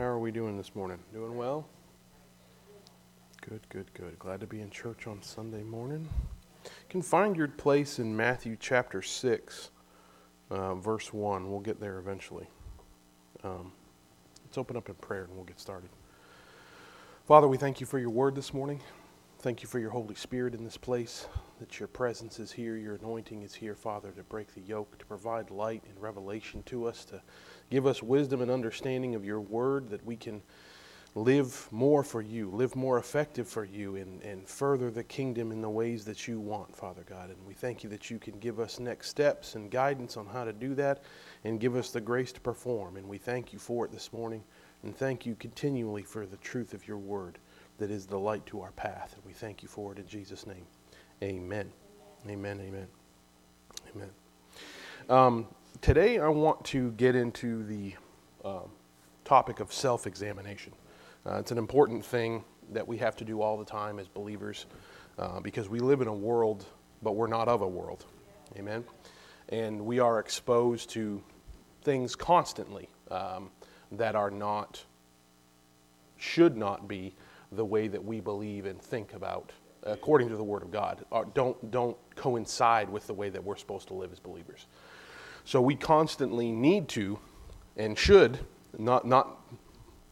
How 0.00 0.06
are 0.06 0.18
we 0.18 0.30
doing 0.30 0.56
this 0.56 0.74
morning? 0.74 0.98
Doing 1.12 1.36
well? 1.36 1.68
Good, 3.42 3.60
good, 3.68 3.92
good. 3.92 4.18
Glad 4.18 4.40
to 4.40 4.46
be 4.46 4.62
in 4.62 4.70
church 4.70 5.06
on 5.06 5.20
Sunday 5.20 5.62
morning. 5.62 6.08
You 6.64 6.70
can 6.88 7.02
find 7.02 7.36
your 7.36 7.48
place 7.48 7.98
in 7.98 8.16
Matthew 8.16 8.56
chapter 8.58 9.02
6, 9.02 9.70
uh, 10.48 10.74
verse 10.76 11.12
1. 11.12 11.50
We'll 11.50 11.60
get 11.60 11.80
there 11.80 11.98
eventually. 11.98 12.46
Um, 13.44 13.72
let's 14.42 14.56
open 14.56 14.74
up 14.74 14.88
in 14.88 14.94
prayer 14.94 15.24
and 15.24 15.34
we'll 15.34 15.44
get 15.44 15.60
started. 15.60 15.90
Father, 17.26 17.46
we 17.46 17.58
thank 17.58 17.78
you 17.78 17.86
for 17.86 17.98
your 17.98 18.08
word 18.08 18.34
this 18.34 18.54
morning. 18.54 18.80
Thank 19.40 19.60
you 19.60 19.68
for 19.68 19.78
your 19.78 19.90
Holy 19.90 20.14
Spirit 20.14 20.54
in 20.54 20.64
this 20.64 20.78
place, 20.78 21.26
that 21.60 21.78
your 21.78 21.88
presence 21.88 22.40
is 22.40 22.50
here, 22.50 22.76
your 22.76 22.96
anointing 22.96 23.42
is 23.42 23.54
here, 23.54 23.74
Father, 23.74 24.10
to 24.12 24.22
break 24.24 24.52
the 24.54 24.62
yoke, 24.62 24.98
to 24.98 25.06
provide 25.06 25.50
light 25.50 25.84
and 25.88 26.00
revelation 26.00 26.62
to 26.64 26.86
us, 26.86 27.04
to 27.04 27.22
give 27.70 27.86
us 27.86 28.02
wisdom 28.02 28.40
and 28.40 28.50
understanding 28.50 29.14
of 29.14 29.24
your 29.24 29.40
word, 29.40 29.90
that 29.90 30.04
we 30.04 30.16
can 30.16 30.42
live 31.14 31.68
more 31.70 32.02
for 32.02 32.22
you, 32.22 32.50
live 32.50 32.74
more 32.76 32.98
effective 32.98 33.46
for 33.46 33.64
you, 33.64 33.96
and, 33.96 34.22
and 34.22 34.48
further 34.48 34.90
the 34.90 35.04
kingdom 35.04 35.52
in 35.52 35.60
the 35.60 35.68
ways 35.68 36.04
that 36.04 36.26
you 36.26 36.40
want, 36.40 36.74
Father 36.74 37.04
God. 37.06 37.30
And 37.30 37.38
we 37.46 37.52
thank 37.52 37.84
you 37.84 37.90
that 37.90 38.10
you 38.10 38.18
can 38.18 38.38
give 38.38 38.58
us 38.58 38.80
next 38.80 39.10
steps 39.10 39.54
and 39.54 39.70
guidance 39.70 40.16
on 40.16 40.26
how 40.26 40.44
to 40.44 40.52
do 40.52 40.74
that 40.76 41.02
and 41.44 41.60
give 41.60 41.76
us 41.76 41.90
the 41.90 42.00
grace 42.00 42.32
to 42.32 42.40
perform. 42.40 42.96
And 42.96 43.08
we 43.08 43.18
thank 43.18 43.52
you 43.52 43.58
for 43.58 43.84
it 43.84 43.92
this 43.92 44.12
morning, 44.12 44.42
and 44.82 44.96
thank 44.96 45.26
you 45.26 45.34
continually 45.34 46.02
for 46.02 46.26
the 46.26 46.38
truth 46.38 46.72
of 46.72 46.88
your 46.88 46.98
word 46.98 47.38
that 47.78 47.90
is 47.90 48.06
the 48.06 48.18
light 48.18 48.46
to 48.46 48.60
our 48.60 48.72
path. 48.72 49.14
And 49.14 49.24
we 49.26 49.32
thank 49.32 49.62
you 49.62 49.68
for 49.68 49.92
it 49.92 49.98
in 49.98 50.06
Jesus' 50.06 50.46
name. 50.46 50.64
Amen. 51.22 51.70
Amen. 52.26 52.60
Amen. 52.62 52.86
Amen. 53.94 54.10
Um, 55.10 55.46
today, 55.82 56.18
I 56.18 56.28
want 56.28 56.64
to 56.66 56.92
get 56.92 57.14
into 57.14 57.62
the 57.64 57.94
uh, 58.42 58.60
topic 59.26 59.60
of 59.60 59.70
self 59.70 60.06
examination. 60.06 60.72
Uh, 61.26 61.34
it's 61.34 61.50
an 61.50 61.58
important 61.58 62.02
thing 62.02 62.42
that 62.72 62.88
we 62.88 62.96
have 62.96 63.16
to 63.16 63.24
do 63.26 63.42
all 63.42 63.58
the 63.58 63.66
time 63.66 63.98
as 63.98 64.08
believers 64.08 64.64
uh, 65.18 65.40
because 65.40 65.68
we 65.68 65.78
live 65.78 66.00
in 66.00 66.08
a 66.08 66.14
world, 66.14 66.64
but 67.02 67.12
we're 67.12 67.26
not 67.26 67.48
of 67.48 67.60
a 67.60 67.68
world. 67.68 68.06
Amen. 68.56 68.82
And 69.50 69.84
we 69.84 69.98
are 69.98 70.20
exposed 70.20 70.88
to 70.90 71.22
things 71.82 72.16
constantly 72.16 72.88
um, 73.10 73.50
that 73.92 74.14
are 74.14 74.30
not, 74.30 74.82
should 76.16 76.56
not 76.56 76.88
be 76.88 77.14
the 77.52 77.64
way 77.64 77.88
that 77.88 78.02
we 78.02 78.20
believe 78.20 78.64
and 78.64 78.80
think 78.80 79.12
about 79.12 79.52
according 79.84 80.28
to 80.28 80.36
the 80.36 80.44
Word 80.44 80.62
of 80.62 80.70
God. 80.70 81.04
Uh, 81.10 81.24
don't, 81.34 81.70
don't 81.70 81.96
coincide 82.16 82.88
with 82.88 83.06
the 83.06 83.14
way 83.14 83.28
that 83.30 83.42
we're 83.42 83.56
supposed 83.56 83.88
to 83.88 83.94
live 83.94 84.12
as 84.12 84.18
believers. 84.18 84.66
So 85.44 85.60
we 85.60 85.74
constantly 85.74 86.52
need 86.52 86.88
to 86.90 87.18
and 87.76 87.96
should, 87.96 88.38
not, 88.78 89.06
not 89.06 89.40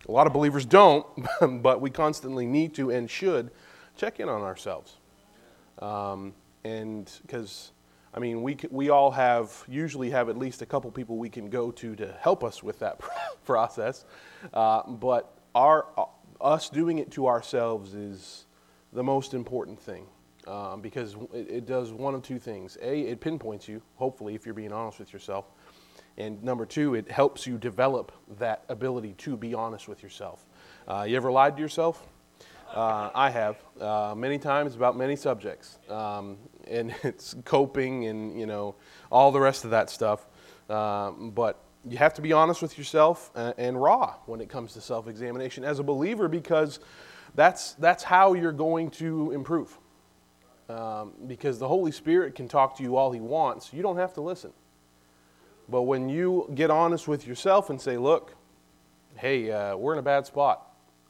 a 0.08 0.12
lot 0.12 0.27
of 0.27 0.33
believers 0.33 0.64
don't, 0.64 1.06
but 1.62 1.80
we 1.80 1.91
constantly 1.91 2.46
need 2.46 2.74
to 2.74 2.91
and 2.91 3.11
should 3.11 3.50
check 3.96 4.20
in 4.20 4.28
on 4.28 4.42
ourselves. 4.42 4.96
Um, 5.80 6.34
and 6.64 7.11
because, 7.22 7.72
I 8.14 8.20
mean, 8.20 8.42
we, 8.42 8.56
we 8.70 8.91
all 8.91 9.11
have, 9.11 9.64
usually 9.69 10.11
have 10.11 10.28
at 10.28 10.39
least 10.39 10.62
a 10.62 10.66
couple 10.66 10.91
people 10.91 11.19
we 11.19 11.28
can 11.28 11.50
go 11.50 11.70
to 11.72 11.94
to 11.96 12.14
help 12.20 12.42
us 12.42 12.62
with 12.62 12.78
that 12.78 13.00
process. 13.44 14.05
Uh, 14.52 14.83
but 14.89 15.39
our, 15.55 15.86
us 16.41 16.70
doing 16.70 16.98
it 16.98 17.11
to 17.12 17.27
ourselves 17.27 17.94
is 17.94 18.46
the 18.92 19.03
most 19.03 19.34
important 19.34 19.81
thing 19.81 20.06
um, 20.47 20.81
because 20.81 21.14
it, 21.33 21.50
it, 21.50 21.67
does 21.67 21.92
one 21.92 22.14
of 22.14 22.22
two 22.22 22.39
things. 22.39 22.78
A, 22.83 23.03
it 23.03 23.20
pinpoints 23.20 23.69
you, 23.69 23.83
hopefully, 23.97 24.34
if 24.34 24.47
you're 24.47 24.55
being 24.55 24.72
honest 24.72 24.98
with 24.98 25.12
yourself. 25.12 25.47
And 26.17 26.42
number 26.42 26.67
two, 26.67 26.95
it 26.95 27.11
helps 27.11 27.47
you 27.47 27.58
develop 27.58 28.12
that 28.39 28.64
ability 28.69 29.14
to 29.19 29.36
be 29.36 29.55
honest 29.55 29.89
with 29.89 30.03
yourself. 30.03 30.47
Uh, 30.86 31.05
you 31.08 31.17
ever 31.17 31.30
lied 31.30 31.56
to 31.56 31.62
yourself? 31.62 32.06
Uh, 32.75 33.11
I 33.14 33.30
have 33.30 33.56
uh, 33.80 34.14
many 34.17 34.39
times 34.39 34.75
about 34.75 34.97
many 34.97 35.17
subjects, 35.17 35.78
um, 35.89 36.36
and 36.67 36.95
it's 37.02 37.34
coping 37.45 38.07
and 38.07 38.39
you 38.39 38.46
know 38.46 38.74
all 39.11 39.33
the 39.33 39.41
rest 39.41 39.64
of 39.64 39.70
that 39.70 39.91
stuff. 39.91 40.27
Um, 40.68 41.30
but 41.30 41.62
you 41.89 41.96
have 41.96 42.12
to 42.14 42.23
be 42.23 42.33
honest 42.33 42.61
with 42.61 42.77
yourself 42.77 43.30
and, 43.35 43.55
and 43.57 43.83
raw 43.83 44.17
when 44.27 44.41
it 44.41 44.48
comes 44.48 44.74
to 44.74 44.80
self 44.80 45.08
examination 45.08 45.64
as 45.64 45.79
a 45.79 45.83
believer 45.83 46.29
because 46.29 46.80
that's, 47.38 47.74
that's 47.74 48.02
how 48.02 48.34
you're 48.34 48.50
going 48.50 48.90
to 48.90 49.30
improve. 49.30 49.78
Um, 50.68 51.12
because 51.28 51.60
the 51.60 51.68
Holy 51.68 51.92
Spirit 51.92 52.34
can 52.34 52.48
talk 52.48 52.76
to 52.78 52.82
you 52.82 52.96
all 52.96 53.12
He 53.12 53.20
wants, 53.20 53.72
you 53.72 53.80
don't 53.80 53.96
have 53.96 54.12
to 54.14 54.20
listen. 54.20 54.52
But 55.68 55.82
when 55.82 56.08
you 56.08 56.50
get 56.52 56.68
honest 56.68 57.06
with 57.06 57.28
yourself 57.28 57.70
and 57.70 57.80
say, 57.80 57.96
look, 57.96 58.34
hey, 59.14 59.52
uh, 59.52 59.76
we're 59.76 59.92
in 59.92 60.00
a 60.00 60.02
bad 60.02 60.26
spot, 60.26 60.66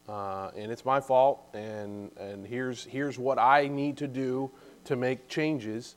uh, 0.07 0.51
and 0.55 0.71
it's 0.71 0.85
my 0.85 1.01
fault, 1.01 1.41
and, 1.55 2.11
and 2.19 2.45
here's, 2.45 2.83
here's 2.83 3.17
what 3.17 3.39
I 3.39 3.67
need 3.67 3.97
to 3.97 4.07
do 4.07 4.51
to 4.85 4.95
make 4.95 5.29
changes, 5.29 5.95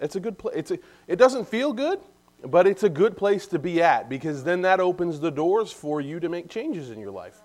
it's 0.00 0.14
a 0.14 0.20
good 0.20 0.38
place. 0.38 0.70
It 1.08 1.16
doesn't 1.16 1.48
feel 1.48 1.72
good, 1.72 1.98
but 2.46 2.68
it's 2.68 2.84
a 2.84 2.88
good 2.88 3.16
place 3.16 3.48
to 3.48 3.58
be 3.58 3.82
at 3.82 4.08
because 4.08 4.44
then 4.44 4.62
that 4.62 4.78
opens 4.78 5.18
the 5.18 5.32
doors 5.32 5.72
for 5.72 6.00
you 6.00 6.20
to 6.20 6.28
make 6.28 6.48
changes 6.48 6.90
in 6.90 7.00
your 7.00 7.10
life. 7.10 7.40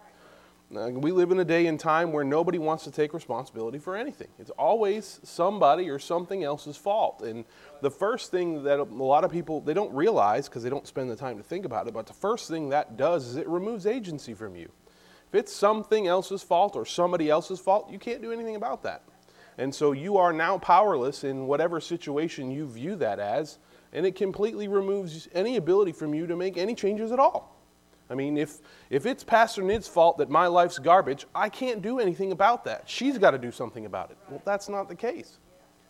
Uh, 0.75 0.89
we 0.91 1.11
live 1.11 1.31
in 1.31 1.39
a 1.39 1.45
day 1.45 1.65
and 1.65 1.79
time 1.79 2.11
where 2.11 2.23
nobody 2.23 2.59
wants 2.59 2.83
to 2.83 2.91
take 2.91 3.11
responsibility 3.13 3.79
for 3.79 3.97
anything. 3.97 4.27
It's 4.37 4.51
always 4.51 5.19
somebody 5.23 5.89
or 5.89 5.97
something 5.97 6.43
else's 6.43 6.77
fault. 6.77 7.23
And 7.23 7.43
the 7.81 7.89
first 7.89 8.29
thing 8.29 8.63
that 8.63 8.79
a 8.79 8.83
lot 8.83 9.23
of 9.23 9.31
people 9.31 9.61
they 9.61 9.73
don't 9.73 9.91
realize 9.93 10.47
because 10.47 10.61
they 10.61 10.69
don't 10.69 10.85
spend 10.85 11.09
the 11.09 11.15
time 11.15 11.37
to 11.37 11.43
think 11.43 11.65
about 11.65 11.87
it, 11.87 11.93
but 11.93 12.05
the 12.05 12.13
first 12.13 12.49
thing 12.49 12.69
that 12.69 12.97
does 12.97 13.25
is 13.25 13.35
it 13.35 13.47
removes 13.47 13.87
agency 13.87 14.35
from 14.35 14.55
you. 14.55 14.71
If 15.29 15.35
it's 15.35 15.53
something 15.53 16.05
else's 16.05 16.43
fault 16.43 16.75
or 16.75 16.85
somebody 16.85 17.29
else's 17.29 17.59
fault, 17.59 17.89
you 17.89 17.97
can't 17.97 18.21
do 18.21 18.31
anything 18.31 18.55
about 18.55 18.83
that. 18.83 19.03
And 19.57 19.73
so 19.73 19.91
you 19.91 20.17
are 20.17 20.31
now 20.31 20.59
powerless 20.59 21.23
in 21.23 21.47
whatever 21.47 21.81
situation 21.81 22.51
you 22.51 22.67
view 22.67 22.95
that 22.97 23.19
as 23.19 23.57
and 23.91 24.05
it 24.05 24.15
completely 24.15 24.67
removes 24.67 25.27
any 25.33 25.55
ability 25.55 25.93
from 25.93 26.13
you 26.13 26.27
to 26.27 26.35
make 26.35 26.57
any 26.57 26.75
changes 26.75 27.11
at 27.11 27.17
all. 27.17 27.58
I 28.09 28.15
mean, 28.15 28.37
if, 28.37 28.59
if 28.89 29.05
it's 29.05 29.23
Pastor 29.23 29.61
Nid's 29.61 29.87
fault 29.87 30.17
that 30.17 30.29
my 30.29 30.47
life's 30.47 30.79
garbage, 30.79 31.25
I 31.35 31.49
can't 31.49 31.81
do 31.81 31.99
anything 31.99 32.31
about 32.31 32.63
that. 32.65 32.89
She's 32.89 33.17
got 33.17 33.31
to 33.31 33.37
do 33.37 33.51
something 33.51 33.85
about 33.85 34.11
it. 34.11 34.17
Well, 34.29 34.41
that's 34.45 34.67
not 34.67 34.89
the 34.89 34.95
case. 34.95 35.37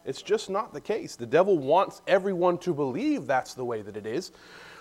It's 0.06 0.22
just 0.22 0.50
not 0.50 0.74
the 0.74 0.82
case. 0.82 1.16
The 1.16 1.26
devil 1.26 1.58
wants 1.58 2.02
everyone 2.08 2.58
to 2.60 2.74
believe 2.74 3.26
that's 3.26 3.54
the 3.54 3.66
way 3.66 3.82
that 3.82 3.96
it 3.96 4.06
is. 4.06 4.32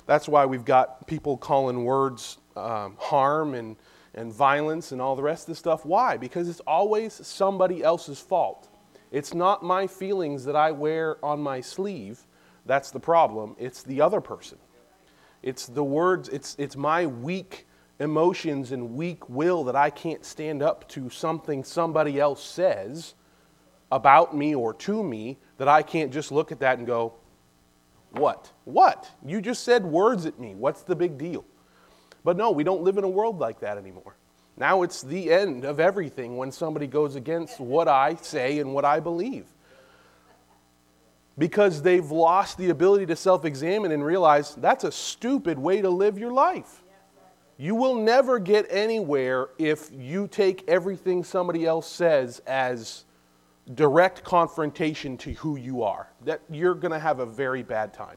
That's 0.06 0.28
why 0.28 0.46
we've 0.46 0.64
got 0.64 1.06
people 1.06 1.36
calling 1.36 1.84
words 1.84 2.38
um, 2.56 2.96
harm 2.98 3.54
and, 3.54 3.76
and 4.14 4.32
violence 4.32 4.92
and 4.92 5.00
all 5.00 5.14
the 5.14 5.22
rest 5.22 5.44
of 5.44 5.48
this 5.48 5.58
stuff. 5.58 5.84
Why? 5.84 6.16
Because 6.16 6.48
it's 6.48 6.60
always 6.60 7.14
somebody 7.26 7.82
else's 7.82 8.20
fault. 8.20 8.68
It's 9.12 9.34
not 9.34 9.62
my 9.62 9.86
feelings 9.86 10.44
that 10.44 10.56
I 10.56 10.70
wear 10.72 11.22
on 11.24 11.40
my 11.40 11.60
sleeve 11.60 12.26
that's 12.68 12.90
the 12.90 13.00
problem. 13.00 13.56
It's 13.58 13.82
the 13.82 14.02
other 14.02 14.20
person. 14.20 14.58
It's 15.42 15.66
the 15.66 15.84
words, 15.84 16.28
it's, 16.28 16.56
it's 16.58 16.76
my 16.76 17.06
weak 17.06 17.66
emotions 18.00 18.72
and 18.72 18.94
weak 18.94 19.28
will 19.28 19.64
that 19.64 19.76
I 19.76 19.90
can't 19.90 20.24
stand 20.24 20.62
up 20.62 20.88
to 20.90 21.10
something 21.10 21.64
somebody 21.64 22.20
else 22.20 22.42
says 22.44 23.14
about 23.90 24.36
me 24.36 24.54
or 24.54 24.74
to 24.74 25.02
me 25.02 25.38
that 25.58 25.68
I 25.68 25.82
can't 25.82 26.12
just 26.12 26.30
look 26.30 26.52
at 26.52 26.60
that 26.60 26.78
and 26.78 26.86
go, 26.86 27.14
What? 28.12 28.52
What? 28.64 29.10
You 29.24 29.40
just 29.40 29.64
said 29.64 29.84
words 29.84 30.26
at 30.26 30.38
me. 30.38 30.54
What's 30.54 30.82
the 30.82 30.96
big 30.96 31.18
deal? 31.18 31.44
But 32.24 32.36
no, 32.36 32.50
we 32.50 32.64
don't 32.64 32.82
live 32.82 32.98
in 32.98 33.04
a 33.04 33.08
world 33.08 33.38
like 33.38 33.60
that 33.60 33.78
anymore. 33.78 34.16
Now 34.56 34.82
it's 34.82 35.02
the 35.02 35.32
end 35.32 35.64
of 35.64 35.78
everything 35.78 36.36
when 36.36 36.50
somebody 36.50 36.86
goes 36.86 37.14
against 37.14 37.60
what 37.60 37.88
I 37.88 38.16
say 38.16 38.58
and 38.58 38.74
what 38.74 38.84
I 38.84 39.00
believe 39.00 39.46
because 41.38 41.82
they've 41.82 42.10
lost 42.10 42.58
the 42.58 42.70
ability 42.70 43.06
to 43.06 43.16
self 43.16 43.44
examine 43.44 43.92
and 43.92 44.04
realize 44.04 44.56
that's 44.56 44.84
a 44.84 44.92
stupid 44.92 45.58
way 45.58 45.80
to 45.80 45.88
live 45.88 46.18
your 46.18 46.32
life. 46.32 46.82
You 47.56 47.74
will 47.74 47.94
never 47.94 48.38
get 48.38 48.66
anywhere 48.70 49.48
if 49.58 49.90
you 49.92 50.28
take 50.28 50.68
everything 50.68 51.24
somebody 51.24 51.64
else 51.64 51.90
says 51.90 52.40
as 52.46 53.04
direct 53.74 54.22
confrontation 54.22 55.16
to 55.18 55.32
who 55.32 55.56
you 55.56 55.82
are. 55.82 56.08
That 56.24 56.40
you're 56.50 56.74
going 56.74 56.92
to 56.92 56.98
have 56.98 57.20
a 57.20 57.26
very 57.26 57.62
bad 57.62 57.92
time. 57.92 58.16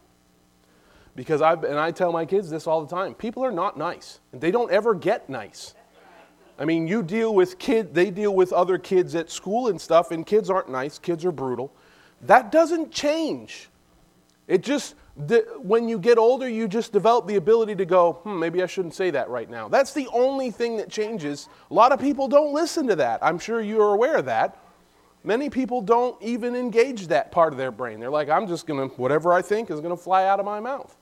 Because 1.16 1.42
I 1.42 1.54
and 1.54 1.78
I 1.78 1.92
tell 1.92 2.12
my 2.12 2.26
kids 2.26 2.50
this 2.50 2.68
all 2.68 2.86
the 2.86 2.96
time. 2.96 3.14
People 3.14 3.44
are 3.44 3.52
not 3.52 3.78
nice. 3.78 4.20
And 4.32 4.40
they 4.40 4.52
don't 4.52 4.72
ever 4.72 4.96
get 4.96 5.30
nice. 5.30 5.76
I 6.58 6.66
mean, 6.66 6.88
you 6.88 7.02
deal 7.02 7.34
with 7.34 7.60
kid 7.60 7.94
they 7.94 8.12
deal 8.12 8.34
with 8.34 8.54
other 8.54 8.78
kids 8.78 9.14
at 9.16 9.30
school 9.30 9.68
and 9.68 9.80
stuff 9.80 10.12
and 10.12 10.26
kids 10.26 10.50
aren't 10.50 10.70
nice. 10.70 10.98
Kids 10.98 11.26
are 11.26 11.32
brutal. 11.32 11.74
That 12.24 12.52
doesn't 12.52 12.92
change. 12.92 13.70
It 14.48 14.64
just, 14.64 14.96
when 15.60 15.88
you 15.88 15.98
get 15.98 16.18
older, 16.18 16.48
you 16.48 16.68
just 16.68 16.92
develop 16.92 17.28
the 17.28 17.36
ability 17.36 17.76
to 17.76 17.86
go, 17.86 18.14
hmm, 18.24 18.40
maybe 18.40 18.62
I 18.62 18.66
shouldn't 18.66 18.94
say 18.94 19.12
that 19.12 19.30
right 19.30 19.50
now. 19.50 19.68
That's 19.68 19.94
the 19.94 20.08
only 20.14 20.52
thing 20.52 20.78
that 20.78 20.90
changes. 20.90 21.50
A 21.70 21.74
lot 21.74 21.92
of 21.92 22.00
people 22.00 22.28
don't 22.28 22.54
listen 22.54 22.88
to 22.88 22.96
that. 22.98 23.20
I'm 23.24 23.40
sure 23.40 23.62
you're 23.62 23.94
aware 23.94 24.18
of 24.18 24.26
that. 24.26 24.58
Many 25.24 25.50
people 25.50 25.82
don't 25.82 26.22
even 26.22 26.56
engage 26.56 27.08
that 27.08 27.32
part 27.32 27.54
of 27.54 27.58
their 27.58 27.72
brain. 27.72 28.00
They're 28.00 28.10
like, 28.10 28.30
I'm 28.30 28.48
just 28.48 28.66
going 28.66 28.90
to, 28.90 28.96
whatever 28.96 29.34
I 29.34 29.42
think 29.42 29.70
is 29.70 29.80
going 29.80 29.96
to 29.96 30.02
fly 30.02 30.26
out 30.26 30.40
of 30.40 30.46
my 30.46 30.60
mouth. 30.60 30.96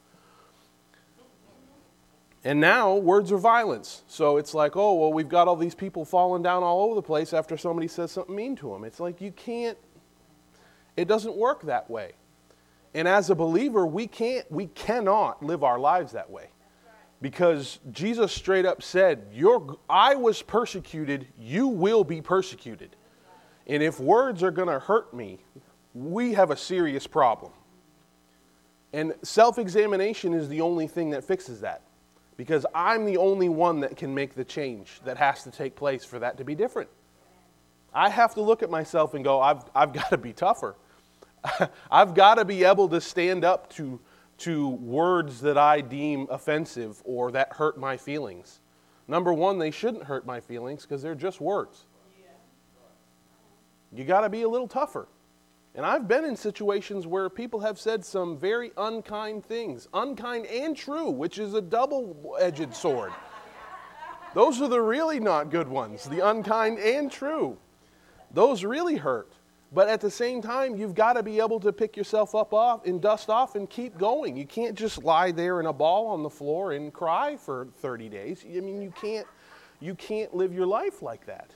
And 2.44 2.60
now 2.60 2.96
words 2.96 3.32
are 3.32 3.38
violence. 3.38 4.04
So 4.08 4.38
it's 4.38 4.54
like, 4.54 4.76
oh, 4.76 4.94
well, 4.96 5.12
we've 5.12 5.28
got 5.28 5.48
all 5.48 5.56
these 5.56 5.76
people 5.76 6.06
falling 6.06 6.44
down 6.44 6.64
all 6.64 6.84
over 6.84 6.96
the 6.96 7.02
place 7.02 7.34
after 7.34 7.58
somebody 7.58 7.88
says 7.88 8.12
something 8.12 8.36
mean 8.36 8.56
to 8.58 8.70
them. 8.72 8.84
It's 8.84 9.00
like 9.00 9.20
you 9.22 9.32
can't, 9.32 9.78
it 11.00 11.08
doesn't 11.08 11.38
work 11.38 11.62
that 11.64 11.90
way. 11.90 12.12
And 12.94 13.08
as 13.08 13.30
a 13.30 13.36
believer, 13.36 13.86
we 13.86 14.06
can't, 14.06 14.50
we 14.52 14.68
cannot 14.68 15.42
live 15.42 15.64
our 15.64 15.80
lives 15.80 16.12
that 16.12 16.30
way. 16.30 16.50
Because 17.22 17.80
Jesus 17.92 18.34
straight 18.34 18.66
up 18.66 18.84
said, 18.84 19.28
You're, 19.32 19.78
I 19.90 20.16
was 20.16 20.42
persecuted, 20.42 21.28
you 21.40 21.68
will 21.68 22.04
be 22.04 22.22
persecuted. 22.22 22.98
And 23.66 23.82
if 23.82 24.00
words 24.00 24.44
are 24.44 24.52
going 24.52 24.68
to 24.68 24.80
hurt 24.80 25.14
me, 25.14 25.40
we 25.94 26.34
have 26.34 26.52
a 26.52 26.58
serious 26.58 27.08
problem. 27.08 27.54
And 28.92 29.14
self 29.22 29.58
examination 29.58 30.34
is 30.34 30.50
the 30.50 30.60
only 30.60 30.88
thing 30.88 31.12
that 31.12 31.24
fixes 31.24 31.62
that. 31.62 31.84
Because 32.36 32.66
I'm 32.76 33.06
the 33.06 33.18
only 33.18 33.48
one 33.48 33.80
that 33.82 33.96
can 33.96 34.14
make 34.14 34.34
the 34.34 34.46
change 34.46 35.00
that 35.06 35.18
has 35.18 35.44
to 35.44 35.52
take 35.52 35.76
place 35.76 36.04
for 36.04 36.20
that 36.20 36.38
to 36.38 36.44
be 36.44 36.56
different. 36.56 36.90
I 37.94 38.10
have 38.10 38.34
to 38.36 38.42
look 38.42 38.64
at 38.64 38.70
myself 38.70 39.14
and 39.14 39.24
go, 39.24 39.42
I've, 39.42 39.64
I've 39.76 39.94
got 39.94 40.10
to 40.10 40.18
be 40.18 40.34
tougher. 40.34 40.76
I've 41.92 42.14
got 42.14 42.36
to 42.36 42.46
be 42.46 42.64
able 42.64 42.90
to 42.90 43.02
stand 43.02 43.46
up 43.46 43.70
to, 43.74 44.00
to 44.40 44.70
words 44.70 45.42
that 45.42 45.58
I 45.58 45.82
deem 45.82 46.28
offensive 46.30 47.02
or 47.06 47.32
that 47.32 47.54
hurt 47.54 47.78
my 47.78 47.98
feelings. 47.98 48.60
Number 49.08 49.34
one, 49.34 49.58
they 49.58 49.72
shouldn't 49.72 50.04
hurt 50.04 50.26
my 50.26 50.40
feelings 50.40 50.84
because 50.84 51.02
they're 51.02 51.16
just 51.16 51.42
words. 51.42 51.86
You 53.92 54.04
got 54.04 54.22
to 54.22 54.30
be 54.30 54.44
a 54.44 54.50
little 54.50 54.68
tougher. 54.68 55.08
And 55.76 55.86
I've 55.86 56.08
been 56.08 56.26
in 56.26 56.36
situations 56.36 57.08
where 57.08 57.30
people 57.30 57.60
have 57.62 57.80
said 57.80 58.04
some 58.04 58.38
very 58.38 58.72
unkind 58.78 59.46
things, 59.46 59.88
unkind 59.94 60.46
and 60.48 60.76
true, 60.76 61.10
which 61.10 61.40
is 61.40 61.54
a 61.54 61.62
double 61.62 62.36
edged 62.40 62.74
sword. 62.76 63.12
Those 64.34 64.62
are 64.62 64.68
the 64.68 64.82
really 64.82 65.20
not 65.20 65.50
good 65.50 65.68
ones, 65.68 66.06
the 66.06 66.28
unkind 66.28 66.80
and 66.80 67.12
true. 67.12 67.58
Those 68.32 68.64
really 68.64 68.98
hurt. 68.98 69.34
But 69.72 69.88
at 69.88 70.02
the 70.02 70.10
same 70.10 70.42
time, 70.42 70.76
you've 70.76 70.96
got 70.96 71.14
to 71.14 71.24
be 71.24 71.40
able 71.40 71.60
to 71.60 71.72
pick 71.72 71.96
yourself 71.96 72.34
up 72.34 72.54
off 72.54 72.86
and 72.86 73.00
dust 73.00 73.30
off 73.30 73.56
and 73.56 73.70
keep 73.70 73.98
going. 73.98 74.36
You 74.36 74.46
can't 74.46 74.76
just 74.76 75.04
lie 75.04 75.32
there 75.32 75.60
in 75.60 75.68
a 75.68 75.74
ball 75.74 76.08
on 76.08 76.24
the 76.24 76.30
floor 76.30 76.72
and 76.72 76.92
cry 76.92 77.36
for 77.36 77.68
30 77.78 78.10
days. 78.10 78.44
I 78.46 78.62
mean, 78.62 78.82
you 78.82 78.92
can't, 78.92 79.28
you 79.80 79.94
can't 79.94 80.34
live 80.34 80.54
your 80.54 80.66
life 80.66 81.04
like 81.04 81.28
that. 81.28 81.56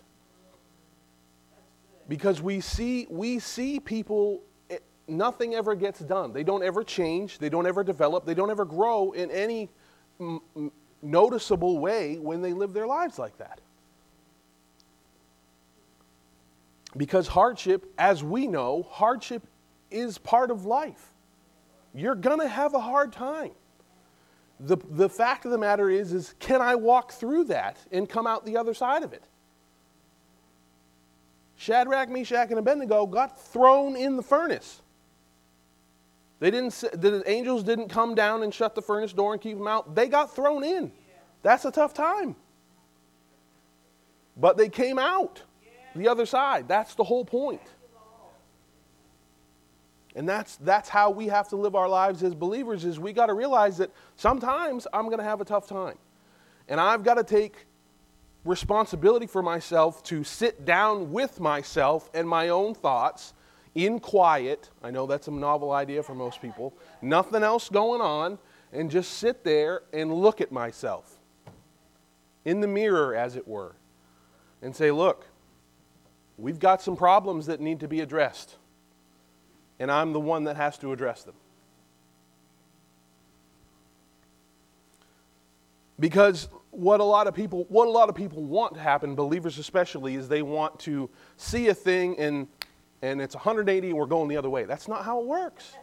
Because 2.08 2.42
we 2.42 2.60
see 2.60 3.08
we 3.10 3.40
see 3.40 3.80
people 3.80 4.44
eh, 4.70 4.78
nothing 5.08 5.56
ever 5.56 5.74
gets 5.74 6.02
done. 6.02 6.34
They 6.34 6.44
don't 6.44 6.62
ever 6.62 6.84
change. 6.84 7.40
They 7.40 7.50
don't 7.50 7.66
ever 7.66 7.84
develop. 7.84 8.26
They 8.26 8.34
don't 8.34 8.52
ever 8.52 8.66
grow 8.66 9.14
in 9.14 9.32
any 9.32 9.70
noticeable 11.02 11.80
way 11.80 12.18
when 12.20 12.42
they 12.42 12.54
live 12.54 12.74
their 12.74 12.86
lives 12.86 13.18
like 13.18 13.38
that 13.38 13.62
because 16.98 17.28
hardship 17.28 17.92
as 17.98 18.24
we 18.24 18.48
know 18.48 18.88
hardship 18.90 19.44
is 19.92 20.18
part 20.18 20.52
of 20.52 20.66
life 20.66 21.14
you're 21.94 22.16
going 22.16 22.40
to 22.40 22.48
have 22.48 22.74
a 22.74 22.80
hard 22.80 23.12
time 23.12 23.52
the, 24.60 24.78
the 24.92 25.10
fact 25.10 25.46
of 25.46 25.52
the 25.52 25.58
matter 25.58 25.90
is 25.90 26.14
is 26.14 26.36
can 26.40 26.62
i 26.62 26.76
walk 26.76 27.12
through 27.12 27.44
that 27.44 27.78
and 27.92 28.08
come 28.08 28.28
out 28.28 28.46
the 28.46 28.58
other 28.58 28.74
side 28.74 29.04
of 29.04 29.14
it 29.14 29.24
Shadrach, 31.64 32.10
Meshach, 32.10 32.50
and 32.50 32.60
Abednego 32.60 33.06
got 33.06 33.40
thrown 33.40 33.96
in 33.96 34.18
the 34.18 34.24
furnace. 34.24 34.82
They 36.40 36.52
didn't, 36.52 36.74
the 36.94 37.24
angels 37.26 37.64
didn't 37.64 37.88
come 37.88 38.16
down 38.16 38.44
and 38.44 38.54
shut 38.54 38.76
the 38.76 38.82
furnace 38.82 39.14
door 39.14 39.32
and 39.32 39.42
keep 39.42 39.58
them 39.58 39.68
out. 39.68 39.96
They 39.96 40.10
got 40.10 40.36
thrown 40.36 40.66
in. 40.66 40.92
That's 41.42 41.64
a 41.64 41.72
tough 41.72 41.94
time. 41.94 42.36
But 44.36 44.58
they 44.58 44.68
came 44.68 45.00
out 45.00 45.42
the 45.96 46.08
other 46.08 46.26
side. 46.26 46.68
That's 46.68 46.96
the 46.96 47.04
whole 47.04 47.26
point. 47.26 47.62
And 50.16 50.30
that's, 50.30 50.58
that's 50.58 50.90
how 50.90 51.10
we 51.10 51.28
have 51.28 51.50
to 51.50 51.56
live 51.56 51.76
our 51.76 51.90
lives 51.90 52.22
as 52.22 52.36
believers 52.36 52.86
is 52.86 53.00
we 53.00 53.14
got 53.14 53.28
to 53.28 53.34
realize 53.34 53.78
that 53.78 53.90
sometimes 54.16 54.86
I'm 54.94 55.06
going 55.06 55.18
to 55.18 55.24
have 55.24 55.42
a 55.42 55.46
tough 55.46 55.68
time. 55.68 55.98
And 56.68 56.80
I've 56.80 57.04
got 57.04 57.16
to 57.16 57.24
take 57.24 57.66
responsibility 58.46 59.26
for 59.26 59.42
myself 59.42 60.04
to 60.04 60.24
sit 60.24 60.66
down 60.66 61.12
with 61.12 61.40
myself 61.40 62.10
and 62.14 62.28
my 62.28 62.50
own 62.50 62.76
thoughts 62.76 63.34
in 63.74 64.00
quiet. 64.00 64.70
I 64.84 64.92
know 64.92 65.08
that's 65.08 65.28
a 65.28 65.32
novel 65.32 65.72
idea 65.72 66.04
for 66.04 66.14
most 66.14 66.42
people. 66.42 66.74
Nothing 67.02 67.42
else 67.44 67.70
going 67.70 68.02
on, 68.02 68.38
and 68.72 68.90
just 68.90 69.14
sit 69.14 69.44
there 69.44 69.84
and 69.94 70.14
look 70.14 70.42
at 70.42 70.52
myself 70.52 71.20
in 72.44 72.60
the 72.60 72.68
mirror, 72.68 73.16
as 73.16 73.36
it 73.36 73.48
were, 73.48 73.76
and 74.62 74.76
say, 74.76 74.92
Look, 74.92 75.28
we've 76.38 76.60
got 76.60 76.82
some 76.82 76.96
problems 76.96 77.46
that 77.48 77.60
need 77.60 77.80
to 77.82 77.88
be 77.88 78.02
addressed, 78.02 78.58
and 79.80 79.92
I'm 79.92 80.14
the 80.14 80.20
one 80.20 80.46
that 80.46 80.56
has 80.56 80.78
to 80.80 80.92
address 80.92 81.24
them. 81.24 81.36
Because 86.00 86.50
what 86.72 87.00
a 87.00 87.04
lot 87.04 87.28
of 87.28 87.36
people 87.36 87.66
what 87.70 87.88
a 87.88 87.92
lot 87.92 88.10
of 88.10 88.16
people 88.16 88.44
want 88.44 88.74
to 88.74 88.80
happen, 88.80 89.16
believers 89.16 89.58
especially, 89.58 90.16
is 90.16 90.28
they 90.28 90.42
want 90.42 90.80
to 90.80 91.10
see 91.38 91.68
a 91.68 91.74
thing 91.74 92.18
and 92.20 92.48
and 93.02 93.22
it's 93.22 93.36
180 93.36 93.90
and 93.90 93.98
we're 93.98 94.06
going 94.06 94.30
the 94.30 94.38
other 94.38 94.50
way. 94.50 94.64
That's 94.64 94.88
not 94.88 95.04
how 95.06 95.20
it 95.20 95.26
works. 95.26 95.74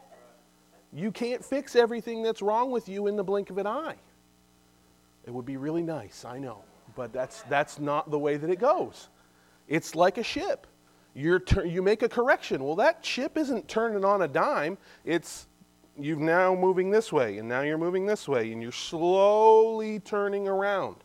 You 0.92 1.12
can't 1.12 1.44
fix 1.44 1.76
everything 1.76 2.22
that's 2.22 2.42
wrong 2.42 2.70
with 2.70 2.88
you 2.88 3.06
in 3.06 3.16
the 3.16 3.22
blink 3.22 3.50
of 3.50 3.58
an 3.58 3.66
eye. 3.66 3.96
It 5.26 5.30
would 5.30 5.46
be 5.46 5.56
really 5.56 5.82
nice, 5.82 6.24
I 6.24 6.38
know, 6.38 6.64
but 6.96 7.12
that's 7.12 7.42
that's 7.42 7.78
not 7.78 8.10
the 8.10 8.18
way 8.18 8.36
that 8.36 8.50
it 8.50 8.58
goes. 8.58 9.08
It's 9.70 9.94
like 9.94 10.18
a 10.18 10.22
ship. 10.22 10.66
You're 11.14 11.42
you 11.64 11.80
make 11.80 12.02
a 12.02 12.08
correction. 12.08 12.62
Well, 12.62 12.76
that 12.76 13.04
ship 13.04 13.38
isn't 13.38 13.66
turning 13.68 14.04
on 14.04 14.22
a 14.22 14.28
dime. 14.28 14.76
It's 15.04 15.46
you've 15.98 16.18
now 16.18 16.54
moving 16.54 16.90
this 16.90 17.12
way, 17.12 17.38
and 17.38 17.48
now 17.48 17.62
you're 17.62 17.78
moving 17.78 18.04
this 18.04 18.28
way, 18.28 18.52
and 18.52 18.60
you're 18.60 18.72
slowly 18.72 20.00
turning 20.00 20.46
around. 20.46 20.96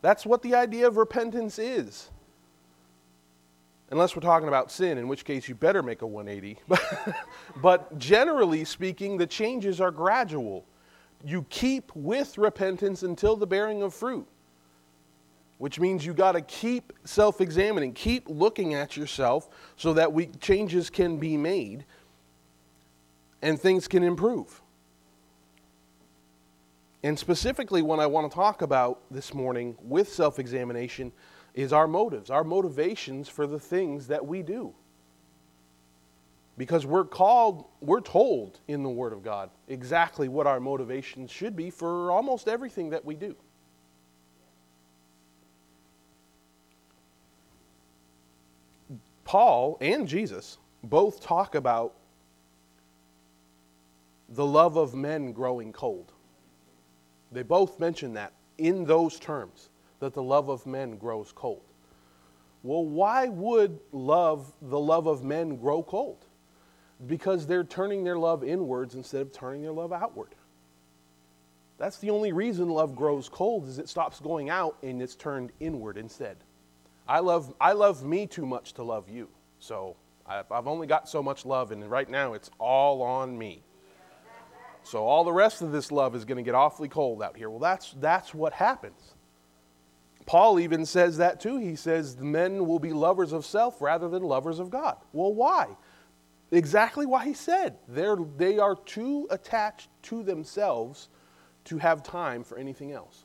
That's 0.00 0.26
what 0.26 0.42
the 0.42 0.54
idea 0.54 0.86
of 0.86 0.96
repentance 0.96 1.58
is. 1.58 2.10
Unless 3.90 4.14
we're 4.14 4.22
talking 4.22 4.48
about 4.48 4.70
sin, 4.70 4.98
in 4.98 5.08
which 5.08 5.24
case 5.24 5.48
you 5.48 5.54
better 5.54 5.82
make 5.82 6.02
a 6.02 6.06
180. 6.06 6.58
but 7.62 7.98
generally 7.98 8.64
speaking, 8.64 9.16
the 9.16 9.26
changes 9.26 9.80
are 9.80 9.90
gradual. 9.90 10.66
You 11.24 11.46
keep 11.48 11.90
with 11.94 12.36
repentance 12.36 13.02
until 13.02 13.34
the 13.34 13.46
bearing 13.46 13.82
of 13.82 13.94
fruit, 13.94 14.26
which 15.58 15.80
means 15.80 16.06
you 16.06 16.14
got 16.14 16.32
to 16.32 16.40
keep 16.40 16.92
self 17.04 17.40
examining, 17.40 17.92
keep 17.92 18.24
looking 18.28 18.74
at 18.74 18.96
yourself 18.96 19.48
so 19.76 19.92
that 19.92 20.12
we, 20.12 20.26
changes 20.40 20.88
can 20.88 21.18
be 21.18 21.36
made 21.36 21.84
and 23.42 23.60
things 23.60 23.86
can 23.86 24.02
improve. 24.02 24.62
And 27.02 27.18
specifically, 27.18 27.82
what 27.82 28.00
I 28.00 28.06
want 28.06 28.30
to 28.30 28.34
talk 28.34 28.62
about 28.62 29.02
this 29.10 29.34
morning 29.34 29.76
with 29.80 30.12
self 30.12 30.38
examination 30.38 31.12
is 31.54 31.72
our 31.72 31.88
motives, 31.88 32.30
our 32.30 32.44
motivations 32.44 33.28
for 33.28 33.46
the 33.46 33.58
things 33.58 34.06
that 34.08 34.24
we 34.24 34.42
do. 34.42 34.74
Because 36.56 36.84
we're 36.84 37.04
called, 37.04 37.66
we're 37.80 38.00
told 38.00 38.58
in 38.66 38.82
the 38.82 38.90
Word 38.90 39.12
of 39.12 39.22
God 39.22 39.50
exactly 39.68 40.28
what 40.28 40.46
our 40.46 40.58
motivations 40.58 41.30
should 41.30 41.54
be 41.54 41.70
for 41.70 42.10
almost 42.10 42.48
everything 42.48 42.90
that 42.90 43.04
we 43.04 43.14
do. 43.14 43.36
Paul 49.28 49.76
and 49.82 50.08
Jesus 50.08 50.56
both 50.82 51.20
talk 51.20 51.54
about 51.54 51.92
the 54.30 54.46
love 54.46 54.78
of 54.78 54.94
men 54.94 55.32
growing 55.32 55.70
cold. 55.70 56.12
They 57.30 57.42
both 57.42 57.78
mention 57.78 58.14
that 58.14 58.32
in 58.56 58.86
those 58.86 59.20
terms, 59.20 59.68
that 60.00 60.14
the 60.14 60.22
love 60.22 60.48
of 60.48 60.64
men 60.64 60.96
grows 60.96 61.30
cold. 61.30 61.60
Well, 62.62 62.86
why 62.86 63.28
would 63.28 63.78
love, 63.92 64.50
the 64.62 64.80
love 64.80 65.06
of 65.06 65.22
men 65.22 65.56
grow 65.56 65.82
cold? 65.82 66.24
Because 67.06 67.46
they're 67.46 67.64
turning 67.64 68.04
their 68.04 68.16
love 68.16 68.42
inwards 68.42 68.94
instead 68.94 69.20
of 69.20 69.30
turning 69.30 69.60
their 69.60 69.72
love 69.72 69.92
outward. 69.92 70.36
That's 71.76 71.98
the 71.98 72.08
only 72.08 72.32
reason 72.32 72.70
love 72.70 72.96
grows 72.96 73.28
cold 73.28 73.68
is 73.68 73.78
it 73.78 73.90
stops 73.90 74.20
going 74.20 74.48
out 74.48 74.78
and 74.82 75.02
it's 75.02 75.14
turned 75.14 75.52
inward 75.60 75.98
instead. 75.98 76.38
I 77.08 77.20
love, 77.20 77.54
I 77.60 77.72
love 77.72 78.04
me 78.04 78.26
too 78.26 78.44
much 78.44 78.74
to 78.74 78.82
love 78.82 79.08
you. 79.08 79.28
So 79.58 79.96
I've, 80.26 80.66
only 80.66 80.86
got 80.86 81.08
so 81.08 81.22
much 81.22 81.46
love, 81.46 81.72
and 81.72 81.90
right 81.90 82.08
now 82.08 82.34
it's 82.34 82.50
all 82.58 83.02
on 83.02 83.36
me. 83.36 83.62
So 84.82 85.04
all 85.04 85.24
the 85.24 85.32
rest 85.32 85.62
of 85.62 85.72
this 85.72 85.90
love 85.90 86.14
is 86.14 86.24
going 86.24 86.36
to 86.36 86.42
get 86.42 86.54
awfully 86.54 86.88
cold 86.88 87.22
out 87.22 87.36
here. 87.36 87.50
Well, 87.50 87.58
that's, 87.58 87.94
that's 87.98 88.34
what 88.34 88.52
happens. 88.52 89.14
Paul 90.26 90.60
even 90.60 90.84
says 90.84 91.16
that 91.16 91.40
too. 91.40 91.56
He 91.56 91.76
says 91.76 92.18
men 92.18 92.66
will 92.66 92.78
be 92.78 92.92
lovers 92.92 93.32
of 93.32 93.46
self 93.46 93.80
rather 93.80 94.08
than 94.08 94.22
lovers 94.22 94.58
of 94.58 94.68
God. 94.68 94.98
Well, 95.12 95.32
why? 95.32 95.68
Exactly 96.50 97.06
why 97.06 97.24
he 97.24 97.34
said. 97.34 97.76
They're, 97.88 98.16
they 98.36 98.58
are 98.58 98.76
too 98.76 99.26
attached 99.30 99.88
to 100.04 100.22
themselves 100.22 101.08
to 101.64 101.78
have 101.78 102.02
time 102.02 102.44
for 102.44 102.58
anything 102.58 102.92
else. 102.92 103.24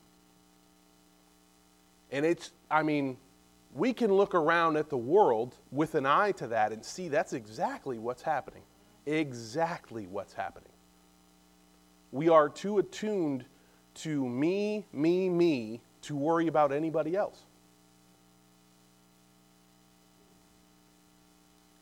And 2.11 2.25
it's, 2.25 2.51
I 2.69 2.83
mean, 2.83 3.17
we 3.75 3.93
can 3.93 4.13
look 4.13 4.35
around 4.35 4.77
at 4.77 4.89
the 4.89 4.97
world 4.97 5.55
with 5.71 5.95
an 5.95 6.05
eye 6.05 6.31
to 6.33 6.47
that 6.47 6.71
and 6.71 6.83
see 6.83 7.07
that's 7.07 7.33
exactly 7.33 7.97
what's 7.97 8.21
happening. 8.21 8.63
Exactly 9.05 10.07
what's 10.07 10.33
happening. 10.33 10.69
We 12.11 12.29
are 12.29 12.47
too 12.49 12.79
attuned 12.79 13.45
to 13.95 14.27
me, 14.27 14.85
me, 14.93 15.29
me 15.29 15.81
to 16.03 16.15
worry 16.15 16.47
about 16.47 16.71
anybody 16.71 17.15
else. 17.15 17.39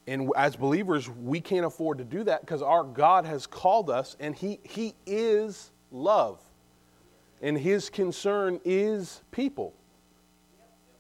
And 0.07 0.31
as 0.35 0.55
believers, 0.55 1.09
we 1.09 1.39
can't 1.39 1.65
afford 1.65 1.99
to 1.99 2.03
do 2.03 2.23
that 2.23 2.41
because 2.41 2.61
our 2.61 2.83
God 2.83 3.25
has 3.25 3.45
called 3.45 3.89
us 3.89 4.17
and 4.19 4.35
he, 4.35 4.59
he 4.63 4.95
is 5.05 5.71
love. 5.91 6.39
And 7.41 7.57
His 7.57 7.89
concern 7.89 8.59
is 8.63 9.21
people. 9.31 9.73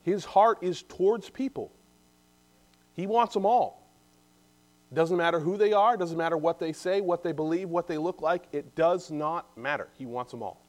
His 0.03 0.25
heart 0.25 0.59
is 0.61 0.81
towards 0.81 1.29
people. 1.29 1.71
He 2.93 3.07
wants 3.07 3.33
them 3.33 3.45
all. 3.45 3.81
Doesn't 4.93 5.17
matter 5.17 5.39
who 5.39 5.57
they 5.57 5.71
are, 5.71 5.95
doesn't 5.95 6.17
matter 6.17 6.37
what 6.37 6.59
they 6.59 6.73
say, 6.73 6.99
what 6.99 7.23
they 7.23 7.31
believe, 7.31 7.69
what 7.69 7.87
they 7.87 7.97
look 7.97 8.21
like, 8.21 8.43
it 8.51 8.75
does 8.75 9.09
not 9.09 9.57
matter. 9.57 9.87
He 9.97 10.05
wants 10.05 10.31
them 10.31 10.43
all. 10.43 10.61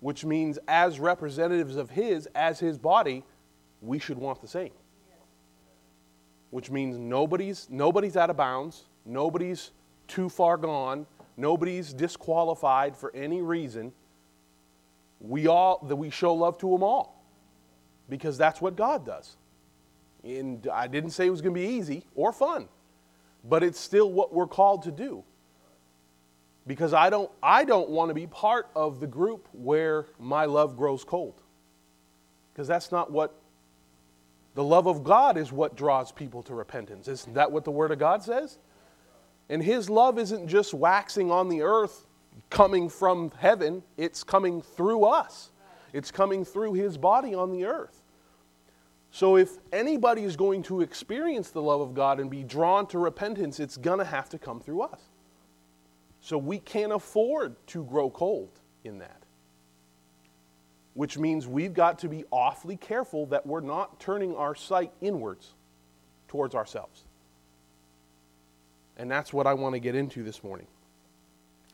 Which 0.00 0.24
means, 0.24 0.58
as 0.66 0.98
representatives 0.98 1.76
of 1.76 1.90
His, 1.90 2.26
as 2.34 2.58
His 2.58 2.78
body, 2.78 3.22
we 3.82 3.98
should 3.98 4.16
want 4.16 4.40
the 4.40 4.48
same. 4.48 4.70
Which 6.50 6.70
means 6.70 6.96
nobody's, 6.96 7.66
nobody's 7.68 8.16
out 8.16 8.30
of 8.30 8.36
bounds, 8.36 8.84
nobody's 9.04 9.72
too 10.08 10.30
far 10.30 10.56
gone, 10.56 11.06
nobody's 11.36 11.92
disqualified 11.92 12.96
for 12.96 13.14
any 13.14 13.42
reason. 13.42 13.92
We 15.20 15.48
all 15.48 15.84
that 15.86 15.96
we 15.96 16.08
show 16.08 16.34
love 16.34 16.56
to 16.58 16.70
them 16.70 16.82
all 16.82 17.15
because 18.08 18.38
that's 18.38 18.60
what 18.60 18.76
God 18.76 19.04
does. 19.04 19.36
And 20.24 20.66
I 20.72 20.86
didn't 20.86 21.10
say 21.10 21.26
it 21.26 21.30
was 21.30 21.40
going 21.40 21.54
to 21.54 21.60
be 21.60 21.66
easy 21.66 22.04
or 22.14 22.32
fun, 22.32 22.68
but 23.44 23.62
it's 23.62 23.78
still 23.78 24.10
what 24.10 24.34
we're 24.34 24.46
called 24.46 24.82
to 24.84 24.90
do. 24.90 25.22
Because 26.66 26.92
I 26.92 27.10
don't, 27.10 27.30
I 27.42 27.64
don't 27.64 27.90
want 27.90 28.08
to 28.08 28.14
be 28.14 28.26
part 28.26 28.68
of 28.74 28.98
the 28.98 29.06
group 29.06 29.48
where 29.52 30.06
my 30.18 30.46
love 30.46 30.76
grows 30.76 31.04
cold. 31.04 31.40
Because 32.52 32.66
that's 32.66 32.90
not 32.90 33.12
what 33.12 33.34
the 34.56 34.64
love 34.64 34.88
of 34.88 35.04
God 35.04 35.36
is 35.36 35.52
what 35.52 35.76
draws 35.76 36.10
people 36.10 36.42
to 36.44 36.54
repentance. 36.54 37.06
Isn't 37.06 37.34
that 37.34 37.52
what 37.52 37.64
the 37.64 37.70
Word 37.70 37.92
of 37.92 37.98
God 37.98 38.22
says? 38.22 38.58
And 39.48 39.62
His 39.62 39.88
love 39.88 40.18
isn't 40.18 40.48
just 40.48 40.74
waxing 40.74 41.30
on 41.30 41.48
the 41.48 41.62
earth, 41.62 42.06
coming 42.50 42.88
from 42.88 43.30
heaven, 43.38 43.82
it's 43.96 44.24
coming 44.24 44.62
through 44.62 45.04
us. 45.04 45.50
It's 45.92 46.10
coming 46.10 46.44
through 46.44 46.74
his 46.74 46.98
body 46.98 47.34
on 47.34 47.50
the 47.50 47.64
earth. 47.64 48.02
So 49.10 49.36
if 49.36 49.56
anybody 49.72 50.24
is 50.24 50.36
going 50.36 50.62
to 50.64 50.82
experience 50.82 51.50
the 51.50 51.62
love 51.62 51.80
of 51.80 51.94
God 51.94 52.20
and 52.20 52.30
be 52.30 52.42
drawn 52.42 52.86
to 52.88 52.98
repentance, 52.98 53.60
it's 53.60 53.76
going 53.76 53.98
to 53.98 54.04
have 54.04 54.28
to 54.30 54.38
come 54.38 54.60
through 54.60 54.82
us. 54.82 55.00
So 56.20 56.36
we 56.36 56.58
can't 56.58 56.92
afford 56.92 57.54
to 57.68 57.84
grow 57.84 58.10
cold 58.10 58.50
in 58.84 58.98
that. 58.98 59.22
Which 60.94 61.18
means 61.18 61.46
we've 61.46 61.74
got 61.74 62.00
to 62.00 62.08
be 62.08 62.24
awfully 62.30 62.76
careful 62.76 63.26
that 63.26 63.46
we're 63.46 63.60
not 63.60 64.00
turning 64.00 64.34
our 64.34 64.54
sight 64.54 64.92
inwards 65.00 65.54
towards 66.28 66.54
ourselves. 66.54 67.04
And 68.96 69.10
that's 69.10 69.32
what 69.32 69.46
I 69.46 69.54
want 69.54 69.74
to 69.74 69.78
get 69.78 69.94
into 69.94 70.22
this 70.22 70.42
morning 70.42 70.66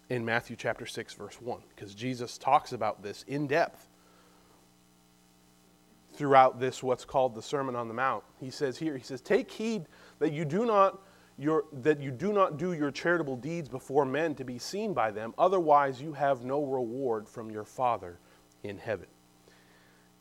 in 0.08 0.24
Matthew 0.24 0.56
chapter 0.56 0.86
6, 0.86 1.14
verse 1.14 1.40
1, 1.40 1.60
because 1.74 1.94
Jesus 1.94 2.36
talks 2.36 2.72
about 2.72 3.02
this 3.02 3.24
in 3.26 3.46
depth 3.46 3.88
throughout 6.14 6.60
this, 6.60 6.82
what's 6.82 7.04
called 7.04 7.34
the 7.34 7.42
Sermon 7.42 7.76
on 7.76 7.88
the 7.88 7.94
Mount. 7.94 8.24
He 8.38 8.50
says 8.50 8.78
here, 8.78 8.96
he 8.96 9.02
says, 9.02 9.20
Take 9.20 9.50
heed 9.50 9.86
that 10.18 10.32
you 10.32 10.44
do 10.44 10.64
not. 10.64 11.00
Your, 11.38 11.64
that 11.72 12.00
you 12.00 12.10
do 12.10 12.30
not 12.30 12.58
do 12.58 12.74
your 12.74 12.90
charitable 12.90 13.36
deeds 13.36 13.66
before 13.66 14.04
men 14.04 14.34
to 14.34 14.44
be 14.44 14.58
seen 14.58 14.92
by 14.92 15.10
them, 15.10 15.32
otherwise, 15.38 16.00
you 16.00 16.12
have 16.12 16.44
no 16.44 16.62
reward 16.62 17.26
from 17.26 17.50
your 17.50 17.64
Father 17.64 18.18
in 18.62 18.76
heaven. 18.76 19.06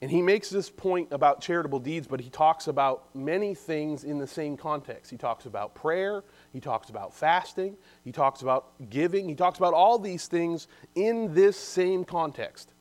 And 0.02 0.10
he 0.10 0.22
makes 0.22 0.50
this 0.50 0.70
point 0.70 1.10
about 1.12 1.42
charitable 1.42 1.80
deeds, 1.80 2.08
but 2.08 2.22
he 2.22 2.30
talks 2.30 2.68
about 2.68 3.14
many 3.14 3.54
things 3.54 4.04
in 4.04 4.18
the 4.18 4.26
same 4.26 4.58
context. 4.58 5.12
He 5.12 5.18
talks 5.18 5.46
about 5.46 5.76
prayer, 5.76 6.24
he 6.54 6.60
talks 6.60 6.90
about 6.90 7.14
fasting, 7.14 7.78
he 8.04 8.12
talks 8.12 8.42
about 8.42 8.72
giving, 8.90 9.30
he 9.30 9.36
talks 9.36 9.60
about 9.60 9.76
all 9.76 10.00
these 10.00 10.26
things 10.28 10.68
in 10.96 11.34
this 11.36 11.58
same 11.58 12.04
context 12.04 12.74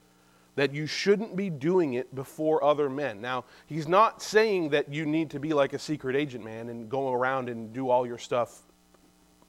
that 0.61 0.75
you 0.75 0.87
shouldn't 0.87 1.35
be 1.37 1.49
doing 1.49 1.95
it 1.95 2.15
before 2.15 2.63
other 2.63 2.91
men. 2.91 3.19
Now, 3.19 3.47
he's 3.65 3.89
not 3.89 4.21
saying 4.21 4.69
that 4.69 4.93
you 4.93 5.07
need 5.07 5.31
to 5.31 5.41
be 5.41 5.55
like 5.55 5.73
a 5.73 5.79
secret 5.79 6.15
agent 6.15 6.45
man 6.45 6.69
and 6.69 6.87
go 6.87 7.15
around 7.15 7.49
and 7.49 7.73
do 7.73 7.89
all 7.89 8.07
your 8.07 8.19
stuff 8.19 8.65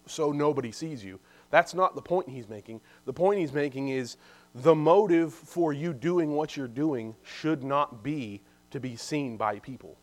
so 0.06 0.32
nobody 0.32 0.72
sees 0.72 1.04
you. 1.04 1.20
That's 1.50 1.74
not 1.74 1.96
the 1.96 2.02
point 2.02 2.30
he's 2.30 2.48
making. 2.48 2.80
The 3.04 3.12
point 3.12 3.42
he's 3.42 3.52
making 3.52 3.90
is 3.90 4.16
the 4.56 4.74
motive 4.74 5.34
for 5.34 5.74
you 5.74 5.92
doing 5.92 6.32
what 6.32 6.56
you're 6.56 6.70
doing 6.70 7.14
should 7.24 7.62
not 7.62 8.04
be 8.04 8.42
to 8.70 8.80
be 8.80 8.96
seen 8.96 9.36
by 9.36 9.60
people. 9.60 9.98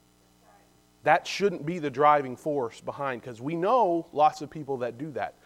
That 1.05 1.27
shouldn't 1.27 1.65
be 1.65 1.79
the 1.79 1.89
driving 1.89 2.37
force 2.37 2.83
behind, 2.83 3.23
because 3.23 3.41
we 3.41 3.57
know 3.57 4.07
lots 4.13 4.43
of 4.43 4.51
people 4.51 4.77
that 4.77 4.99
do 4.99 5.11
that. 5.13 5.37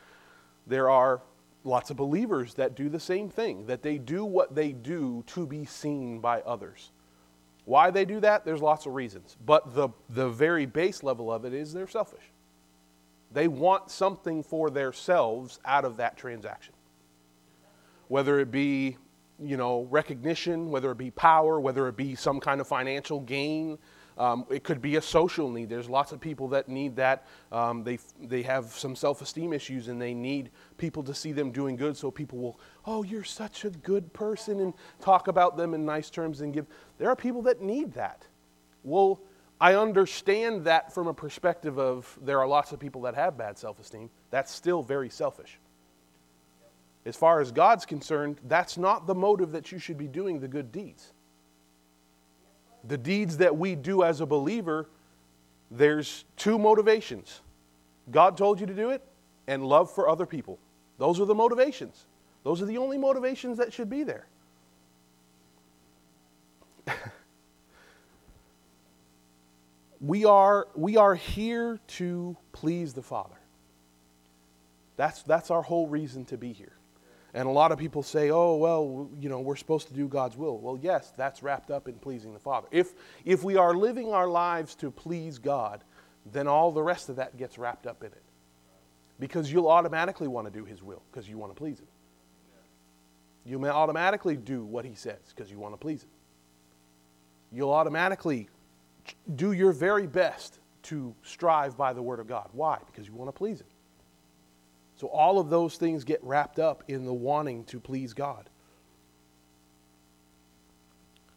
There 0.67 0.91
are 0.91 1.23
lots 1.65 1.91
of 1.91 1.97
believers 1.97 2.55
that 2.55 2.75
do 2.75 2.89
the 2.89 3.01
same 3.01 3.29
thing, 3.29 3.67
that 3.67 3.83
they 3.83 3.99
do 3.99 4.25
what 4.25 4.55
they 4.55 4.73
do 4.73 5.23
to 5.29 5.47
be 5.47 5.65
seen 5.65 6.21
by 6.21 6.41
others. 6.43 6.91
Why 7.65 7.91
they 7.91 8.05
do 8.05 8.21
that, 8.21 8.45
there's 8.45 8.61
lots 8.61 8.87
of 8.87 8.95
reasons. 8.95 9.37
But 9.47 9.75
the, 9.75 9.91
the 10.11 10.29
very 10.29 10.67
base 10.67 11.03
level 11.03 11.33
of 11.33 11.45
it 11.45 11.55
is 11.55 11.73
they're 11.73 11.87
selfish. 11.87 12.25
They 13.33 13.49
want 13.49 13.91
something 13.91 14.43
for 14.43 14.71
themselves 14.71 15.61
out 15.65 15.85
of 15.85 15.97
that 15.99 16.17
transaction. 16.17 16.75
Whether 18.09 18.41
it 18.41 18.51
be, 18.51 18.99
you 19.41 19.57
know, 19.57 19.87
recognition, 19.91 20.71
whether 20.71 20.91
it 20.91 20.99
be 20.99 21.11
power, 21.13 21.61
whether 21.61 21.89
it 21.89 21.97
be 21.97 22.15
some 22.15 22.41
kind 22.41 22.61
of 22.61 22.67
financial 22.67 23.21
gain, 23.21 23.79
um, 24.19 24.47
it 24.51 24.63
could 24.65 24.83
be 24.83 24.97
a 24.97 25.03
social 25.03 25.51
need. 25.51 25.69
There's 25.69 25.89
lots 25.89 26.13
of 26.13 26.21
people 26.21 26.49
that 26.49 26.69
need 26.69 26.97
that. 26.97 27.27
Um, 27.51 27.83
they, 27.83 27.99
they 28.21 28.43
have 28.43 28.67
some 28.67 28.95
self 28.95 29.23
esteem 29.23 29.53
issues 29.53 29.89
and 29.89 30.01
they 30.01 30.15
need 30.15 30.51
people 30.77 31.03
to 31.05 31.15
see 31.15 31.33
them 31.33 31.51
doing 31.51 31.77
good 31.77 31.97
so 31.97 32.11
people 32.11 32.39
will, 32.39 32.61
oh, 32.87 33.03
you're 33.03 33.25
such 33.25 33.65
a 33.65 33.71
good 33.71 34.13
person 34.13 34.61
and 34.61 34.75
talk 35.01 35.29
about 35.29 35.57
them 35.57 35.75
in 35.75 35.85
nice 35.85 36.11
terms 36.11 36.41
and 36.41 36.53
give. 36.53 36.67
There 36.99 37.09
are 37.09 37.17
people 37.17 37.43
that 37.43 37.63
need 37.63 37.95
that. 37.95 38.27
Well, 38.83 39.21
I 39.61 39.77
understand 39.77 40.65
that 40.65 40.93
from 40.93 41.07
a 41.07 41.15
perspective 41.15 41.79
of 41.79 42.19
there 42.21 42.41
are 42.41 42.49
lots 42.49 42.73
of 42.73 42.81
people 42.81 43.03
that 43.03 43.15
have 43.15 43.39
bad 43.39 43.57
self 43.57 43.81
esteem. 43.81 44.11
That's 44.31 44.53
still 44.53 44.83
very 44.83 45.09
selfish. 45.09 45.59
As 47.05 47.17
far 47.17 47.41
as 47.41 47.51
God's 47.51 47.85
concerned, 47.85 48.39
that's 48.45 48.79
not 48.79 49.07
the 49.07 49.15
motive 49.15 49.53
that 49.53 49.73
you 49.73 49.79
should 49.79 49.99
be 49.99 50.07
doing 50.07 50.39
the 50.39 50.47
good 50.47 50.71
deeds 50.71 51.12
the 52.85 52.99
deeds 52.99 53.37
that 53.39 53.57
we 53.57 53.75
do 53.75 54.03
as 54.03 54.21
a 54.21 54.27
believer, 54.27 54.89
there's 55.71 56.25
two 56.37 56.59
motivations 56.59 57.41
God 58.11 58.37
told 58.37 58.61
you 58.61 58.67
to 58.67 58.75
do 58.75 58.91
it, 58.91 59.03
and 59.47 59.65
love 59.65 59.91
for 59.91 60.09
other 60.09 60.27
people. 60.27 60.59
Those 60.99 61.21
are 61.21 61.25
the 61.25 61.35
motivations. 61.35 62.07
Those 62.45 62.61
are 62.61 62.67
the 62.67 62.79
only 62.79 62.99
motivations 62.99 63.59
that 63.59 63.73
should 63.73 63.89
be 63.89 64.03
there. 64.03 64.27
we, 70.01 70.25
are, 70.25 70.67
we 70.75 70.97
are 70.97 71.15
here 71.15 71.79
to 71.87 72.37
please 72.53 72.93
the 72.93 73.03
Father. 73.03 73.39
That's, 74.97 75.23
that's 75.23 75.51
our 75.51 75.63
whole 75.63 75.87
reason 75.89 76.25
to 76.27 76.37
be 76.37 76.53
here. 76.53 76.75
And 77.35 77.49
a 77.49 77.51
lot 77.51 77.73
of 77.73 77.79
people 77.79 78.03
say, 78.03 78.31
oh, 78.31 78.57
well, 78.57 79.09
you 79.19 79.29
know, 79.31 79.41
we're 79.41 79.57
supposed 79.57 79.89
to 79.89 79.95
do 79.95 80.07
God's 80.07 80.37
will. 80.37 80.59
Well, 80.59 80.79
yes, 80.81 81.13
that's 81.17 81.43
wrapped 81.43 81.71
up 81.71 81.89
in 81.89 81.95
pleasing 81.95 82.35
the 82.35 82.39
Father. 82.39 82.69
If, 82.71 82.93
if 83.25 83.43
we 83.43 83.57
are 83.57 83.75
living 83.75 84.13
our 84.13 84.29
lives 84.29 84.75
to 84.77 84.91
please 84.91 85.39
God, 85.39 85.83
then 86.31 86.47
all 86.47 86.73
the 86.73 86.83
rest 86.83 87.09
of 87.09 87.17
that 87.17 87.39
gets 87.39 87.57
wrapped 87.57 87.87
up 87.87 88.03
in 88.03 88.09
it. 88.09 88.23
Because 89.19 89.51
you'll 89.51 89.69
automatically 89.69 90.29
want 90.29 90.47
to 90.47 90.53
do 90.53 90.65
His 90.65 90.83
will 90.83 91.03
because 91.11 91.29
you 91.29 91.39
want 91.39 91.55
to 91.55 91.59
please 91.59 91.79
Him. 91.81 91.87
You 93.45 93.59
may 93.59 93.69
automatically 93.69 94.37
do 94.37 94.65
what 94.65 94.85
He 94.85 94.95
says 94.95 95.35
because 95.35 95.51
you 95.51 95.59
want 95.59 95.73
to 95.73 95.79
please 95.79 96.03
Him. 96.03 96.11
You'll 97.51 97.73
automatically 97.73 98.49
do 99.37 99.53
your 99.53 99.73
very 99.73 100.07
best 100.07 100.59
to 100.85 101.15
strive 101.23 101.77
by 101.77 101.93
the 101.93 102.03
Word 102.03 102.21
of 102.21 102.27
God. 102.27 102.49
Why? 102.53 102.79
Because 102.87 103.07
you 103.07 103.15
want 103.15 103.29
to 103.29 103.33
please 103.33 103.61
Him. 103.61 103.67
So 105.03 105.09
all 105.09 105.41
of 105.41 105.51
those 105.51 105.79
things 105.79 106.05
get 106.05 106.23
wrapped 106.23 106.61
up 106.61 106.85
in 106.87 107.05
the 107.05 107.13
wanting 107.13 107.65
to 107.65 107.81
please 107.81 108.15
God. 108.15 108.49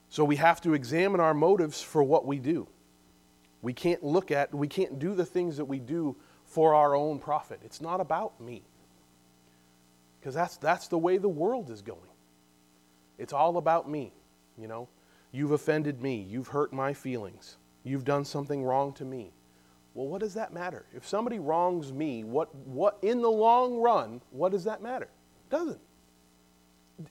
So 0.08 0.24
we 0.24 0.36
have 0.36 0.62
to 0.62 0.76
examine 0.76 1.20
our 1.20 1.34
motives 1.34 1.82
for 1.82 2.04
what 2.04 2.28
we 2.28 2.38
do. 2.38 2.68
We 3.64 3.74
can't 3.74 4.04
look 4.04 4.30
at, 4.30 4.54
we 4.54 4.68
can't 4.68 5.00
do 5.00 5.16
the 5.16 5.26
things 5.26 5.58
that 5.58 5.66
we 5.66 5.80
do 5.80 6.16
for 6.46 6.76
our 6.76 6.94
own 6.94 7.18
profit. 7.18 7.60
It's 7.66 7.82
not 7.82 8.00
about 8.00 8.40
me. 8.40 8.62
Because 10.20 10.36
that's, 10.36 10.58
that's 10.58 10.88
the 10.88 11.00
way 11.00 11.18
the 11.18 11.28
world 11.28 11.72
is 11.72 11.82
going. 11.82 12.02
It's 13.18 13.34
all 13.34 13.58
about 13.58 13.90
me, 13.90 14.14
you 14.60 14.68
know. 14.68 14.90
You've 15.32 15.54
offended 15.54 16.04
me. 16.04 16.18
You've 16.30 16.50
hurt 16.50 16.72
my 16.72 16.94
feelings. 16.94 17.58
You've 17.84 18.06
done 18.06 18.26
something 18.26 18.64
wrong 18.64 18.94
to 18.94 19.06
me. 19.06 19.32
Well, 19.96 20.08
what 20.08 20.20
does 20.20 20.34
that 20.36 20.54
matter? 20.54 20.86
If 20.94 21.08
somebody 21.08 21.40
wrongs 21.40 21.92
me, 21.92 22.26
what, 22.26 22.54
what 22.54 22.98
in 23.02 23.22
the 23.22 23.32
long 23.32 23.78
run, 23.78 24.22
what 24.32 24.52
does 24.52 24.66
that 24.66 24.82
matter? 24.82 25.06
It 25.06 25.50
doesn't. 25.50 25.80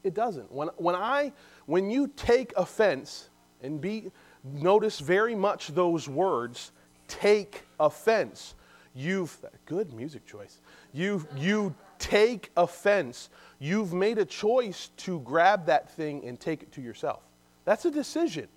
It 0.02 0.14
doesn't. 0.14 0.52
When, 0.52 0.68
when, 0.76 0.94
I, 0.94 1.32
when 1.66 1.90
you 1.90 2.08
take 2.14 2.52
offense, 2.56 3.30
and 3.62 3.80
be, 3.80 4.12
notice 4.44 5.00
very 5.00 5.34
much 5.34 5.68
those 5.68 6.08
words, 6.08 6.72
take 7.08 7.62
offense. 7.80 8.54
You've, 8.94 9.36
good 9.64 9.94
music 9.94 10.26
choice. 10.26 10.60
You, 10.92 11.26
you 11.36 11.74
take 11.98 12.50
offense. 12.56 13.30
You've 13.58 13.94
made 13.94 14.18
a 14.18 14.24
choice 14.26 14.90
to 14.98 15.20
grab 15.20 15.66
that 15.66 15.90
thing 15.90 16.24
and 16.26 16.38
take 16.38 16.62
it 16.62 16.70
to 16.72 16.82
yourself. 16.82 17.22
That's 17.64 17.86
a 17.86 17.90
decision. 17.90 18.48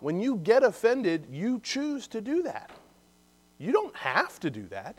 When 0.00 0.20
you 0.20 0.36
get 0.36 0.62
offended, 0.62 1.26
you 1.30 1.60
choose 1.60 2.06
to 2.08 2.20
do 2.20 2.42
that. 2.42 2.70
You 3.58 3.72
don't 3.72 3.94
have 3.96 4.40
to 4.40 4.50
do 4.50 4.66
that. 4.68 4.98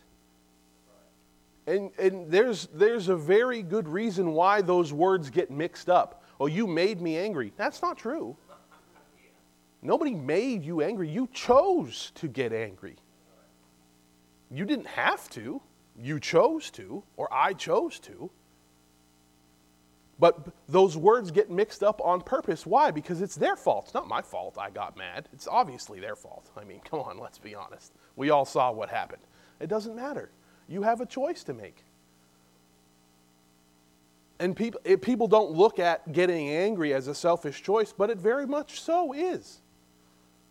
And, 1.68 1.92
and 1.98 2.30
there's, 2.32 2.68
there's 2.74 3.10
a 3.10 3.16
very 3.16 3.64
good 3.64 3.88
reason 3.88 4.34
why 4.34 4.62
those 4.62 4.94
words 4.94 5.30
get 5.30 5.50
mixed 5.50 5.90
up. 5.90 6.24
Oh, 6.40 6.46
you 6.46 6.68
made 6.68 7.02
me 7.02 7.18
angry. 7.18 7.54
That's 7.58 7.82
not 7.82 7.98
true. 7.98 8.38
Nobody 9.82 10.14
made 10.14 10.64
you 10.64 10.82
angry. 10.82 11.10
You 11.10 11.28
chose 11.34 12.12
to 12.16 12.28
get 12.28 12.54
angry. 12.54 12.96
You 14.52 14.66
didn't 14.66 14.88
have 14.88 15.30
to. 15.32 15.62
You 15.98 16.20
chose 16.20 16.72
to, 16.72 17.04
or 17.18 17.34
I 17.34 17.54
chose 17.54 18.00
to. 18.02 18.30
But 20.17 20.48
those 20.69 20.95
words 20.95 21.29
get 21.29 21.51
mixed 21.51 21.84
up 21.84 22.00
on 22.03 22.22
purpose. 22.22 22.65
Why? 22.65 22.89
Because 22.91 23.22
it's 23.22 23.36
their 23.36 23.55
fault. 23.57 23.86
It's 23.86 23.93
not 23.93 24.07
my 24.07 24.22
fault 24.22 24.57
I 24.57 24.69
got 24.69 24.95
mad. 24.95 25.27
It's 25.34 25.48
obviously 25.48 26.00
their 26.00 26.15
fault. 26.15 26.50
I 26.55 26.63
mean, 26.63 26.79
come 26.89 27.01
on, 27.01 27.19
let's 27.19 27.38
be 27.38 27.53
honest. 27.53 27.93
We 28.15 28.29
all 28.29 28.45
saw 28.45 28.72
what 28.72 28.89
happened. 28.89 29.24
It 29.60 29.67
doesn't 29.67 29.95
matter. 29.95 30.29
You 30.67 30.84
have 30.84 31.01
a 31.01 31.05
choice 31.05 31.43
to 31.45 31.53
make. 31.53 31.84
And 34.39 34.55
people, 34.55 34.81
it, 34.84 35.01
people 35.01 35.27
don't 35.27 35.51
look 35.51 35.79
at 35.79 36.12
getting 36.12 36.50
angry 36.50 36.93
as 36.93 37.07
a 37.07 37.15
selfish 37.15 37.63
choice, 37.63 37.93
but 37.93 38.10
it 38.10 38.17
very 38.17 38.45
much 38.45 38.81
so 38.81 39.13
is. 39.13 39.62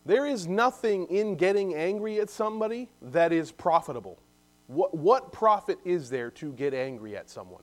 There 0.07 0.27
is 0.27 0.47
nothing 0.47 1.07
in 1.07 1.37
getting 1.37 1.75
angry 1.75 2.21
at 2.21 2.31
somebody 2.31 2.89
that 3.01 3.33
is 3.33 3.51
profitable. 3.51 4.19
What, 4.67 4.95
what 4.95 5.33
profit 5.33 5.79
is 5.85 6.09
there 6.09 6.31
to 6.33 6.53
get 6.53 6.73
angry 6.73 7.17
at 7.17 7.29
someone? 7.29 7.63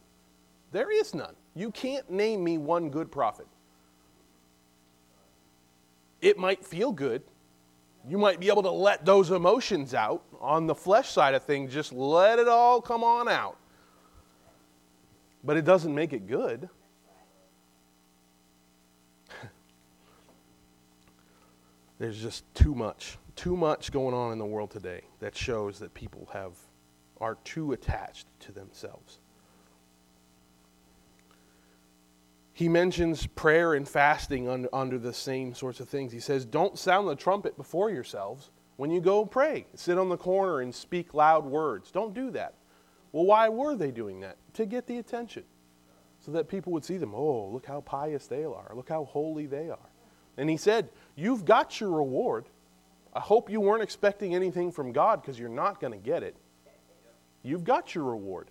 There 0.72 0.91
is 0.91 1.13
none. 1.13 1.36
You 1.55 1.72
can't 1.72 2.10
name 2.10 2.43
me 2.43 2.58
one 2.58 2.89
good 2.89 3.12
profit. 3.12 3.48
It 6.22 6.38
might 6.38 6.65
feel 6.65 6.91
good. 6.91 7.24
You 8.08 8.17
might 8.17 8.39
be 8.39 8.48
able 8.48 8.63
to 8.63 8.72
let 8.72 9.05
those 9.05 9.29
emotions 9.31 9.93
out 9.93 10.24
on 10.39 10.65
the 10.65 10.74
flesh 10.75 11.10
side 11.10 11.36
of 11.36 11.43
things, 11.43 11.74
just 11.74 11.91
let 11.93 12.39
it 12.39 12.48
all 12.48 12.81
come 12.81 13.03
on 13.03 13.27
out. 13.27 13.58
But 15.43 15.58
it 15.58 15.65
doesn't 15.65 15.93
make 15.93 16.13
it 16.13 16.25
good. 16.27 16.70
There's 22.00 22.22
just 22.22 22.46
too 22.55 22.74
much, 22.74 23.17
too 23.36 23.58
much 23.58 23.91
going 23.91 24.15
on 24.15 24.31
in 24.31 24.39
the 24.39 24.46
world 24.46 24.72
today 24.72 25.01
that 25.20 25.36
shows 25.36 25.79
that 25.79 25.93
people 25.93 26.29
have 26.34 26.53
are 27.20 27.38
too 27.43 27.74
attached 27.74 28.25
to 28.39 28.51
themselves. 28.51 29.21
He 32.53 32.67
mentions 32.67 33.25
prayer 33.27 33.74
and 33.74 33.88
fasting 33.88 34.50
under, 34.50 34.70
under 34.74 34.98
the 34.98 35.13
same 35.13 35.53
sorts 35.53 35.79
of 35.79 35.89
things. 35.89 36.12
He 36.12 36.20
says, 36.20 36.46
Don't 36.46 36.77
sound 36.77 37.08
the 37.08 37.15
trumpet 37.15 37.55
before 37.55 37.89
yourselves 37.89 38.51
when 38.75 38.91
you 38.91 39.00
go 39.00 39.25
pray. 39.25 39.65
Sit 39.75 39.98
on 39.98 40.10
the 40.10 40.17
corner 40.17 40.62
and 40.62 40.74
speak 40.74 41.14
loud 41.14 41.46
words. 41.46 41.92
Don't 41.92 42.14
do 42.14 42.31
that. 42.31 42.55
Well, 43.11 43.25
why 43.25 43.50
were 43.50 43.75
they 43.75 43.92
doing 43.92 44.22
that? 44.22 44.37
To 44.53 44.66
get 44.66 44.87
the 44.87 44.98
attention. 44.98 45.44
So 46.20 46.31
that 46.33 46.50
people 46.50 46.72
would 46.74 46.85
see 46.85 46.98
them. 46.98 47.16
Oh, 47.16 47.50
look 47.51 47.66
how 47.66 47.81
pious 47.81 48.27
they 48.27 48.44
are. 48.44 48.72
Look 48.75 48.90
how 48.90 49.05
holy 49.05 49.48
they 49.48 49.70
are. 49.70 49.90
And 50.37 50.50
he 50.50 50.57
said, 50.57 50.90
You've 51.16 51.46
got 51.46 51.79
your 51.79 51.92
reward. 51.92 52.46
I 53.14 53.20
hope 53.20 53.50
you 53.50 53.59
weren't 53.59 53.83
expecting 53.83 54.35
anything 54.35 54.72
from 54.72 54.92
God 54.92 55.22
because 55.22 55.37
you're 55.40 55.50
not 55.50 55.81
going 55.81 55.94
to 55.94 56.00
get 56.00 56.24
it. 56.24 56.35
You've 57.44 57.64
got 57.64 57.96
your 57.96 58.05
reward. 58.05 58.50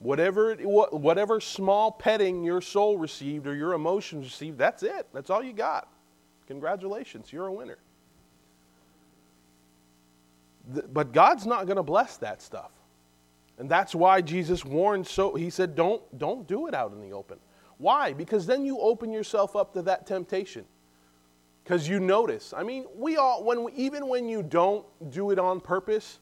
Whatever, 0.00 0.54
whatever 0.54 1.40
small 1.40 1.90
petting 1.90 2.44
your 2.44 2.60
soul 2.60 2.98
received 2.98 3.46
or 3.46 3.54
your 3.54 3.72
emotions 3.72 4.26
received, 4.26 4.56
that's 4.56 4.82
it. 4.84 5.08
That's 5.12 5.28
all 5.28 5.42
you 5.42 5.52
got. 5.52 5.88
Congratulations, 6.46 7.32
you're 7.32 7.48
a 7.48 7.52
winner. 7.52 7.78
But 10.92 11.12
God's 11.12 11.46
not 11.46 11.66
going 11.66 11.76
to 11.76 11.82
bless 11.82 12.16
that 12.18 12.42
stuff. 12.42 12.70
And 13.58 13.68
that's 13.68 13.94
why 13.94 14.20
Jesus 14.20 14.64
warned 14.64 15.06
so 15.06 15.34
he 15.34 15.50
said 15.50 15.74
don't 15.74 16.00
don't 16.16 16.46
do 16.46 16.68
it 16.68 16.74
out 16.74 16.92
in 16.92 17.00
the 17.00 17.12
open. 17.12 17.38
Why? 17.78 18.12
Because 18.12 18.46
then 18.46 18.64
you 18.64 18.78
open 18.78 19.12
yourself 19.12 19.56
up 19.56 19.72
to 19.74 19.82
that 19.82 20.06
temptation. 20.06 20.64
Cuz 21.64 21.88
you 21.88 21.98
notice. 21.98 22.54
I 22.56 22.62
mean, 22.62 22.86
we 22.94 23.16
all 23.16 23.42
when 23.42 23.64
we, 23.64 23.72
even 23.72 24.06
when 24.06 24.28
you 24.28 24.42
don't 24.44 24.86
do 25.10 25.32
it 25.32 25.38
on 25.40 25.60
purpose, 25.60 26.20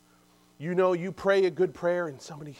you 0.58 0.74
know 0.74 0.94
you 0.94 1.12
pray 1.12 1.44
a 1.44 1.50
good 1.50 1.74
prayer 1.74 2.08
and 2.08 2.20
somebody 2.20 2.56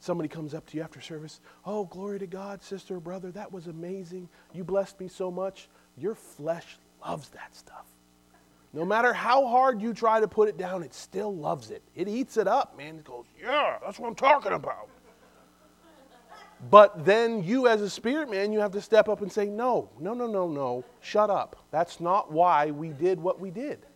somebody 0.00 0.28
comes 0.28 0.54
up 0.54 0.66
to 0.66 0.76
you 0.76 0.82
after 0.82 1.00
service, 1.00 1.40
oh, 1.64 1.84
glory 1.84 2.18
to 2.18 2.26
God, 2.26 2.62
sister 2.62 2.96
or 2.96 3.00
brother, 3.00 3.30
that 3.32 3.52
was 3.52 3.68
amazing. 3.68 4.28
You 4.52 4.64
blessed 4.64 4.98
me 4.98 5.08
so 5.08 5.30
much. 5.30 5.68
Your 5.96 6.14
flesh 6.14 6.78
loves 7.06 7.28
that 7.30 7.54
stuff. 7.54 7.84
No 8.72 8.84
matter 8.84 9.12
how 9.12 9.46
hard 9.46 9.82
you 9.82 9.92
try 9.92 10.20
to 10.20 10.28
put 10.28 10.48
it 10.48 10.56
down, 10.56 10.82
it 10.82 10.94
still 10.94 11.34
loves 11.34 11.70
it. 11.70 11.82
It 11.94 12.08
eats 12.08 12.36
it 12.36 12.46
up, 12.46 12.76
man. 12.76 12.96
It 12.96 13.04
goes, 13.04 13.24
yeah, 13.40 13.78
that's 13.84 13.98
what 13.98 14.08
I'm 14.08 14.14
talking 14.14 14.52
about. 14.52 14.88
But 16.70 17.04
then 17.04 17.42
you, 17.42 17.68
as 17.68 17.80
a 17.80 17.88
spirit 17.88 18.30
man, 18.30 18.52
you 18.52 18.60
have 18.60 18.72
to 18.72 18.80
step 18.80 19.08
up 19.08 19.22
and 19.22 19.32
say, 19.32 19.46
no, 19.46 19.88
no, 19.98 20.12
no, 20.12 20.26
no, 20.26 20.46
no, 20.46 20.84
shut 21.00 21.30
up. 21.30 21.56
That's 21.70 22.00
not 22.00 22.30
why 22.30 22.70
we 22.70 22.90
did 22.90 23.18
what 23.18 23.40
we 23.40 23.50
did. 23.50 23.86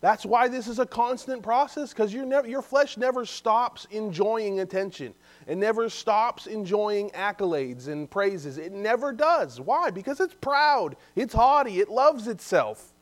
That's 0.00 0.24
why 0.24 0.46
this 0.46 0.68
is 0.68 0.78
a 0.78 0.86
constant 0.86 1.42
process 1.42 1.92
because 1.92 2.14
your 2.14 2.62
flesh 2.62 2.96
never 2.96 3.24
stops 3.24 3.86
enjoying 3.90 4.60
attention. 4.60 5.12
It 5.48 5.58
never 5.58 5.88
stops 5.88 6.46
enjoying 6.46 7.10
accolades 7.10 7.88
and 7.88 8.08
praises. 8.08 8.58
It 8.58 8.72
never 8.72 9.12
does. 9.12 9.60
Why? 9.60 9.90
Because 9.90 10.20
it's 10.20 10.34
proud, 10.34 10.96
it's 11.16 11.34
haughty, 11.34 11.80
it 11.80 11.88
loves 11.88 12.28
itself. 12.28 12.94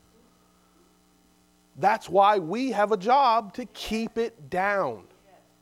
That's 1.79 2.09
why 2.09 2.39
we 2.39 2.71
have 2.71 2.91
a 2.91 2.97
job 2.97 3.53
to 3.53 3.65
keep 3.65 4.17
it 4.17 4.49
down. 4.49 5.03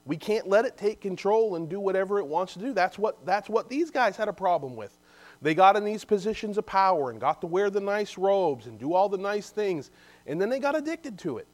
We 0.06 0.15
can't 0.15 0.48
let 0.48 0.63
it 0.63 0.78
take 0.78 1.02
control 1.02 1.56
and 1.56 1.67
do 1.67 1.82
whatever 1.82 2.19
it 2.19 2.28
wants 2.28 2.54
to 2.54 2.60
do. 2.60 2.74
That's 2.74 2.98
what, 2.98 3.26
that's 3.26 3.50
what 3.50 3.67
these 3.67 3.91
guys 3.91 4.15
had 4.15 4.30
a 4.30 4.34
problem 4.34 4.78
with. 4.78 4.98
They 5.41 5.54
got 5.54 5.76
in 5.76 5.84
these 5.84 6.06
positions 6.06 6.58
of 6.58 6.65
power 6.65 7.12
and 7.12 7.19
got 7.19 7.41
to 7.41 7.48
wear 7.48 7.69
the 7.69 7.82
nice 7.82 8.17
robes 8.17 8.67
and 8.67 8.80
do 8.80 8.93
all 8.93 9.10
the 9.10 9.17
nice 9.17 9.50
things. 9.50 9.91
And 10.26 10.41
then 10.41 10.50
they 10.50 10.60
got 10.60 10.76
addicted 10.76 11.19
to 11.19 11.38
it. 11.38 11.48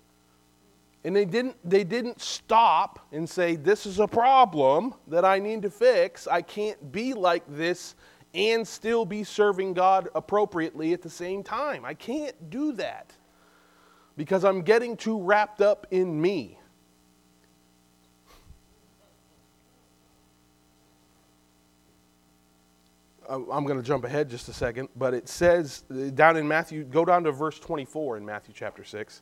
And 1.03 1.15
they 1.15 1.25
didn't, 1.25 1.57
they 1.67 1.83
didn't 1.83 2.21
stop 2.21 3.07
and 3.11 3.27
say, 3.27 3.55
This 3.55 3.85
is 3.85 3.99
a 3.99 4.07
problem 4.07 4.93
that 5.07 5.25
I 5.25 5.39
need 5.39 5.63
to 5.63 5.69
fix. 5.71 6.27
I 6.27 6.41
can't 6.41 6.91
be 6.91 7.13
like 7.13 7.43
this 7.47 7.95
and 8.33 8.67
still 8.67 9.05
be 9.05 9.23
serving 9.23 9.73
God 9.73 10.09
appropriately 10.15 10.93
at 10.93 11.01
the 11.01 11.09
same 11.09 11.43
time. 11.43 11.83
I 11.83 11.93
can't 11.93 12.49
do 12.49 12.71
that 12.73 13.11
because 14.15 14.45
I'm 14.45 14.61
getting 14.61 14.95
too 14.95 15.19
wrapped 15.19 15.61
up 15.61 15.87
in 15.91 16.21
me. 16.21 16.59
I'm 23.31 23.65
going 23.65 23.77
to 23.77 23.83
jump 23.83 24.03
ahead 24.03 24.29
just 24.29 24.49
a 24.49 24.53
second, 24.53 24.89
but 24.97 25.13
it 25.13 25.29
says 25.29 25.83
down 26.15 26.35
in 26.35 26.45
Matthew, 26.45 26.83
go 26.83 27.05
down 27.05 27.23
to 27.23 27.31
verse 27.31 27.57
24 27.59 28.17
in 28.17 28.25
Matthew 28.25 28.53
chapter 28.53 28.83
6. 28.83 29.21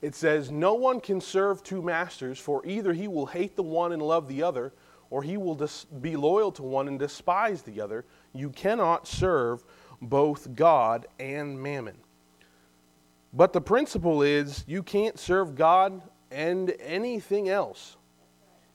It 0.00 0.14
says, 0.14 0.50
No 0.50 0.72
one 0.72 0.98
can 0.98 1.20
serve 1.20 1.62
two 1.62 1.82
masters, 1.82 2.38
for 2.38 2.64
either 2.64 2.94
he 2.94 3.06
will 3.06 3.26
hate 3.26 3.54
the 3.54 3.62
one 3.62 3.92
and 3.92 4.00
love 4.00 4.28
the 4.28 4.42
other, 4.42 4.72
or 5.10 5.22
he 5.22 5.36
will 5.36 5.54
dis- 5.54 5.84
be 5.84 6.16
loyal 6.16 6.52
to 6.52 6.62
one 6.62 6.88
and 6.88 6.98
despise 6.98 7.60
the 7.60 7.82
other. 7.82 8.06
You 8.32 8.48
cannot 8.48 9.06
serve 9.06 9.62
both 10.00 10.54
God 10.54 11.06
and 11.18 11.62
mammon. 11.62 11.96
But 13.34 13.52
the 13.52 13.60
principle 13.60 14.22
is 14.22 14.64
you 14.66 14.82
can't 14.82 15.18
serve 15.18 15.54
God 15.54 16.00
and 16.34 16.74
anything 16.80 17.48
else. 17.48 17.96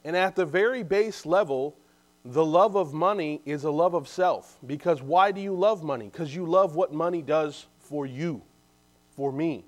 And 0.05 0.15
at 0.15 0.35
the 0.35 0.45
very 0.45 0.81
base 0.81 1.25
level, 1.25 1.77
the 2.23 2.45
love 2.45 2.75
of 2.75 2.93
money 2.93 3.41
is 3.45 3.65
a 3.65 3.71
love 3.71 3.93
of 3.93 4.07
self. 4.07 4.57
Because 4.65 5.01
why 5.01 5.31
do 5.31 5.41
you 5.41 5.53
love 5.53 5.83
money? 5.83 6.05
Because 6.05 6.33
you 6.33 6.45
love 6.45 6.75
what 6.75 6.93
money 6.93 7.21
does 7.21 7.67
for 7.79 8.05
you, 8.05 8.41
for 9.15 9.31
me. 9.31 9.65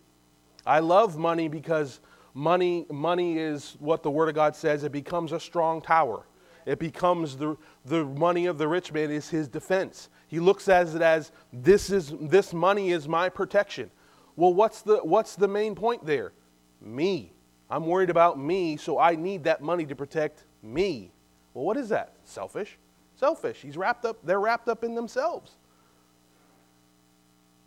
I 0.66 0.80
love 0.80 1.18
money 1.18 1.50
because 1.50 2.00
money, 2.34 2.86
money 2.90 3.38
is 3.38 3.76
what 3.80 4.04
the 4.04 4.12
Word 4.12 4.30
of 4.30 4.36
God 4.36 4.56
says, 4.56 4.84
it 4.84 4.92
becomes 4.92 5.34
a 5.34 5.40
strong 5.40 5.82
tower. 5.82 6.26
It 6.66 6.80
becomes 6.80 7.36
the, 7.36 7.58
the 7.86 8.06
money 8.06 8.46
of 8.46 8.58
the 8.58 8.68
rich 8.68 8.94
man 8.94 9.12
is 9.12 9.30
his 9.30 9.48
defense. 9.48 10.10
He 10.28 10.40
looks 10.40 10.70
at 10.70 10.88
it 10.88 11.02
as 11.02 11.32
this 11.52 11.90
is 11.90 12.14
this 12.22 12.54
money 12.54 12.92
is 12.92 13.08
my 13.08 13.28
protection. 13.28 13.90
Well, 14.36 14.54
what's 14.54 14.82
the 14.82 14.98
what's 14.98 15.36
the 15.36 15.48
main 15.48 15.76
point 15.76 16.06
there? 16.06 16.32
Me. 16.80 17.34
I'm 17.72 17.86
worried 17.86 18.10
about 18.10 18.38
me, 18.38 18.76
so 18.76 19.00
I 19.00 19.16
need 19.16 19.46
that 19.46 19.62
money 19.62 19.86
to 19.86 19.96
protect 19.96 20.44
me. 20.62 21.10
Well, 21.54 21.64
what 21.64 21.78
is 21.78 21.88
that? 21.90 22.14
Selfish. 22.26 22.78
Selfish. 23.16 23.62
He's 23.62 23.78
wrapped 23.78 24.04
up, 24.04 24.18
they're 24.26 24.42
wrapped 24.42 24.68
up 24.68 24.84
in 24.84 24.94
themselves. 24.94 25.56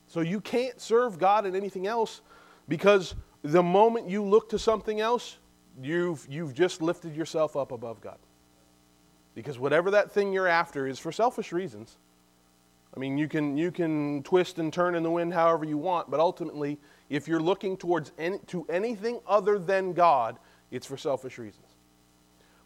So 0.06 0.20
you 0.20 0.42
can't 0.42 0.78
serve 0.78 1.18
God 1.18 1.46
in 1.46 1.56
anything 1.56 1.86
else 1.86 2.20
because 2.68 3.14
the 3.42 3.62
moment 3.62 4.08
you 4.08 4.22
look 4.22 4.50
to 4.50 4.58
something 4.58 5.00
else, 5.00 5.38
you've, 5.82 6.26
you've 6.28 6.52
just 6.52 6.82
lifted 6.82 7.16
yourself 7.16 7.56
up 7.56 7.72
above 7.72 8.02
God. 8.02 8.18
Because 9.34 9.58
whatever 9.58 9.90
that 9.92 10.12
thing 10.12 10.32
you're 10.32 10.46
after 10.46 10.86
is 10.86 10.98
for 10.98 11.12
selfish 11.12 11.50
reasons. 11.50 11.96
I 12.94 13.00
mean, 13.00 13.18
you 13.18 13.26
can, 13.26 13.56
you 13.56 13.72
can 13.72 14.22
twist 14.22 14.58
and 14.58 14.72
turn 14.72 14.94
in 14.94 15.02
the 15.02 15.10
wind 15.10 15.32
however 15.32 15.64
you 15.64 15.78
want, 15.78 16.10
but 16.10 16.20
ultimately, 16.20 16.78
if 17.10 17.28
you're 17.28 17.40
looking 17.40 17.76
towards 17.76 18.12
any, 18.18 18.38
to 18.46 18.66
anything 18.68 19.20
other 19.26 19.58
than 19.58 19.92
God, 19.92 20.38
it's 20.70 20.86
for 20.86 20.96
selfish 20.96 21.38
reasons. 21.38 21.66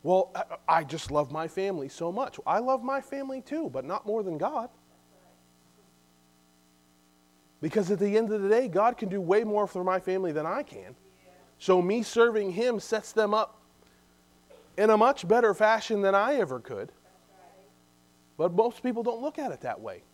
Well, 0.02 0.30
I, 0.34 0.78
I 0.78 0.84
just 0.84 1.10
love 1.10 1.32
my 1.32 1.48
family 1.48 1.88
so 1.88 2.12
much. 2.12 2.38
I 2.46 2.58
love 2.58 2.82
my 2.82 3.00
family 3.00 3.40
too, 3.40 3.68
but 3.70 3.84
not 3.84 4.06
more 4.06 4.22
than 4.22 4.38
God. 4.38 4.70
Because 7.60 7.90
at 7.90 7.98
the 7.98 8.16
end 8.16 8.32
of 8.32 8.42
the 8.42 8.48
day, 8.48 8.68
God 8.68 8.96
can 8.96 9.08
do 9.08 9.20
way 9.20 9.42
more 9.42 9.66
for 9.66 9.82
my 9.82 9.98
family 9.98 10.30
than 10.30 10.46
I 10.46 10.62
can. 10.62 10.94
So 11.58 11.82
me 11.82 12.02
serving 12.02 12.52
Him 12.52 12.78
sets 12.78 13.10
them 13.12 13.34
up 13.34 13.60
in 14.76 14.90
a 14.90 14.96
much 14.96 15.26
better 15.26 15.52
fashion 15.54 16.00
than 16.00 16.14
I 16.14 16.36
ever 16.36 16.60
could. 16.60 16.92
But 18.36 18.54
most 18.54 18.82
people 18.84 19.02
don't 19.02 19.20
look 19.20 19.40
at 19.40 19.50
it 19.50 19.60
that 19.62 19.80
way. 19.80 20.04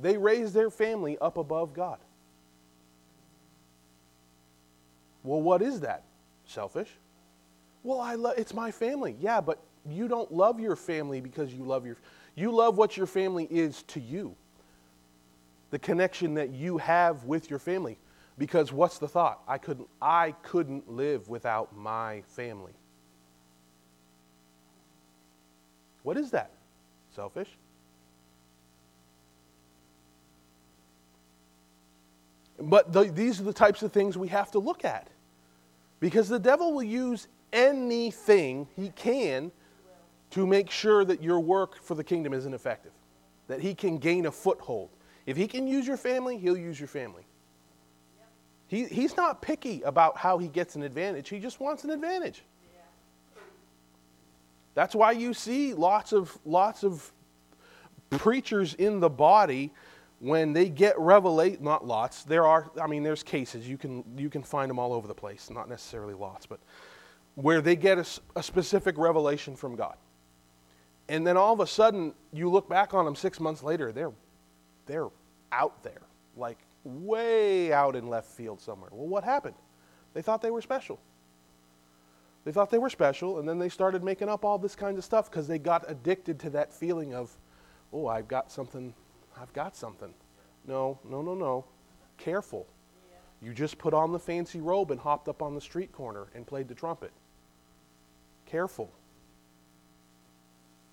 They 0.00 0.16
raise 0.16 0.54
their 0.54 0.70
family 0.70 1.18
up 1.18 1.36
above 1.36 1.74
God. 1.74 1.98
Well, 5.26 5.42
what 5.42 5.60
is 5.60 5.80
that? 5.80 6.04
Selfish? 6.46 6.88
Well, 7.82 8.00
I 8.00 8.14
love 8.14 8.34
it's 8.38 8.54
my 8.54 8.70
family. 8.70 9.16
Yeah, 9.20 9.40
but 9.40 9.58
you 9.88 10.08
don't 10.08 10.32
love 10.32 10.58
your 10.58 10.76
family 10.76 11.20
because 11.20 11.52
you 11.52 11.64
love 11.64 11.84
your 11.84 11.96
you 12.34 12.50
love 12.50 12.76
what 12.78 12.96
your 12.96 13.06
family 13.06 13.46
is 13.50 13.82
to 13.84 14.00
you 14.00 14.36
the 15.70 15.78
connection 15.78 16.34
that 16.34 16.50
you 16.50 16.78
have 16.78 17.24
with 17.24 17.50
your 17.50 17.58
family. 17.58 17.98
Because 18.38 18.72
what's 18.72 18.98
the 18.98 19.08
thought? 19.08 19.42
I 19.48 19.58
couldn't, 19.58 19.88
I 20.00 20.32
couldn't 20.42 20.90
live 20.90 21.28
without 21.28 21.76
my 21.76 22.22
family. 22.28 22.72
What 26.02 26.16
is 26.16 26.30
that? 26.30 26.50
Selfish? 27.14 27.48
But 32.58 32.92
the, 32.92 33.04
these 33.04 33.40
are 33.40 33.44
the 33.44 33.52
types 33.52 33.82
of 33.82 33.92
things 33.92 34.16
we 34.16 34.28
have 34.28 34.50
to 34.52 34.58
look 34.58 34.84
at. 34.84 35.08
Because 36.00 36.28
the 36.28 36.38
devil 36.38 36.72
will 36.72 36.82
use 36.82 37.28
anything 37.52 38.68
he 38.76 38.90
can 38.90 39.50
to 40.30 40.46
make 40.46 40.70
sure 40.70 41.04
that 41.04 41.22
your 41.22 41.40
work 41.40 41.82
for 41.82 41.94
the 41.94 42.04
kingdom 42.04 42.32
isn't 42.32 42.52
effective, 42.52 42.92
that 43.48 43.60
he 43.60 43.74
can 43.74 43.98
gain 43.98 44.26
a 44.26 44.30
foothold. 44.30 44.90
If 45.24 45.36
he 45.36 45.46
can 45.46 45.66
use 45.66 45.86
your 45.86 45.96
family, 45.96 46.36
he'll 46.36 46.56
use 46.56 46.78
your 46.78 46.88
family. 46.88 47.26
He, 48.68 48.84
he's 48.84 49.16
not 49.16 49.40
picky 49.40 49.82
about 49.82 50.16
how 50.18 50.38
he 50.38 50.48
gets 50.48 50.74
an 50.76 50.82
advantage, 50.82 51.28
he 51.28 51.38
just 51.38 51.60
wants 51.60 51.84
an 51.84 51.90
advantage. 51.90 52.42
That's 54.74 54.94
why 54.94 55.12
you 55.12 55.32
see 55.32 55.72
lots 55.72 56.12
of, 56.12 56.36
lots 56.44 56.84
of 56.84 57.10
preachers 58.10 58.74
in 58.74 59.00
the 59.00 59.08
body 59.08 59.72
when 60.18 60.52
they 60.52 60.68
get 60.68 60.96
revelate 60.96 61.60
not 61.60 61.86
lots 61.86 62.24
there 62.24 62.46
are 62.46 62.70
i 62.80 62.86
mean 62.86 63.02
there's 63.02 63.22
cases 63.22 63.68
you 63.68 63.76
can 63.76 64.02
you 64.16 64.30
can 64.30 64.42
find 64.42 64.70
them 64.70 64.78
all 64.78 64.92
over 64.92 65.06
the 65.06 65.14
place 65.14 65.50
not 65.50 65.68
necessarily 65.68 66.14
lots 66.14 66.46
but 66.46 66.58
where 67.34 67.60
they 67.60 67.76
get 67.76 67.98
a, 67.98 68.06
a 68.34 68.42
specific 68.42 68.96
revelation 68.96 69.54
from 69.54 69.76
god 69.76 69.96
and 71.08 71.26
then 71.26 71.36
all 71.36 71.52
of 71.52 71.60
a 71.60 71.66
sudden 71.66 72.14
you 72.32 72.48
look 72.48 72.68
back 72.68 72.94
on 72.94 73.04
them 73.04 73.14
six 73.14 73.38
months 73.38 73.62
later 73.62 73.92
they're 73.92 74.12
they're 74.86 75.08
out 75.52 75.82
there, 75.82 76.02
like 76.36 76.58
way 76.84 77.72
out 77.72 77.96
in 77.96 78.08
left 78.08 78.28
field 78.28 78.60
somewhere. 78.60 78.90
Well, 78.92 79.08
what 79.08 79.24
happened? 79.24 79.56
They 80.14 80.22
thought 80.22 80.40
they 80.40 80.50
were 80.50 80.62
special. 80.62 80.98
They 82.44 82.52
thought 82.52 82.70
they 82.70 82.78
were 82.78 82.90
special, 82.90 83.40
and 83.40 83.48
then 83.48 83.58
they 83.58 83.68
started 83.68 84.04
making 84.04 84.28
up 84.28 84.44
all 84.44 84.56
this 84.56 84.76
kind 84.76 84.96
of 84.96 85.04
stuff 85.04 85.28
because 85.28 85.48
they 85.48 85.58
got 85.58 85.84
addicted 85.90 86.38
to 86.40 86.50
that 86.50 86.72
feeling 86.72 87.12
of, 87.12 87.36
oh, 87.92 88.06
I've 88.06 88.28
got 88.28 88.52
something, 88.52 88.94
I've 89.40 89.52
got 89.52 89.76
something. 89.76 90.12
No, 90.66 90.98
no, 91.08 91.22
no, 91.22 91.34
no. 91.34 91.64
Careful. 92.18 92.66
You 93.42 93.52
just 93.52 93.78
put 93.78 93.92
on 93.94 94.12
the 94.12 94.18
fancy 94.18 94.60
robe 94.60 94.90
and 94.90 95.00
hopped 95.00 95.28
up 95.28 95.42
on 95.42 95.54
the 95.54 95.60
street 95.60 95.92
corner 95.92 96.26
and 96.34 96.46
played 96.46 96.68
the 96.68 96.74
trumpet. 96.74 97.12
Careful. 98.46 98.90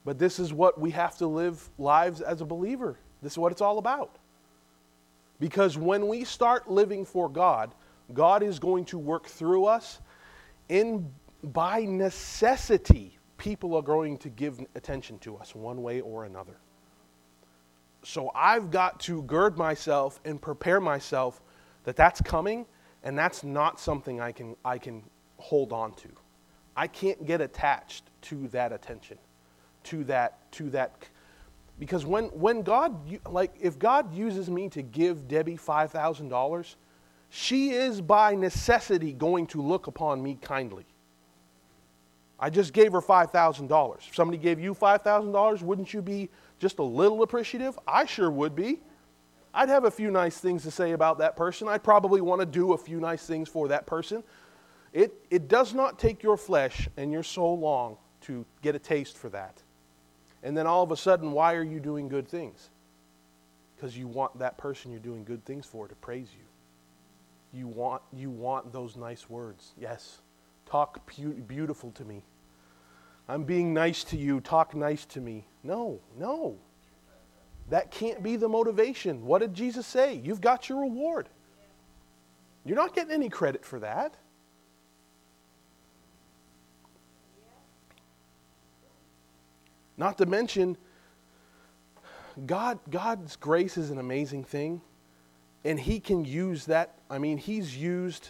But 0.06 0.20
this 0.20 0.40
is 0.40 0.54
what 0.54 0.80
we 0.80 0.92
have 0.92 1.18
to 1.20 1.28
live 1.28 1.70
lives 1.78 2.22
as 2.22 2.42
a 2.42 2.46
believer. 2.46 2.98
This 3.22 3.34
is 3.34 3.38
what 3.38 3.52
it's 3.52 3.62
all 3.62 3.78
about. 3.78 4.18
Because 5.40 5.78
when 5.78 6.08
we 6.08 6.26
start 6.26 6.70
living 6.70 7.06
for 7.06 7.30
God, 7.30 7.74
God 8.14 8.44
is 8.44 8.60
going 8.60 8.86
to 8.86 9.00
work 9.00 9.28
through 9.28 9.66
us. 9.66 10.00
In 10.70 11.12
by 11.44 11.82
necessity, 11.82 13.18
people 13.38 13.76
are 13.76 13.82
going 13.82 14.18
to 14.20 14.30
give 14.30 14.60
attention 14.76 15.20
to 15.20 15.36
us 15.38 15.56
one 15.56 15.82
way 15.82 16.02
or 16.02 16.26
another. 16.26 16.58
So 18.04 18.32
I've 18.36 18.70
got 18.70 19.00
to 19.02 19.24
gird 19.24 19.58
myself 19.58 20.20
and 20.26 20.42
prepare 20.42 20.80
myself 20.80 21.42
that 21.84 21.96
that's 21.96 22.22
coming 22.22 22.66
and 23.04 23.18
that's 23.18 23.44
not 23.44 23.80
something 23.80 24.22
I 24.22 24.32
can 24.32 24.56
I 24.63 24.78
can 24.78 25.04
hold 25.38 25.74
on 25.74 25.94
to. 25.96 26.10
I 26.76 26.88
can't 26.88 27.26
get 27.26 27.42
attached 27.42 28.04
to 28.24 28.48
that 28.50 28.72
attention, 28.72 29.18
to 29.86 30.04
that 30.06 30.52
to 30.54 30.70
that 30.72 31.08
because 31.80 32.06
when, 32.06 32.26
when 32.26 32.62
God, 32.62 32.96
like, 33.30 33.54
if 33.60 33.80
God 33.80 34.13
uses 34.13 34.50
me 34.50 34.70
to 34.70 34.82
give 34.82 35.28
Debbie 35.28 35.58
$5,000, 35.58 36.76
she 37.30 37.72
is 37.72 38.00
by 38.00 38.36
necessity 38.36 39.13
going 39.13 39.48
to 39.48 39.62
look 39.62 39.88
upon 39.88 40.22
me 40.22 40.38
kindly. 40.42 40.86
I 42.39 42.50
just 42.50 42.74
gave 42.74 42.92
her 42.92 43.02
$5,000. 43.02 43.98
If 44.08 44.16
somebody 44.16 44.38
gave 44.38 44.60
you 44.60 44.76
$5,000, 44.76 45.62
wouldn't 45.62 45.94
you 45.94 46.02
be 46.02 46.30
just 46.63 46.80
a 46.80 46.84
little 46.84 47.23
appreciative? 47.23 47.78
I 47.86 48.06
sure 48.06 48.32
would 48.32 48.56
be. 48.56 48.80
I'd 49.54 49.67
have 49.67 49.84
a 49.84 49.91
few 49.91 50.10
nice 50.10 50.38
things 50.38 50.63
to 50.63 50.71
say 50.71 50.93
about 50.93 51.17
that 51.19 51.36
person. 51.36 51.67
I'd 51.67 51.84
probably 51.84 52.21
want 52.21 52.39
to 52.39 52.45
do 52.45 52.71
a 52.71 52.78
few 52.78 53.02
nice 53.02 53.28
things 53.28 53.49
for 53.49 53.67
that 53.67 53.86
person. 53.86 54.23
It, 54.93 55.13
it 55.30 55.49
does 55.49 55.73
not 55.73 55.99
take 55.99 56.23
your 56.23 56.38
flesh 56.38 56.88
and 56.95 57.12
your 57.12 57.21
soul 57.21 57.60
long 57.60 57.97
to 58.21 58.45
get 58.62 58.76
a 58.76 58.80
taste 58.80 59.17
for 59.17 59.28
that. 59.30 59.62
And 60.41 60.56
then 60.56 60.65
all 60.65 60.84
of 60.84 60.91
a 60.91 60.97
sudden, 60.97 61.34
why 61.34 61.54
are 61.56 61.63
you 61.63 61.82
doing 61.82 62.08
good 62.08 62.28
things? 62.30 62.69
Because 63.76 63.97
you 63.97 64.08
want 64.08 64.39
that 64.39 64.58
person 64.58 64.89
you're 64.89 65.02
doing 65.02 65.26
good 65.26 65.43
things 65.43 65.65
for 65.65 65.88
to 65.89 65.95
praise 65.95 66.30
you. 66.34 67.60
You 67.60 67.67
want, 67.67 68.02
you 68.13 68.30
want 68.30 68.71
those 68.71 68.95
nice 68.95 69.30
words. 69.30 69.73
Yes. 69.78 70.21
Talk 70.65 71.06
pu- 71.06 71.34
beautiful 71.34 71.91
to 71.91 72.06
me. 72.06 72.23
I'm 73.28 73.44
being 73.44 73.74
nice 73.74 74.04
to 74.06 74.18
you. 74.18 74.42
Talk 74.42 74.76
nice 74.76 75.06
to 75.06 75.22
me. 75.22 75.46
No, 75.64 76.00
no. 76.18 76.58
That 77.70 77.90
can't 77.90 78.22
be 78.22 78.36
the 78.36 78.50
motivation. 78.50 79.26
What 79.26 79.40
did 79.40 79.54
Jesus 79.54 79.88
say? 79.88 80.16
You've 80.16 80.42
got 80.42 80.68
your 80.68 80.82
reward. 80.82 81.30
You're 82.66 82.78
not 82.78 82.94
getting 82.94 83.14
any 83.14 83.30
credit 83.30 83.66
for 83.66 83.80
that. 83.80 84.16
Not 89.96 90.18
to 90.18 90.26
mention, 90.26 90.76
God, 92.46 92.80
God's 92.90 93.36
grace 93.36 93.78
is 93.78 93.92
an 93.92 94.00
amazing 94.00 94.44
thing, 94.44 94.82
and 95.64 95.80
He 95.80 96.00
can 96.00 96.26
use 96.26 96.66
that. 96.66 96.98
I 97.10 97.20
mean, 97.20 97.38
He's 97.38 97.78
used, 97.78 98.30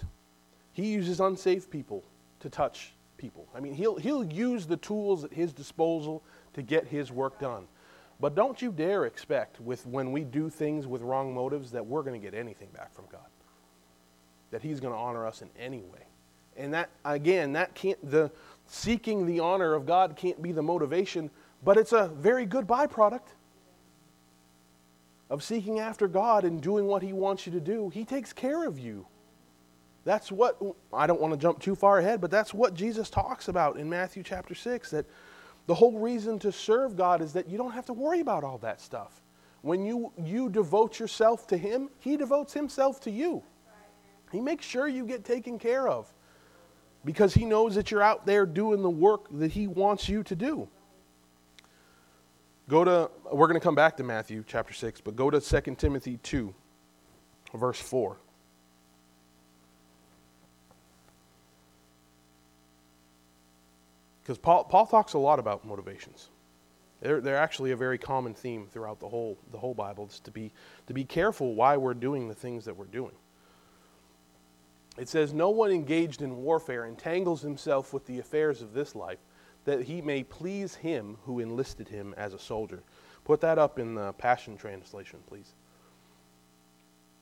He 0.73 0.88
uses 0.88 1.19
unsaved 1.19 1.71
people 1.71 2.03
to 2.41 2.49
touch 2.49 2.92
people. 3.23 3.47
I 3.55 3.59
mean, 3.59 3.73
He'll, 3.73 3.95
he'll 3.95 4.23
use 4.23 4.65
the 4.67 4.77
tools 4.77 5.23
at 5.23 5.33
His 5.33 5.53
disposal 5.53 6.21
to 6.53 6.62
get 6.62 6.88
His 6.88 7.12
work 7.12 7.39
done. 7.39 7.65
But 8.19 8.36
don't 8.36 8.62
you 8.62 8.71
dare 8.71 9.05
expect, 9.05 9.59
with 9.59 9.86
when 9.88 10.12
we 10.12 10.23
do 10.23 10.49
things 10.49 10.86
with 10.86 11.01
wrong 11.01 11.33
motives, 11.33 11.71
that 11.71 11.86
we're 11.86 12.03
going 12.03 12.19
to 12.19 12.23
get 12.23 12.38
anything 12.38 12.69
back 12.75 12.93
from 12.93 13.05
God. 13.12 13.21
That 14.51 14.62
He's 14.62 14.79
going 14.79 14.93
to 14.93 14.99
honor 14.99 15.25
us 15.25 15.41
in 15.41 15.49
any 15.57 15.79
way. 15.79 16.05
And 16.55 16.73
that, 16.73 16.89
again, 17.03 17.53
that 17.53 17.73
can't, 17.73 17.97
the 18.09 18.29
seeking 18.67 19.25
the 19.25 19.39
honor 19.39 19.73
of 19.73 19.86
God 19.86 20.15
can't 20.15 20.41
be 20.41 20.51
the 20.51 20.62
motivation 20.62 21.31
but 21.63 21.77
it's 21.77 21.93
a 21.93 22.07
very 22.07 22.45
good 22.45 22.67
byproduct 22.67 23.36
of 25.29 25.43
seeking 25.43 25.79
after 25.79 26.07
God 26.07 26.43
and 26.43 26.62
doing 26.62 26.86
what 26.88 27.01
He 27.01 27.13
wants 27.13 27.45
you 27.45 27.53
to 27.53 27.62
do. 27.62 27.89
He 27.89 28.05
takes 28.05 28.33
care 28.33 28.67
of 28.67 28.77
you. 28.77 29.07
That's 30.05 30.31
what, 30.31 30.61
I 30.93 31.07
don't 31.07 31.21
want 31.21 31.33
to 31.33 31.37
jump 31.37 31.59
too 31.59 31.75
far 31.75 31.99
ahead, 31.99 32.19
but 32.19 32.29
that's 32.29 32.53
what 32.53 32.73
Jesus 32.73 33.09
talks 33.09 33.47
about 33.47 33.77
in 33.77 33.89
Matthew 33.89 34.21
chapter 34.23 34.53
6 34.53 34.89
that 34.91 35.05
The 35.65 35.73
whole 35.73 35.97
reason 35.97 36.39
to 36.39 36.51
serve 36.51 36.97
God 36.97 37.21
is 37.21 37.33
that 37.33 37.47
you 37.47 37.57
don't 37.57 37.71
have 37.71 37.85
to 37.85 37.93
worry 37.93 38.19
about 38.19 38.43
all 38.43 38.57
that 38.59 38.81
stuff. 38.81 39.21
When 39.61 39.85
you, 39.85 40.11
you 40.21 40.49
devote 40.49 40.99
yourself 40.99 41.47
to 41.47 41.57
Him, 41.57 41.89
He 41.99 42.17
devotes 42.17 42.53
Himself 42.53 42.99
to 43.01 43.11
you. 43.11 43.43
He 44.31 44.41
makes 44.41 44.65
sure 44.65 44.87
you 44.87 45.05
get 45.05 45.23
taken 45.23 45.57
care 45.57 45.87
of 45.87 46.11
because 47.05 47.33
He 47.33 47.45
knows 47.45 47.75
that 47.75 47.91
you're 47.91 48.01
out 48.01 48.25
there 48.25 48.45
doing 48.45 48.81
the 48.81 48.89
work 48.89 49.27
that 49.31 49.51
He 49.51 49.67
wants 49.67 50.09
you 50.09 50.21
to 50.23 50.35
do. 50.35 50.67
Go 52.67 52.83
to, 52.83 53.09
we're 53.31 53.47
going 53.47 53.59
to 53.59 53.63
come 53.63 53.75
back 53.75 53.95
to 53.97 54.03
Matthew 54.03 54.43
chapter 54.45 54.73
6, 54.73 55.01
but 55.01 55.15
go 55.15 55.29
to 55.29 55.39
2 55.39 55.75
Timothy 55.75 56.17
2, 56.23 56.53
verse 57.53 57.79
4. 57.79 58.17
Because 64.23 64.38
Paul, 64.38 64.63
Paul 64.63 64.86
talks 64.86 65.13
a 65.13 65.17
lot 65.17 65.38
about 65.38 65.65
motivations. 65.65 66.29
They're, 67.01 67.19
they're 67.19 67.38
actually 67.38 67.71
a 67.71 67.75
very 67.75 67.97
common 67.97 68.33
theme 68.33 68.65
throughout 68.71 69.01
the 69.01 69.09
whole, 69.09 69.38
the 69.51 69.57
whole 69.57 69.73
Bible, 69.73 70.07
is 70.07 70.21
to 70.21 70.31
be, 70.31 70.53
to 70.88 70.93
be 70.93 71.03
careful 71.03 71.53
why 71.53 71.75
we're 71.75 71.93
doing 71.93 72.29
the 72.29 72.36
things 72.36 72.63
that 72.63 72.77
we're 72.77 72.86
doing. 72.86 73.13
It 74.97 75.09
says, 75.09 75.33
No 75.33 75.49
one 75.49 75.71
engaged 75.71 76.21
in 76.21 76.38
warfare 76.38 76.86
entangles 76.86 77.41
himself 77.41 77.91
with 77.91 78.05
the 78.05 78.19
affairs 78.19 78.62
of 78.62 78.73
this 78.73 78.95
life, 78.95 79.19
that 79.65 79.81
he 79.81 80.01
may 80.01 80.23
please 80.23 80.75
him 80.75 81.17
who 81.25 81.39
enlisted 81.39 81.89
him 81.89 82.13
as 82.15 82.33
a 82.33 82.39
soldier. 82.39 82.83
Put 83.25 83.41
that 83.41 83.57
up 83.57 83.79
in 83.79 83.95
the 83.95 84.13
Passion 84.13 84.55
Translation, 84.55 85.19
please. 85.27 85.53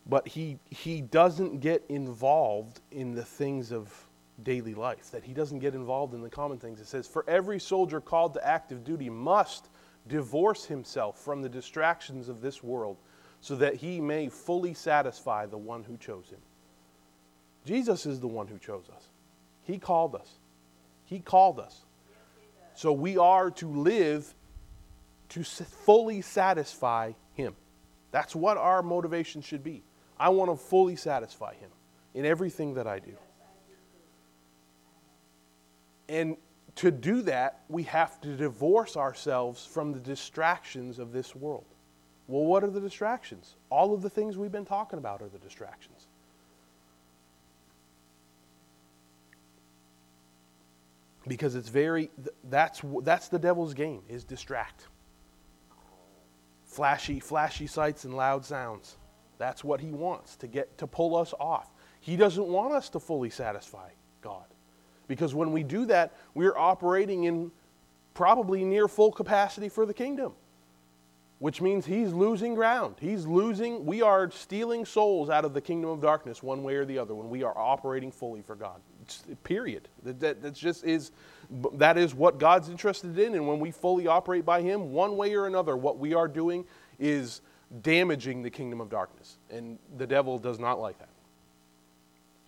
But 0.05 0.27
he, 0.27 0.59
he 0.69 1.01
doesn't 1.01 1.59
get 1.59 1.83
involved 1.89 2.81
in 2.91 3.15
the 3.15 3.23
things 3.25 3.71
of 3.71 4.07
daily 4.43 4.73
life, 4.73 5.11
that 5.11 5.23
he 5.23 5.33
doesn't 5.33 5.59
get 5.59 5.75
involved 5.75 6.13
in 6.13 6.21
the 6.21 6.29
common 6.29 6.57
things. 6.57 6.79
It 6.79 6.87
says, 6.87 7.07
For 7.07 7.23
every 7.27 7.59
soldier 7.59 8.01
called 8.01 8.33
to 8.35 8.47
active 8.47 8.83
duty 8.83 9.09
must 9.09 9.69
divorce 10.07 10.65
himself 10.65 11.19
from 11.23 11.41
the 11.41 11.49
distractions 11.49 12.29
of 12.29 12.41
this 12.41 12.63
world 12.63 12.97
so 13.39 13.55
that 13.55 13.75
he 13.75 13.99
may 13.99 14.29
fully 14.29 14.73
satisfy 14.73 15.45
the 15.45 15.57
one 15.57 15.83
who 15.83 15.97
chose 15.97 16.29
him. 16.29 16.39
Jesus 17.65 18.05
is 18.05 18.19
the 18.19 18.27
one 18.27 18.47
who 18.47 18.57
chose 18.57 18.85
us. 18.95 19.03
He 19.63 19.77
called 19.77 20.15
us. 20.15 20.39
He 21.05 21.19
called 21.19 21.59
us. 21.59 21.85
So 22.73 22.93
we 22.93 23.17
are 23.17 23.51
to 23.51 23.67
live 23.67 24.33
to 25.29 25.43
fully 25.43 26.21
satisfy 26.21 27.13
him. 27.33 27.55
That's 28.11 28.35
what 28.35 28.57
our 28.57 28.81
motivation 28.81 29.41
should 29.41 29.63
be. 29.63 29.83
I 30.19 30.29
want 30.29 30.51
to 30.51 30.57
fully 30.57 30.95
satisfy 30.95 31.55
him 31.55 31.69
in 32.13 32.25
everything 32.25 32.75
that 32.75 32.87
I 32.87 32.99
do. 32.99 33.15
And 36.11 36.35
to 36.75 36.91
do 36.91 37.21
that, 37.21 37.61
we 37.69 37.83
have 37.83 38.19
to 38.19 38.35
divorce 38.35 38.97
ourselves 38.97 39.65
from 39.65 39.93
the 39.93 39.99
distractions 39.99 40.99
of 40.99 41.13
this 41.13 41.33
world. 41.33 41.63
Well, 42.27 42.43
what 42.43 42.65
are 42.65 42.69
the 42.69 42.81
distractions? 42.81 43.55
All 43.69 43.93
of 43.93 44.01
the 44.01 44.09
things 44.09 44.37
we've 44.37 44.51
been 44.51 44.65
talking 44.65 44.99
about 44.99 45.21
are 45.21 45.29
the 45.29 45.39
distractions. 45.39 46.07
Because 51.25 51.55
it's 51.55 51.69
very, 51.69 52.11
that's, 52.49 52.81
that's 53.03 53.29
the 53.29 53.39
devil's 53.39 53.73
game, 53.73 54.01
is 54.09 54.25
distract. 54.25 54.87
Flashy, 56.65 57.21
flashy 57.21 57.67
sights 57.67 58.03
and 58.03 58.17
loud 58.17 58.43
sounds. 58.43 58.97
That's 59.37 59.63
what 59.63 59.79
he 59.79 59.91
wants 59.91 60.35
to 60.37 60.47
get, 60.47 60.77
to 60.79 60.87
pull 60.87 61.15
us 61.15 61.33
off. 61.39 61.71
He 62.01 62.17
doesn't 62.17 62.47
want 62.47 62.73
us 62.73 62.89
to 62.89 62.99
fully 62.99 63.29
satisfy 63.29 63.91
God. 64.21 64.50
Because 65.11 65.35
when 65.35 65.51
we 65.51 65.61
do 65.61 65.83
that, 65.87 66.13
we're 66.35 66.57
operating 66.57 67.25
in 67.25 67.51
probably 68.13 68.63
near 68.63 68.87
full 68.87 69.11
capacity 69.11 69.67
for 69.67 69.85
the 69.85 69.93
kingdom, 69.93 70.31
which 71.39 71.59
means 71.59 71.85
he's 71.85 72.13
losing 72.13 72.55
ground. 72.55 72.95
He's 72.97 73.27
losing, 73.27 73.85
we 73.85 74.01
are 74.01 74.31
stealing 74.31 74.85
souls 74.85 75.29
out 75.29 75.43
of 75.43 75.53
the 75.53 75.59
kingdom 75.59 75.89
of 75.89 75.99
darkness 76.01 76.41
one 76.41 76.63
way 76.63 76.75
or 76.75 76.85
the 76.85 76.97
other 76.97 77.13
when 77.13 77.29
we 77.29 77.43
are 77.43 77.57
operating 77.57 78.09
fully 78.09 78.41
for 78.41 78.55
God. 78.55 78.79
It's, 79.01 79.23
period. 79.43 79.89
That, 80.03 80.41
that, 80.41 80.53
just 80.53 80.85
is, 80.85 81.11
that 81.73 81.97
is 81.97 82.15
what 82.15 82.37
God's 82.37 82.69
interested 82.69 83.19
in. 83.19 83.35
And 83.35 83.45
when 83.45 83.59
we 83.59 83.69
fully 83.69 84.07
operate 84.07 84.45
by 84.45 84.61
him, 84.61 84.93
one 84.93 85.17
way 85.17 85.33
or 85.33 85.45
another, 85.45 85.75
what 85.75 85.97
we 85.97 86.13
are 86.13 86.29
doing 86.29 86.63
is 86.99 87.41
damaging 87.81 88.43
the 88.43 88.49
kingdom 88.49 88.79
of 88.79 88.89
darkness. 88.89 89.39
And 89.49 89.77
the 89.97 90.07
devil 90.07 90.39
does 90.39 90.57
not 90.57 90.79
like 90.79 90.97
that. 90.99 91.09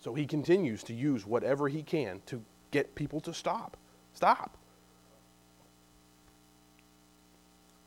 So 0.00 0.14
he 0.14 0.24
continues 0.26 0.82
to 0.84 0.94
use 0.94 1.26
whatever 1.26 1.68
he 1.68 1.82
can 1.82 2.22
to 2.26 2.42
get 2.74 2.96
people 2.96 3.20
to 3.20 3.32
stop. 3.32 3.76
Stop. 4.14 4.58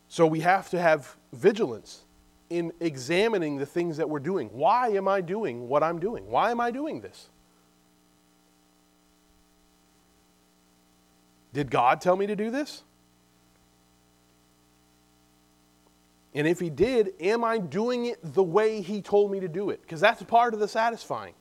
So 0.07 0.25
we 0.25 0.39
have 0.39 0.69
to 0.69 0.79
have 0.79 1.17
vigilance 1.33 2.05
in 2.49 2.71
examining 2.79 3.57
the 3.57 3.65
things 3.65 3.97
that 3.97 4.09
we're 4.09 4.19
doing. 4.19 4.47
Why 4.53 4.87
am 4.91 5.05
I 5.09 5.19
doing 5.19 5.67
what 5.67 5.83
I'm 5.83 5.99
doing? 5.99 6.25
Why 6.27 6.51
am 6.51 6.61
I 6.61 6.71
doing 6.71 7.01
this? 7.01 7.27
Did 11.51 11.69
God 11.69 11.99
tell 11.99 12.15
me 12.15 12.25
to 12.27 12.35
do 12.35 12.49
this? 12.49 12.83
And 16.33 16.47
if 16.47 16.61
He 16.61 16.69
did, 16.69 17.13
am 17.19 17.43
I 17.43 17.57
doing 17.57 18.05
it 18.05 18.19
the 18.23 18.43
way 18.43 18.81
He 18.81 19.01
told 19.01 19.31
me 19.31 19.41
to 19.41 19.49
do 19.49 19.69
it? 19.69 19.81
Because 19.81 19.99
that's 19.99 20.23
part 20.23 20.53
of 20.53 20.61
the 20.61 20.67
satisfying. 20.69 21.33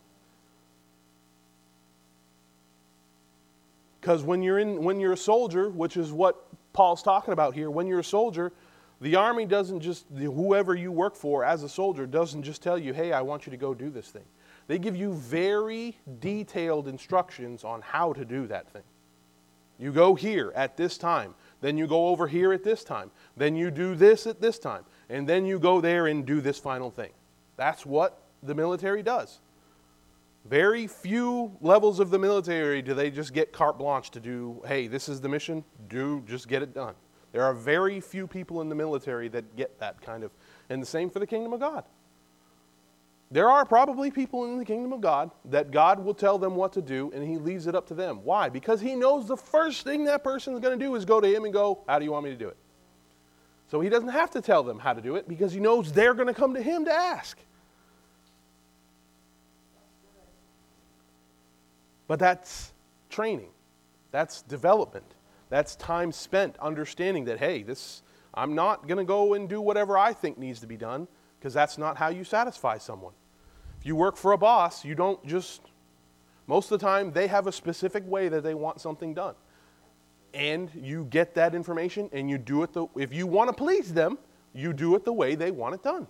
Because 4.06 4.22
when 4.22 4.40
you're 4.40 4.60
in 4.60 4.84
when 4.84 5.00
you're 5.00 5.14
a 5.14 5.16
soldier, 5.16 5.68
which 5.68 5.96
is 5.96 6.12
what 6.12 6.46
Paul's 6.72 7.02
talking 7.02 7.32
about 7.32 7.54
here, 7.54 7.72
when 7.72 7.88
you're 7.88 7.98
a 7.98 8.04
soldier, 8.04 8.52
the 9.00 9.16
army 9.16 9.46
doesn't 9.46 9.80
just 9.80 10.06
whoever 10.16 10.76
you 10.76 10.92
work 10.92 11.16
for 11.16 11.42
as 11.44 11.64
a 11.64 11.68
soldier 11.68 12.06
doesn't 12.06 12.44
just 12.44 12.62
tell 12.62 12.78
you, 12.78 12.94
"Hey, 12.94 13.12
I 13.12 13.20
want 13.22 13.46
you 13.46 13.50
to 13.50 13.56
go 13.56 13.74
do 13.74 13.90
this 13.90 14.08
thing." 14.10 14.22
They 14.68 14.78
give 14.78 14.94
you 14.94 15.12
very 15.14 15.98
detailed 16.20 16.86
instructions 16.86 17.64
on 17.64 17.82
how 17.82 18.12
to 18.12 18.24
do 18.24 18.46
that 18.46 18.68
thing. 18.68 18.84
You 19.76 19.90
go 19.90 20.14
here 20.14 20.52
at 20.54 20.76
this 20.76 20.96
time, 20.96 21.34
then 21.60 21.76
you 21.76 21.88
go 21.88 22.06
over 22.06 22.28
here 22.28 22.52
at 22.52 22.62
this 22.62 22.84
time, 22.84 23.10
then 23.36 23.56
you 23.56 23.72
do 23.72 23.96
this 23.96 24.24
at 24.28 24.40
this 24.40 24.60
time, 24.60 24.84
and 25.08 25.28
then 25.28 25.44
you 25.44 25.58
go 25.58 25.80
there 25.80 26.06
and 26.06 26.24
do 26.24 26.40
this 26.40 26.60
final 26.60 26.92
thing. 26.92 27.10
That's 27.56 27.84
what 27.84 28.22
the 28.40 28.54
military 28.54 29.02
does. 29.02 29.40
Very 30.48 30.86
few 30.86 31.56
levels 31.60 31.98
of 31.98 32.10
the 32.10 32.18
military 32.18 32.80
do 32.80 32.94
they 32.94 33.10
just 33.10 33.32
get 33.32 33.52
carte 33.52 33.78
blanche 33.78 34.10
to 34.10 34.20
do, 34.20 34.62
hey, 34.66 34.86
this 34.86 35.08
is 35.08 35.20
the 35.20 35.28
mission, 35.28 35.64
do, 35.88 36.22
just 36.26 36.46
get 36.46 36.62
it 36.62 36.72
done. 36.72 36.94
There 37.32 37.42
are 37.42 37.52
very 37.52 38.00
few 38.00 38.26
people 38.26 38.60
in 38.60 38.68
the 38.68 38.74
military 38.74 39.28
that 39.28 39.56
get 39.56 39.78
that 39.80 40.00
kind 40.00 40.22
of, 40.22 40.30
and 40.70 40.80
the 40.80 40.86
same 40.86 41.10
for 41.10 41.18
the 41.18 41.26
kingdom 41.26 41.52
of 41.52 41.60
God. 41.60 41.84
There 43.30 43.48
are 43.48 43.64
probably 43.64 44.12
people 44.12 44.44
in 44.44 44.56
the 44.56 44.64
kingdom 44.64 44.92
of 44.92 45.00
God 45.00 45.32
that 45.46 45.72
God 45.72 46.04
will 46.04 46.14
tell 46.14 46.38
them 46.38 46.54
what 46.54 46.72
to 46.74 46.82
do 46.82 47.10
and 47.12 47.24
he 47.24 47.38
leaves 47.38 47.66
it 47.66 47.74
up 47.74 47.86
to 47.88 47.94
them. 47.94 48.20
Why? 48.22 48.48
Because 48.48 48.80
he 48.80 48.94
knows 48.94 49.26
the 49.26 49.36
first 49.36 49.82
thing 49.82 50.04
that 50.04 50.22
person 50.22 50.54
is 50.54 50.60
going 50.60 50.78
to 50.78 50.84
do 50.84 50.94
is 50.94 51.04
go 51.04 51.20
to 51.20 51.26
him 51.26 51.44
and 51.44 51.52
go, 51.52 51.82
How 51.88 51.98
do 51.98 52.04
you 52.04 52.12
want 52.12 52.24
me 52.24 52.30
to 52.30 52.36
do 52.36 52.48
it? 52.48 52.56
So 53.68 53.80
he 53.80 53.88
doesn't 53.88 54.10
have 54.10 54.30
to 54.30 54.40
tell 54.40 54.62
them 54.62 54.78
how 54.78 54.92
to 54.92 55.00
do 55.00 55.16
it 55.16 55.28
because 55.28 55.52
he 55.52 55.58
knows 55.58 55.92
they're 55.92 56.14
going 56.14 56.28
to 56.28 56.34
come 56.34 56.54
to 56.54 56.62
him 56.62 56.84
to 56.84 56.92
ask. 56.92 57.36
But 62.08 62.18
that's 62.18 62.72
training, 63.10 63.50
that's 64.12 64.42
development, 64.42 65.14
that's 65.48 65.76
time 65.76 66.12
spent 66.12 66.56
understanding 66.58 67.24
that, 67.26 67.38
hey, 67.38 67.62
this, 67.62 68.02
I'm 68.34 68.54
not 68.54 68.86
going 68.86 68.98
to 68.98 69.04
go 69.04 69.34
and 69.34 69.48
do 69.48 69.60
whatever 69.60 69.96
I 69.96 70.12
think 70.12 70.38
needs 70.38 70.60
to 70.60 70.66
be 70.66 70.76
done 70.76 71.08
because 71.38 71.54
that's 71.54 71.78
not 71.78 71.96
how 71.96 72.08
you 72.08 72.24
satisfy 72.24 72.78
someone. 72.78 73.12
If 73.80 73.86
you 73.86 73.96
work 73.96 74.16
for 74.16 74.32
a 74.32 74.38
boss, 74.38 74.84
you 74.84 74.94
don't 74.94 75.24
just, 75.26 75.62
most 76.46 76.70
of 76.70 76.78
the 76.78 76.86
time, 76.86 77.12
they 77.12 77.26
have 77.26 77.46
a 77.46 77.52
specific 77.52 78.06
way 78.06 78.28
that 78.28 78.42
they 78.42 78.54
want 78.54 78.80
something 78.80 79.14
done. 79.14 79.34
And 80.34 80.70
you 80.74 81.04
get 81.04 81.34
that 81.34 81.54
information 81.54 82.10
and 82.12 82.28
you 82.28 82.36
do 82.36 82.62
it 82.62 82.72
the, 82.72 82.86
if 82.96 83.12
you 83.12 83.26
want 83.26 83.48
to 83.48 83.54
please 83.54 83.92
them, 83.92 84.18
you 84.52 84.72
do 84.72 84.94
it 84.94 85.04
the 85.04 85.12
way 85.12 85.34
they 85.34 85.50
want 85.50 85.74
it 85.74 85.82
done. 85.82 86.06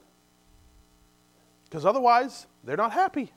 Because 1.65 1.85
otherwise, 1.85 2.47
they're 2.65 2.77
not 2.77 2.93
happy. 2.93 3.33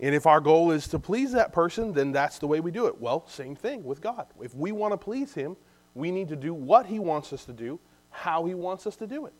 And 0.00 0.14
if 0.14 0.26
our 0.26 0.40
goal 0.40 0.70
is 0.70 0.86
to 0.88 0.98
please 0.98 1.32
that 1.32 1.52
person, 1.52 1.92
then 1.92 2.12
that's 2.12 2.38
the 2.38 2.46
way 2.46 2.60
we 2.60 2.70
do 2.70 2.86
it. 2.86 3.00
Well, 3.00 3.26
same 3.26 3.56
thing 3.56 3.82
with 3.82 4.00
God. 4.00 4.26
If 4.40 4.54
we 4.54 4.70
want 4.70 4.92
to 4.92 4.96
please 4.96 5.34
Him, 5.34 5.56
we 5.94 6.10
need 6.10 6.28
to 6.28 6.36
do 6.36 6.54
what 6.54 6.86
He 6.86 6.98
wants 6.98 7.32
us 7.32 7.44
to 7.46 7.52
do, 7.52 7.80
how 8.10 8.44
He 8.44 8.54
wants 8.54 8.86
us 8.86 8.94
to 8.96 9.06
do 9.06 9.26
it. 9.26 9.32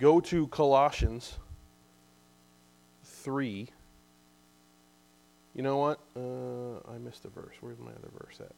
Go 0.00 0.18
to 0.20 0.48
Colossians 0.48 1.38
3. 3.04 3.68
You 5.54 5.62
know 5.62 5.76
what? 5.78 6.00
Uh, 6.16 6.92
I 6.92 6.98
missed 6.98 7.24
a 7.24 7.28
verse. 7.28 7.54
Where's 7.60 7.78
my 7.78 7.92
other 7.92 8.10
verse 8.18 8.40
at? 8.40 8.52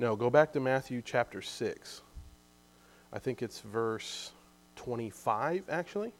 No, 0.00 0.16
go 0.16 0.30
back 0.30 0.52
to 0.54 0.60
Matthew 0.60 1.00
chapter 1.00 1.40
6. 1.40 2.02
I 3.16 3.18
think 3.18 3.40
it's 3.40 3.60
verse 3.60 4.32
25, 4.74 5.70
actually. 5.70 6.12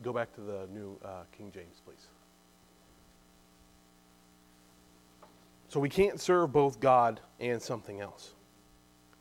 Go 0.00 0.12
back 0.12 0.32
to 0.36 0.42
the 0.42 0.68
New 0.72 0.96
uh, 1.04 1.24
King 1.36 1.50
James, 1.52 1.82
please. 1.84 2.06
So 5.66 5.80
we 5.80 5.88
can't 5.88 6.20
serve 6.20 6.52
both 6.52 6.78
God 6.78 7.18
and 7.40 7.60
something 7.60 8.00
else 8.00 8.34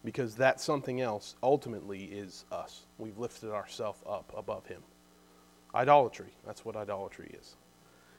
because 0.06 0.36
that 0.36 0.62
something 0.62 1.02
else 1.02 1.36
ultimately 1.42 2.04
is 2.04 2.46
us. 2.52 2.86
We've 3.00 3.18
lifted 3.18 3.50
ourselves 3.50 4.04
up 4.08 4.32
above 4.38 4.68
him. 4.68 4.84
Idolatry, 5.74 6.30
that's 6.46 6.64
what 6.64 6.76
idolatry 6.76 7.36
is. 7.40 7.56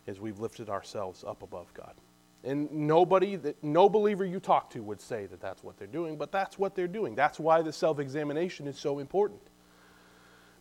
Is 0.09 0.19
we've 0.19 0.41
lifted 0.41 0.69
ourselves 0.69 1.23
up 1.23 1.45
above 1.45 1.73
God. 1.75 1.95
And 2.45 2.71
nobody 2.71 3.37
that 3.37 3.63
no 3.65 3.89
believer 3.89 4.25
you 4.25 4.39
talk 4.39 4.71
to 4.71 4.83
would 4.83 5.01
say 5.01 5.27
that 5.27 5.41
that's 5.41 5.65
what 5.65 5.77
they're 5.77 5.89
doing, 5.89 6.17
but 6.17 6.31
that's 6.31 6.59
what 6.59 6.75
they're 6.75 6.87
doing. 6.87 7.15
That's 7.15 7.41
why 7.41 7.63
the 7.63 7.73
self-examination 7.73 8.69
is 8.69 8.79
so 8.79 9.01
important. 9.01 9.41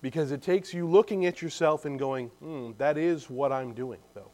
Because 0.01 0.31
it 0.31 0.41
takes 0.41 0.73
you 0.73 0.87
looking 0.87 1.25
at 1.25 1.41
yourself 1.41 1.85
and 1.85 1.99
going, 1.99 2.27
hmm, 2.39 2.71
that 2.77 2.97
is 2.97 3.29
what 3.29 3.51
I'm 3.51 3.73
doing, 3.73 3.99
though. 4.13 4.31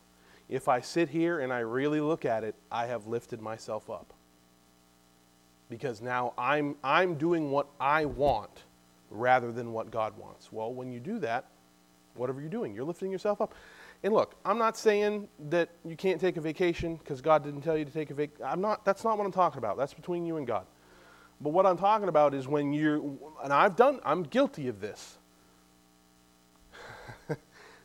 If 0.50 0.68
I 0.68 0.82
sit 0.82 1.10
here 1.10 1.40
and 1.40 1.52
I 1.52 1.60
really 1.60 2.02
look 2.02 2.26
at 2.26 2.44
it, 2.44 2.56
I 2.72 2.86
have 2.86 3.08
lifted 3.08 3.42
myself 3.42 3.90
up. 3.90 4.14
Because 5.70 6.02
now 6.02 6.34
I'm, 6.38 6.76
I'm 6.84 7.16
doing 7.16 7.50
what 7.50 7.68
I 7.80 8.06
want 8.06 8.64
rather 9.10 9.52
than 9.52 9.74
what 9.74 9.92
God 9.92 10.18
wants. 10.18 10.52
Well, 10.52 10.74
when 10.74 10.92
you 10.92 11.00
do 11.00 11.20
that, 11.20 11.46
whatever 12.16 12.40
you're 12.42 12.50
doing, 12.50 12.74
you're 12.74 12.84
lifting 12.84 13.12
yourself 13.12 13.42
up. 13.42 13.54
And 14.04 14.14
look, 14.14 14.36
I'm 14.44 14.58
not 14.58 14.78
saying 14.78 15.30
that 15.48 15.70
you 15.86 15.96
can't 15.96 16.20
take 16.20 16.36
a 16.36 16.42
vacation 16.42 16.98
because 16.98 17.22
God 17.22 17.44
didn't 17.44 17.62
tell 17.62 17.78
you 17.78 17.86
to 17.86 17.92
take 17.92 18.12
a 18.12 18.14
vacation. 18.14 18.46
I'm 18.46 18.60
not. 18.60 18.84
That's 18.84 19.04
not 19.06 19.18
what 19.18 19.26
I'm 19.26 19.32
talking 19.32 19.60
about. 19.60 19.78
That's 19.78 19.94
between 19.94 20.26
you 20.26 20.38
and 20.38 20.46
God. 20.46 20.66
But 21.40 21.50
what 21.50 21.66
I'm 21.66 21.78
talking 21.78 22.10
about 22.10 22.34
is 22.34 22.48
when 22.48 22.74
you're, 22.74 22.98
and 23.44 23.52
I've 23.52 23.76
done, 23.76 24.00
I'm 24.06 24.24
guilty 24.24 24.68
of 24.68 24.80
this. 24.80 25.18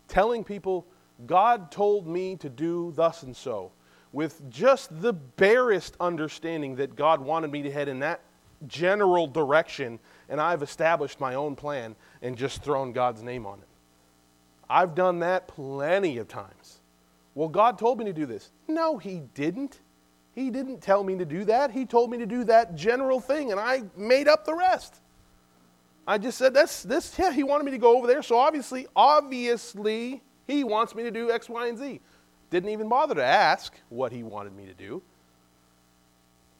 Telling 0.09 0.44
people, 0.44 0.87
God 1.26 1.70
told 1.70 2.07
me 2.07 2.37
to 2.37 2.48
do 2.48 2.92
thus 2.94 3.22
and 3.22 3.37
so, 3.37 3.72
with 4.12 4.48
just 4.50 5.00
the 5.00 5.12
barest 5.12 5.96
understanding 6.00 6.76
that 6.76 6.96
God 6.96 7.20
wanted 7.20 7.50
me 7.50 7.62
to 7.62 7.70
head 7.70 7.88
in 7.88 8.00
that 8.00 8.20
general 8.66 9.26
direction, 9.26 9.98
and 10.28 10.40
I've 10.40 10.62
established 10.62 11.20
my 11.20 11.35
own 11.35 11.57
plan 11.57 11.96
and 12.22 12.37
just 12.37 12.62
thrown 12.62 12.92
God's 12.92 13.22
name 13.22 13.46
on 13.46 13.59
it. 13.61 13.67
I've 14.70 14.94
done 14.94 15.20
that 15.20 15.48
plenty 15.48 16.18
of 16.18 16.28
times. 16.28 16.81
Well, 17.35 17.48
God 17.48 17.78
told 17.78 17.98
me 17.98 18.04
to 18.07 18.12
do 18.12 18.26
this. 18.26 18.50
No, 18.66 18.98
He 18.98 19.22
didn't. 19.35 19.81
He 20.35 20.50
didn't 20.50 20.81
tell 20.81 21.02
me 21.02 21.16
to 21.16 21.24
do 21.24 21.44
that. 21.46 21.70
He 21.70 21.87
told 21.87 22.11
me 22.11 22.18
to 22.18 22.26
do 22.26 22.44
that 22.44 22.74
general 22.74 23.20
thing, 23.20 23.50
and 23.50 23.61
I 23.61 23.83
made 23.96 24.28
up 24.28 24.44
the 24.44 24.54
rest. 24.54 25.00
I 26.07 26.16
just 26.16 26.38
said, 26.38 26.54
that's 26.54 26.83
this, 26.83 27.14
yeah, 27.18 27.33
He 27.33 27.42
wanted 27.42 27.64
me 27.64 27.70
to 27.72 27.78
go 27.78 27.96
over 27.96 28.07
there, 28.07 28.22
so 28.22 28.38
obviously, 28.38 28.87
obviously, 28.94 30.22
He 30.46 30.64
wants 30.64 30.94
me 30.94 31.02
to 31.02 31.11
do 31.11 31.31
X, 31.31 31.48
Y, 31.48 31.66
and 31.66 31.78
Z. 31.78 32.00
Didn't 32.50 32.70
even 32.70 32.88
bother 32.88 33.14
to 33.14 33.24
ask 33.24 33.74
what 33.88 34.12
He 34.12 34.22
wanted 34.22 34.57
me 34.57 34.66
to 34.66 34.74
do. 34.74 35.02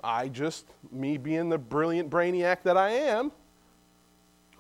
I 0.03 0.29
just, 0.29 0.66
me 0.92 1.18
being 1.18 1.49
the 1.49 1.59
brilliant 1.59 2.11
brainiac 2.11 2.62
that 2.62 2.77
I 2.77 2.90
am, 2.90 3.33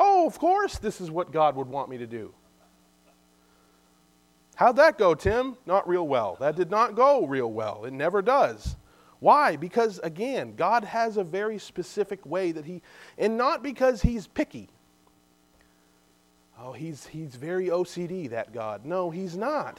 oh, 0.00 0.26
of 0.26 0.38
course, 0.38 0.78
this 0.78 1.00
is 1.00 1.10
what 1.10 1.32
God 1.32 1.54
would 1.56 1.68
want 1.68 1.88
me 1.88 1.98
to 1.98 2.06
do. 2.06 2.32
How'd 4.58 4.74
that 4.74 4.98
go, 4.98 5.14
Tim? 5.14 5.56
Not 5.66 5.86
real 5.86 6.08
well. 6.08 6.36
That 6.40 6.56
did 6.56 6.68
not 6.68 6.96
go 6.96 7.24
real 7.24 7.52
well. 7.52 7.84
It 7.84 7.92
never 7.92 8.20
does. 8.20 8.74
Why? 9.20 9.54
Because, 9.54 10.00
again, 10.00 10.56
God 10.56 10.82
has 10.82 11.16
a 11.16 11.22
very 11.22 11.60
specific 11.60 12.26
way 12.26 12.50
that 12.50 12.64
He, 12.64 12.82
and 13.16 13.38
not 13.38 13.62
because 13.62 14.02
He's 14.02 14.26
picky. 14.26 14.68
Oh, 16.58 16.72
He's, 16.72 17.06
he's 17.06 17.36
very 17.36 17.66
OCD, 17.68 18.30
that 18.30 18.52
God. 18.52 18.84
No, 18.84 19.10
He's 19.10 19.36
not. 19.36 19.78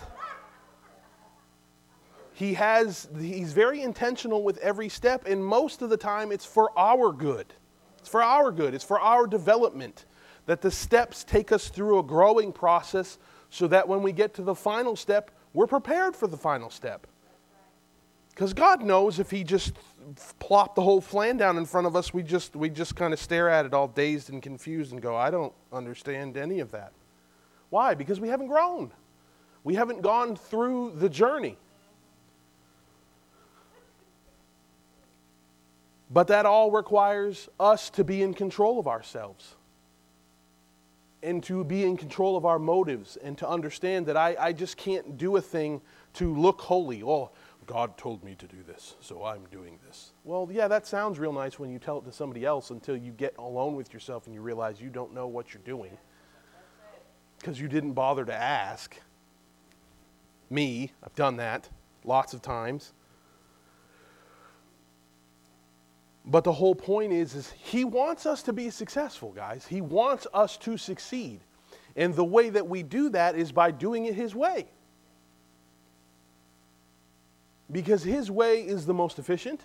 He 2.31 2.53
has, 2.53 3.09
He's 3.19 3.51
very 3.51 3.81
intentional 3.81 4.43
with 4.43 4.59
every 4.59 4.87
step, 4.87 5.27
and 5.27 5.43
most 5.43 5.81
of 5.81 5.89
the 5.89 5.97
time 5.97 6.31
it's 6.31 6.45
for 6.45 6.71
our 6.79 7.11
good. 7.11 7.53
It's 7.97 8.07
for 8.07 8.23
our 8.23 8.49
good, 8.49 8.73
it's 8.73 8.85
for 8.85 8.97
our 8.97 9.27
development. 9.27 10.05
That 10.45 10.61
the 10.61 10.71
steps 10.71 11.25
take 11.25 11.51
us 11.51 11.67
through 11.67 11.99
a 11.99 12.03
growing 12.03 12.53
process 12.53 13.17
so 13.49 13.67
that 13.67 13.87
when 13.87 14.01
we 14.01 14.11
get 14.11 14.33
to 14.35 14.41
the 14.41 14.55
final 14.55 14.95
step, 14.95 15.31
we're 15.53 15.67
prepared 15.67 16.15
for 16.15 16.27
the 16.27 16.37
final 16.37 16.69
step. 16.69 17.07
Because 18.29 18.53
God 18.53 18.83
knows 18.83 19.19
if 19.19 19.31
He 19.31 19.43
just 19.43 19.73
plopped 20.39 20.75
the 20.75 20.81
whole 20.81 21.01
plan 21.01 21.37
down 21.37 21.57
in 21.57 21.65
front 21.65 21.87
of 21.87 21.95
us, 21.95 22.13
we 22.13 22.23
just, 22.23 22.55
we 22.55 22.69
just 22.69 22.95
kind 22.95 23.13
of 23.13 23.19
stare 23.19 23.49
at 23.49 23.65
it 23.65 23.73
all 23.73 23.87
dazed 23.87 24.29
and 24.29 24.41
confused 24.41 24.91
and 24.91 25.01
go, 25.01 25.15
I 25.15 25.29
don't 25.29 25.53
understand 25.73 26.37
any 26.37 26.59
of 26.59 26.71
that. 26.71 26.93
Why? 27.69 27.95
Because 27.95 28.19
we 28.19 28.29
haven't 28.29 28.47
grown. 28.47 28.91
We 29.63 29.75
haven't 29.75 30.01
gone 30.01 30.35
through 30.35 30.93
the 30.95 31.09
journey. 31.09 31.57
But 36.11 36.27
that 36.27 36.45
all 36.45 36.71
requires 36.71 37.49
us 37.59 37.89
to 37.91 38.03
be 38.03 38.23
in 38.23 38.33
control 38.33 38.79
of 38.79 38.87
ourselves 38.87 39.55
and 41.21 41.43
to 41.43 41.63
be 41.63 41.83
in 41.83 41.97
control 41.97 42.37
of 42.37 42.45
our 42.45 42.59
motives 42.59 43.17
and 43.17 43.37
to 43.37 43.47
understand 43.47 44.05
that 44.05 44.17
I, 44.17 44.35
I 44.39 44.53
just 44.53 44.77
can't 44.77 45.17
do 45.17 45.35
a 45.37 45.41
thing 45.41 45.81
to 46.13 46.33
look 46.33 46.61
holy. 46.61 47.03
Oh, 47.03 47.31
God 47.65 47.97
told 47.97 48.23
me 48.23 48.35
to 48.35 48.47
do 48.47 48.63
this, 48.65 48.95
so 48.99 49.23
I'm 49.23 49.45
doing 49.51 49.77
this. 49.85 50.13
Well, 50.23 50.49
yeah, 50.51 50.67
that 50.67 50.87
sounds 50.87 51.19
real 51.19 51.33
nice 51.33 51.59
when 51.59 51.69
you 51.69 51.77
tell 51.77 51.99
it 51.99 52.05
to 52.05 52.11
somebody 52.11 52.45
else 52.45 52.71
until 52.71 52.97
you 52.97 53.11
get 53.11 53.35
alone 53.37 53.75
with 53.75 53.93
yourself 53.93 54.25
and 54.25 54.33
you 54.33 54.41
realize 54.41 54.81
you 54.81 54.89
don't 54.89 55.13
know 55.13 55.27
what 55.27 55.53
you're 55.53 55.63
doing 55.63 55.97
because 57.37 57.59
you 57.59 57.67
didn't 57.67 57.93
bother 57.93 58.25
to 58.25 58.33
ask. 58.33 58.99
Me, 60.49 60.91
I've 61.03 61.15
done 61.15 61.37
that 61.37 61.69
lots 62.03 62.33
of 62.33 62.41
times. 62.41 62.93
But 66.25 66.43
the 66.43 66.51
whole 66.51 66.75
point 66.75 67.11
is, 67.13 67.33
is 67.33 67.51
he 67.51 67.85
wants 67.85 68.25
us 68.25 68.43
to 68.43 68.53
be 68.53 68.69
successful, 68.69 69.31
guys. 69.31 69.65
He 69.67 69.81
wants 69.81 70.27
us 70.33 70.57
to 70.57 70.77
succeed. 70.77 71.41
And 71.95 72.13
the 72.13 72.25
way 72.25 72.49
that 72.49 72.67
we 72.67 72.83
do 72.83 73.09
that 73.09 73.35
is 73.35 73.51
by 73.51 73.71
doing 73.71 74.05
it 74.05 74.15
his 74.15 74.35
way. 74.35 74.67
Because 77.71 78.03
his 78.03 78.29
way 78.29 78.61
is 78.61 78.85
the 78.85 78.93
most 78.93 79.19
efficient, 79.19 79.61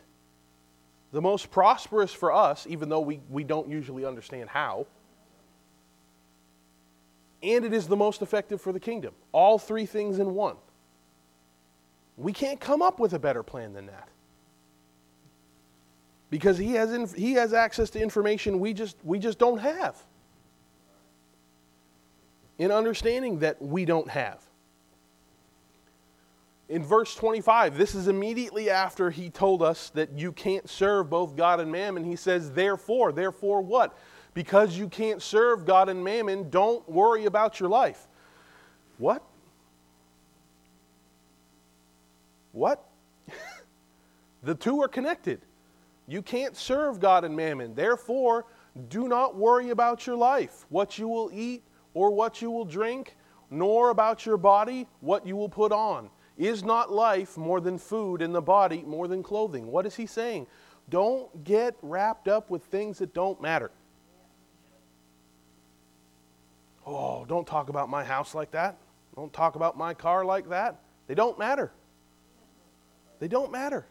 the 1.13 1.23
most 1.23 1.51
prosperous 1.51 2.13
for 2.13 2.33
us, 2.33 2.67
even 2.69 2.89
though 2.89 3.01
we, 3.01 3.21
we 3.31 3.45
don't 3.45 3.69
usually 3.69 4.05
understand 4.05 4.49
how. 4.49 4.87
And 7.43 7.65
it 7.65 7.73
is 7.73 7.87
the 7.87 7.97
most 7.97 8.23
effective 8.23 8.61
for 8.61 8.73
the 8.73 8.81
kingdom. 8.81 9.15
All 9.33 9.59
three 9.59 9.87
things 9.87 10.19
in 10.19 10.35
one. 10.35 10.57
We 12.17 12.33
can't 12.33 12.61
come 12.61 12.81
up 12.81 12.99
with 12.99 13.13
a 13.13 13.19
better 13.19 13.43
plan 13.43 13.73
than 13.73 13.87
that 13.87 14.09
because 16.31 16.59
he 16.59 16.73
has, 16.73 16.93
inf- 16.93 17.15
he 17.15 17.35
has 17.35 17.53
access 17.53 17.91
to 17.91 18.01
information 18.01 18.61
we 18.61 18.73
just, 18.73 18.97
we 19.05 19.19
just 19.19 19.39
don't 19.39 19.59
have. 19.59 19.97
In 22.59 22.71
understanding 22.71 23.41
that 23.41 23.61
we 23.61 23.85
don't 23.85 24.09
have. 24.09 24.41
In 26.69 26.83
verse 26.83 27.15
25, 27.15 27.77
this 27.77 27.95
is 27.95 28.09
immediately 28.09 28.71
after 28.71 29.11
he 29.11 29.29
told 29.29 29.63
us 29.63 29.91
that 29.91 30.13
you 30.13 30.33
can't 30.33 30.69
serve 30.69 31.11
both 31.11 31.37
God 31.37 31.61
and 31.61 31.71
mammon. 31.71 32.05
He 32.05 32.17
says, 32.17 32.53
Therefore, 32.53 33.13
therefore 33.13 33.61
what? 33.61 33.97
Because 34.33 34.77
you 34.77 34.89
can't 34.89 35.21
serve 35.21 35.67
God 35.67 35.89
and 35.89 36.03
mammon, 36.03 36.49
don't 36.51 36.89
worry 36.89 37.27
about 37.27 37.61
your 37.61 37.69
life. 37.69 38.07
What? 38.99 39.23
What? 42.53 42.89
the 44.43 44.55
two 44.55 44.81
are 44.81 44.89
connected. 44.89 45.41
You 46.07 46.23
can't 46.23 46.57
serve 46.57 47.01
God 47.01 47.25
and 47.25 47.35
mammon. 47.35 47.75
Therefore, 47.75 48.47
do 48.89 49.09
not 49.09 49.37
worry 49.37 49.71
about 49.71 50.07
your 50.07 50.17
life, 50.17 50.67
what 50.69 50.99
you 50.99 51.09
will 51.09 51.31
eat 51.33 51.63
or 51.95 52.11
what 52.11 52.43
you 52.43 52.51
will 52.51 52.65
drink, 52.65 53.17
nor 53.51 53.91
about 53.91 54.27
your 54.27 54.37
body, 54.37 54.87
what 55.01 55.27
you 55.27 55.37
will 55.37 55.49
put 55.49 55.73
on. 55.73 56.11
Is 56.37 56.65
not 56.65 56.93
life 56.93 57.37
more 57.37 57.61
than 57.61 57.79
food 57.79 58.21
and 58.21 58.35
the 58.35 58.43
body 58.43 58.83
more 58.83 59.07
than 59.07 59.23
clothing? 59.23 59.69
What 59.69 59.87
is 59.87 59.95
he 59.95 60.07
saying? 60.07 60.49
Don't 60.91 61.45
get 61.45 61.77
wrapped 61.81 62.27
up 62.27 62.51
with 62.51 62.65
things 62.65 62.99
that 62.99 63.15
don't 63.15 63.41
matter. 63.41 63.71
Oh, 66.87 67.25
don't 67.25 67.47
talk 67.47 67.69
about 67.69 67.89
my 67.89 68.05
house 68.05 68.35
like 68.35 68.51
that. 68.51 68.77
Don't 69.15 69.33
talk 69.33 69.55
about 69.55 69.79
my 69.79 69.95
car 69.95 70.25
like 70.25 70.49
that. 70.51 70.81
They 71.07 71.15
don't 71.15 71.39
matter. 71.39 71.73
They 73.21 73.29
don't 73.29 73.53
matter. 73.53 73.87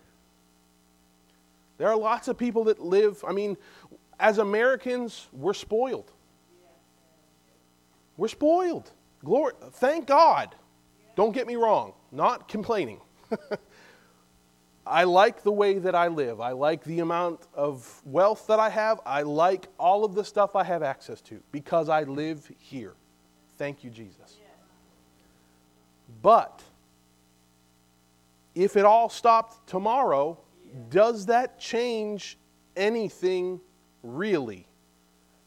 There 1.78 1.88
are 1.88 1.98
lots 1.98 2.28
of 2.28 2.38
people 2.38 2.66
that 2.66 2.80
live, 2.80 3.24
I 3.28 3.34
mean, 3.34 3.58
as 4.20 4.38
Americans, 4.38 5.28
we're 5.32 5.54
spoiled. 5.54 6.12
We're 8.16 8.28
spoiled. 8.28 8.92
Glory, 9.24 9.54
thank 9.74 10.06
God. 10.08 10.56
Don't 11.16 11.32
get 11.32 11.48
me 11.48 11.56
wrong, 11.56 11.94
not 12.12 12.48
complaining. 12.48 13.00
I 14.86 15.06
like 15.06 15.44
the 15.44 15.52
way 15.52 15.80
that 15.80 15.96
I 15.96 16.10
live. 16.10 16.42
I 16.42 16.52
like 16.52 16.84
the 16.84 17.00
amount 17.00 17.48
of 17.54 18.02
wealth 18.06 18.48
that 18.48 18.60
I 18.60 18.70
have. 18.70 19.00
I 19.06 19.22
like 19.22 19.68
all 19.80 20.04
of 20.04 20.14
the 20.14 20.26
stuff 20.26 20.56
I 20.56 20.64
have 20.66 20.84
access 20.84 21.22
to 21.22 21.42
because 21.52 21.88
I 21.88 22.04
live 22.04 22.52
here. 22.60 22.94
Thank 23.58 23.84
you, 23.84 23.90
Jesus. 23.90 24.38
But 26.22 26.62
if 28.56 28.76
it 28.76 28.84
all 28.84 29.10
stopped 29.10 29.68
tomorrow, 29.68 30.38
does 30.90 31.28
that 31.28 31.60
change 31.60 32.38
anything 32.76 33.60
really? 34.02 34.68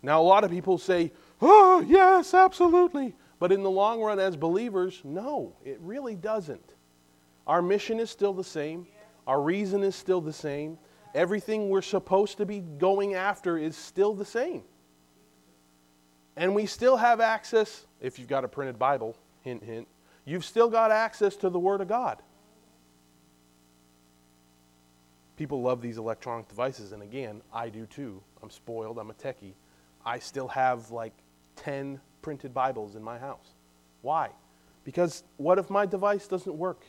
Now, 0.03 0.21
a 0.21 0.25
lot 0.25 0.45
of 0.45 0.51
people 0.51 0.79
say, 0.79 1.13
oh, 1.41 1.85
yes, 1.87 2.35
absolutely. 2.35 3.15
But 3.39 3.53
in 3.53 3.63
the 3.63 3.71
long 3.71 4.01
run, 4.01 4.19
as 4.19 4.37
believers, 4.37 5.01
no, 5.05 5.57
it 5.65 5.79
really 5.81 6.15
doesn't. 6.15 6.75
Our 7.47 7.63
mission 7.63 8.01
is 8.01 8.11
still 8.11 8.33
the 8.33 8.45
same, 8.45 8.87
our 9.27 9.41
reason 9.41 9.83
is 9.83 9.95
still 9.95 10.21
the 10.21 10.33
same. 10.33 10.79
Everything 11.15 11.69
we're 11.69 11.83
supposed 11.83 12.37
to 12.39 12.47
be 12.47 12.61
going 12.61 13.15
after 13.15 13.57
is 13.57 13.77
still 13.77 14.15
the 14.15 14.25
same. 14.25 14.63
And 16.37 16.55
we 16.55 16.67
still 16.67 16.97
have 16.97 17.21
access, 17.21 17.87
if 18.01 18.19
you've 18.19 18.29
got 18.29 18.45
a 18.45 18.49
printed 18.49 18.79
Bible, 18.79 19.17
hint, 19.41 19.65
hint, 19.65 19.89
you've 20.27 20.45
still 20.45 20.69
got 20.69 20.91
access 20.91 21.35
to 21.37 21.49
the 21.49 21.59
Word 21.59 21.81
of 21.81 21.89
God. 21.89 22.23
People 25.37 25.61
love 25.61 25.83
these 25.83 25.99
electronic 25.99 26.49
devices, 26.49 26.93
and 26.93 27.03
again, 27.03 27.43
I 27.53 27.69
do 27.69 27.87
too. 27.87 28.23
I'm 28.43 28.51
spoiled, 28.51 28.99
I'm 28.99 29.11
a 29.11 29.15
techie. 29.15 29.55
I 30.05 30.19
still 30.19 30.49
have 30.49 30.91
like 30.91 31.13
10 31.57 32.01
printed 32.23 32.55
Bibles 32.55 32.97
in 32.97 33.03
my 33.03 33.19
house. 33.19 33.55
Why? 34.03 34.31
Because 34.85 35.25
what 35.37 35.59
if 35.59 35.69
my 35.69 35.85
device 35.85 36.27
doesn't 36.27 36.55
work? 36.55 36.85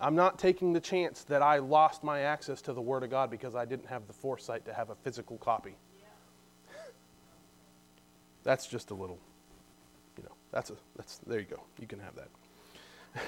I'm 0.00 0.14
not 0.14 0.38
taking 0.38 0.72
the 0.72 0.80
chance 0.80 1.24
that 1.24 1.42
I 1.42 1.58
lost 1.58 2.04
my 2.04 2.20
access 2.20 2.62
to 2.62 2.72
the 2.72 2.80
Word 2.80 3.02
of 3.02 3.10
God 3.10 3.30
because 3.30 3.56
I 3.56 3.64
didn't 3.64 3.86
have 3.86 4.06
the 4.06 4.12
foresight 4.12 4.64
to 4.66 4.72
have 4.72 4.90
a 4.90 4.94
physical 4.94 5.38
copy. 5.38 5.74
that's 8.44 8.66
just 8.66 8.92
a 8.92 8.94
little, 8.94 9.18
you 10.16 10.22
know, 10.22 10.34
that's 10.52 10.70
a, 10.70 10.74
that's, 10.96 11.18
there 11.26 11.40
you 11.40 11.46
go. 11.46 11.62
You 11.80 11.88
can 11.88 11.98
have 11.98 12.14
that. 12.14 12.28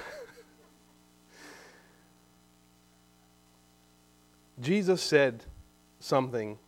Jesus 4.58 5.02
said 5.02 5.44
something. 6.00 6.58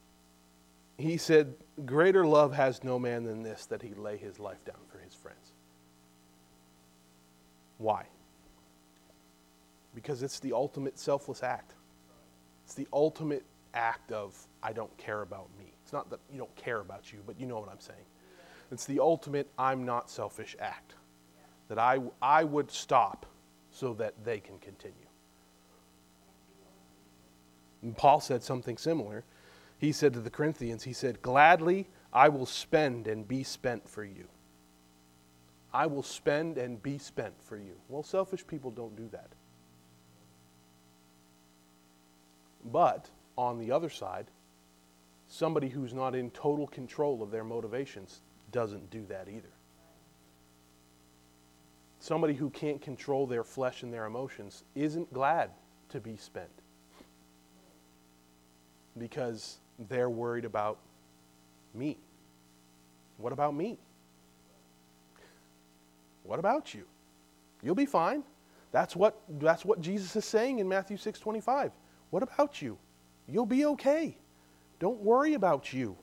He 0.98 1.16
said, 1.16 1.54
Greater 1.84 2.26
love 2.26 2.52
has 2.52 2.84
no 2.84 2.98
man 2.98 3.24
than 3.24 3.42
this, 3.42 3.66
that 3.66 3.82
he 3.82 3.94
lay 3.94 4.16
his 4.16 4.38
life 4.38 4.64
down 4.64 4.76
for 4.88 4.98
his 4.98 5.14
friends. 5.14 5.52
Why? 7.78 8.06
Because 9.94 10.22
it's 10.22 10.38
the 10.38 10.52
ultimate 10.52 10.98
selfless 10.98 11.42
act. 11.42 11.74
It's 12.64 12.74
the 12.74 12.86
ultimate 12.92 13.44
act 13.74 14.12
of, 14.12 14.36
I 14.62 14.72
don't 14.72 14.96
care 14.96 15.22
about 15.22 15.48
me. 15.58 15.72
It's 15.82 15.92
not 15.92 16.08
that 16.10 16.20
you 16.30 16.38
don't 16.38 16.54
care 16.56 16.80
about 16.80 17.12
you, 17.12 17.20
but 17.26 17.40
you 17.40 17.46
know 17.46 17.58
what 17.58 17.68
I'm 17.68 17.80
saying. 17.80 18.04
It's 18.70 18.86
the 18.86 19.00
ultimate, 19.00 19.50
I'm 19.58 19.84
not 19.84 20.08
selfish 20.08 20.56
act. 20.60 20.94
That 21.68 21.78
I, 21.78 21.98
I 22.20 22.44
would 22.44 22.70
stop 22.70 23.26
so 23.70 23.94
that 23.94 24.14
they 24.24 24.40
can 24.40 24.58
continue. 24.58 24.96
And 27.82 27.96
Paul 27.96 28.20
said 28.20 28.42
something 28.42 28.78
similar. 28.78 29.24
He 29.78 29.92
said 29.92 30.14
to 30.14 30.20
the 30.20 30.30
Corinthians, 30.30 30.84
he 30.84 30.92
said, 30.92 31.20
Gladly 31.22 31.88
I 32.12 32.28
will 32.28 32.46
spend 32.46 33.08
and 33.08 33.26
be 33.26 33.42
spent 33.42 33.88
for 33.88 34.04
you. 34.04 34.28
I 35.74 35.86
will 35.86 36.02
spend 36.02 36.58
and 36.58 36.82
be 36.82 36.98
spent 36.98 37.34
for 37.42 37.56
you. 37.56 37.74
Well, 37.88 38.02
selfish 38.02 38.46
people 38.46 38.70
don't 38.70 38.94
do 38.94 39.08
that. 39.10 39.30
But 42.64 43.10
on 43.36 43.58
the 43.58 43.72
other 43.72 43.88
side, 43.88 44.26
somebody 45.26 45.68
who's 45.68 45.94
not 45.94 46.14
in 46.14 46.30
total 46.30 46.66
control 46.68 47.22
of 47.22 47.30
their 47.30 47.42
motivations 47.42 48.20
doesn't 48.52 48.90
do 48.90 49.04
that 49.06 49.28
either. 49.28 49.48
Somebody 51.98 52.34
who 52.34 52.50
can't 52.50 52.80
control 52.80 53.26
their 53.26 53.44
flesh 53.44 53.82
and 53.82 53.92
their 53.92 54.04
emotions 54.04 54.64
isn't 54.74 55.12
glad 55.12 55.50
to 55.88 56.00
be 56.00 56.16
spent 56.16 56.61
because 58.98 59.58
they're 59.88 60.10
worried 60.10 60.44
about 60.44 60.78
me. 61.74 61.98
What 63.16 63.32
about 63.32 63.54
me? 63.54 63.78
What 66.24 66.38
about 66.38 66.74
you? 66.74 66.84
You'll 67.62 67.74
be 67.74 67.86
fine. 67.86 68.22
That's 68.70 68.96
what, 68.96 69.20
that's 69.28 69.64
what 69.64 69.80
Jesus 69.80 70.16
is 70.16 70.24
saying 70.24 70.58
in 70.58 70.68
Matthew 70.68 70.96
6 70.96 71.18
25. 71.18 71.72
What 72.10 72.22
about 72.22 72.60
you? 72.60 72.78
You'll 73.28 73.46
be 73.46 73.64
okay. 73.66 74.16
Don't 74.78 75.00
worry 75.00 75.34
about 75.34 75.72
you. 75.72 75.96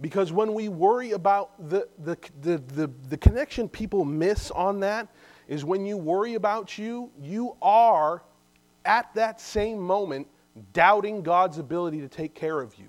Because 0.00 0.32
when 0.32 0.54
we 0.54 0.68
worry 0.68 1.12
about 1.12 1.68
the, 1.68 1.88
the, 1.98 2.16
the, 2.42 2.58
the, 2.58 2.90
the 3.08 3.16
connection 3.16 3.68
people 3.68 4.04
miss 4.04 4.50
on 4.50 4.80
that 4.80 5.08
is 5.48 5.64
when 5.64 5.86
you 5.86 5.96
worry 5.96 6.34
about 6.34 6.78
you, 6.78 7.10
you 7.20 7.56
are 7.62 8.22
at 8.84 9.12
that 9.14 9.40
same 9.40 9.78
moment 9.78 10.26
doubting 10.72 11.22
God's 11.22 11.58
ability 11.58 12.00
to 12.00 12.08
take 12.08 12.34
care 12.34 12.60
of 12.60 12.76
you. 12.78 12.88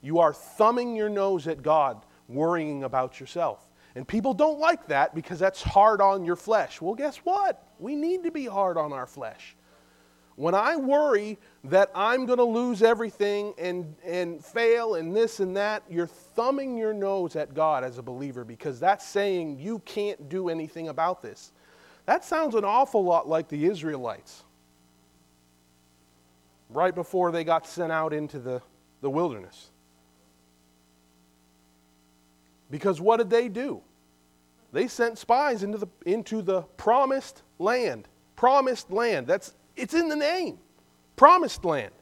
You 0.00 0.20
are 0.20 0.32
thumbing 0.32 0.94
your 0.94 1.08
nose 1.08 1.46
at 1.46 1.62
God, 1.62 2.04
worrying 2.28 2.84
about 2.84 3.20
yourself. 3.20 3.68
And 3.94 4.06
people 4.06 4.34
don't 4.34 4.58
like 4.58 4.88
that 4.88 5.14
because 5.14 5.38
that's 5.38 5.62
hard 5.62 6.00
on 6.00 6.24
your 6.24 6.36
flesh. 6.36 6.80
Well, 6.80 6.94
guess 6.94 7.16
what? 7.18 7.66
We 7.78 7.96
need 7.96 8.24
to 8.24 8.30
be 8.30 8.46
hard 8.46 8.76
on 8.76 8.92
our 8.92 9.06
flesh. 9.06 9.56
When 10.36 10.54
I 10.54 10.76
worry 10.76 11.38
that 11.64 11.90
I'm 11.94 12.26
going 12.26 12.38
to 12.38 12.44
lose 12.44 12.82
everything 12.82 13.54
and, 13.56 13.96
and 14.04 14.44
fail 14.44 14.96
and 14.96 15.16
this 15.16 15.40
and 15.40 15.56
that, 15.56 15.82
you're 15.88 16.06
thumbing 16.06 16.76
your 16.76 16.92
nose 16.92 17.36
at 17.36 17.54
God 17.54 17.84
as 17.84 17.96
a 17.96 18.02
believer 18.02 18.44
because 18.44 18.78
that's 18.78 19.06
saying 19.06 19.58
you 19.58 19.78
can't 19.80 20.28
do 20.28 20.50
anything 20.50 20.88
about 20.88 21.22
this. 21.22 21.52
That 22.04 22.22
sounds 22.22 22.54
an 22.54 22.64
awful 22.64 23.02
lot 23.02 23.26
like 23.26 23.48
the 23.48 23.64
Israelites 23.64 24.44
right 26.70 26.94
before 26.94 27.30
they 27.30 27.44
got 27.44 27.66
sent 27.66 27.92
out 27.92 28.12
into 28.12 28.38
the, 28.38 28.62
the 29.00 29.10
wilderness. 29.10 29.70
Because 32.70 33.00
what 33.00 33.18
did 33.18 33.30
they 33.30 33.48
do? 33.48 33.82
They 34.72 34.88
sent 34.88 35.18
spies 35.18 35.62
into 35.62 35.78
the, 35.78 35.86
into 36.04 36.42
the 36.42 36.62
promised 36.76 37.42
land. 37.58 38.08
Promised 38.34 38.90
land. 38.90 39.26
That's, 39.26 39.54
it's 39.76 39.94
in 39.94 40.08
the 40.08 40.16
name. 40.16 40.58
Promised 41.14 41.64
land. 41.64 41.92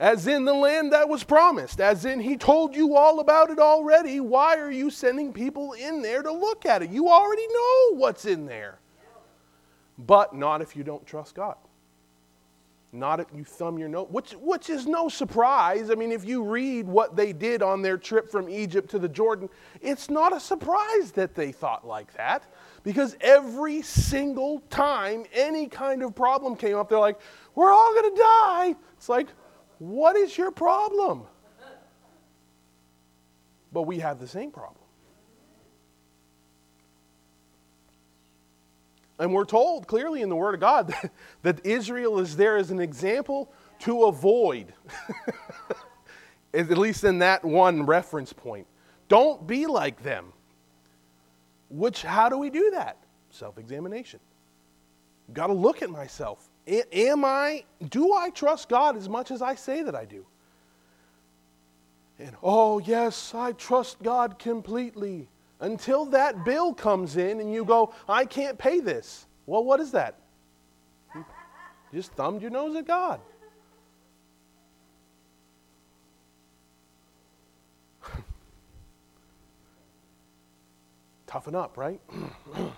As 0.00 0.26
in 0.26 0.44
the 0.44 0.54
land 0.54 0.92
that 0.92 1.08
was 1.08 1.24
promised. 1.24 1.80
As 1.80 2.04
in, 2.04 2.20
he 2.20 2.36
told 2.36 2.76
you 2.76 2.94
all 2.94 3.20
about 3.20 3.50
it 3.50 3.58
already. 3.58 4.20
Why 4.20 4.56
are 4.58 4.70
you 4.70 4.90
sending 4.90 5.32
people 5.32 5.72
in 5.72 6.02
there 6.02 6.22
to 6.22 6.30
look 6.30 6.66
at 6.66 6.82
it? 6.82 6.90
You 6.90 7.08
already 7.08 7.46
know 7.48 7.96
what's 7.96 8.24
in 8.24 8.46
there. 8.46 8.78
But 9.96 10.34
not 10.34 10.62
if 10.62 10.76
you 10.76 10.84
don't 10.84 11.04
trust 11.06 11.34
God. 11.34 11.56
Not 12.90 13.20
if 13.20 13.26
you 13.34 13.44
thumb 13.44 13.78
your 13.78 13.88
nose, 13.88 14.08
which, 14.10 14.32
which 14.32 14.70
is 14.70 14.86
no 14.86 15.10
surprise. 15.10 15.90
I 15.90 15.94
mean, 15.94 16.10
if 16.10 16.24
you 16.24 16.42
read 16.42 16.86
what 16.86 17.16
they 17.16 17.34
did 17.34 17.62
on 17.62 17.82
their 17.82 17.98
trip 17.98 18.30
from 18.30 18.48
Egypt 18.48 18.90
to 18.90 18.98
the 18.98 19.08
Jordan, 19.08 19.50
it's 19.82 20.08
not 20.08 20.34
a 20.34 20.40
surprise 20.40 21.12
that 21.12 21.34
they 21.34 21.52
thought 21.52 21.86
like 21.86 22.10
that. 22.14 22.44
Because 22.84 23.14
every 23.20 23.82
single 23.82 24.60
time 24.70 25.24
any 25.34 25.66
kind 25.66 26.02
of 26.02 26.14
problem 26.14 26.56
came 26.56 26.76
up, 26.76 26.88
they're 26.88 26.98
like, 26.98 27.20
we're 27.54 27.72
all 27.72 27.92
going 27.92 28.14
to 28.14 28.18
die. 28.18 28.76
It's 28.96 29.10
like, 29.10 29.28
what 29.78 30.16
is 30.16 30.38
your 30.38 30.50
problem? 30.50 31.24
But 33.70 33.82
we 33.82 33.98
have 33.98 34.18
the 34.18 34.28
same 34.28 34.50
problem. 34.50 34.77
And 39.18 39.32
we're 39.32 39.44
told 39.44 39.86
clearly 39.86 40.22
in 40.22 40.28
the 40.28 40.36
Word 40.36 40.54
of 40.54 40.60
God 40.60 40.88
that, 41.02 41.12
that 41.42 41.66
Israel 41.66 42.18
is 42.18 42.36
there 42.36 42.56
as 42.56 42.70
an 42.70 42.80
example 42.80 43.52
to 43.80 44.04
avoid, 44.04 44.72
at 46.54 46.78
least 46.78 47.04
in 47.04 47.18
that 47.20 47.44
one 47.44 47.84
reference 47.84 48.32
point. 48.32 48.66
Don't 49.08 49.46
be 49.46 49.66
like 49.66 50.02
them. 50.02 50.32
Which, 51.70 52.02
how 52.02 52.28
do 52.28 52.38
we 52.38 52.50
do 52.50 52.70
that? 52.72 52.96
Self 53.30 53.58
examination. 53.58 54.20
Got 55.32 55.48
to 55.48 55.52
look 55.52 55.82
at 55.82 55.90
myself. 55.90 56.48
Am 56.66 57.24
I, 57.24 57.64
do 57.88 58.14
I 58.14 58.30
trust 58.30 58.68
God 58.68 58.96
as 58.96 59.08
much 59.08 59.30
as 59.30 59.42
I 59.42 59.54
say 59.54 59.82
that 59.82 59.94
I 59.94 60.04
do? 60.04 60.24
And 62.18 62.36
oh, 62.42 62.78
yes, 62.78 63.34
I 63.34 63.52
trust 63.52 64.02
God 64.02 64.38
completely 64.38 65.28
until 65.60 66.04
that 66.06 66.44
bill 66.44 66.72
comes 66.72 67.16
in 67.16 67.40
and 67.40 67.52
you 67.52 67.64
go, 67.64 67.92
I 68.08 68.24
can't 68.24 68.56
pay 68.58 68.80
this. 68.80 69.26
Well, 69.46 69.64
what 69.64 69.80
is 69.80 69.92
that? 69.92 70.18
You 71.14 71.24
just 71.94 72.12
thumbed 72.12 72.42
your 72.42 72.50
nose 72.50 72.76
at 72.76 72.86
God. 72.86 73.20
Toughen 81.26 81.54
up, 81.54 81.78
right? 81.78 82.00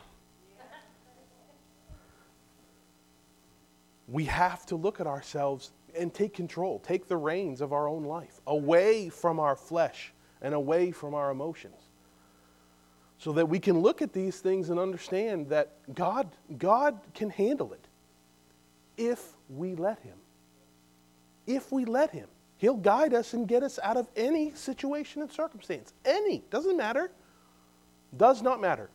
we 4.08 4.24
have 4.24 4.64
to 4.66 4.76
look 4.76 5.00
at 5.00 5.06
ourselves 5.06 5.72
and 5.96 6.14
take 6.14 6.34
control, 6.34 6.78
take 6.78 7.08
the 7.08 7.16
reins 7.16 7.60
of 7.60 7.72
our 7.72 7.88
own 7.88 8.04
life 8.04 8.40
away 8.46 9.08
from 9.08 9.40
our 9.40 9.56
flesh 9.56 10.12
and 10.40 10.54
away 10.54 10.92
from 10.92 11.14
our 11.14 11.30
emotions. 11.32 11.89
So 13.20 13.32
that 13.32 13.46
we 13.46 13.60
can 13.60 13.78
look 13.78 14.02
at 14.02 14.12
these 14.12 14.40
things 14.40 14.70
and 14.70 14.80
understand 14.80 15.50
that 15.50 15.72
God, 15.94 16.26
God 16.58 16.98
can 17.14 17.30
handle 17.30 17.72
it 17.74 17.86
if 18.96 19.34
we 19.48 19.74
let 19.74 20.00
Him. 20.00 20.16
If 21.46 21.70
we 21.70 21.84
let 21.84 22.10
Him. 22.10 22.28
He'll 22.56 22.74
guide 22.74 23.14
us 23.14 23.34
and 23.34 23.46
get 23.46 23.62
us 23.62 23.78
out 23.82 23.96
of 23.96 24.08
any 24.16 24.52
situation 24.54 25.22
and 25.22 25.30
circumstance. 25.30 25.92
Any. 26.04 26.42
Doesn't 26.50 26.76
matter. 26.76 27.10
Does 28.16 28.42
not 28.42 28.60
matter. 28.60 28.90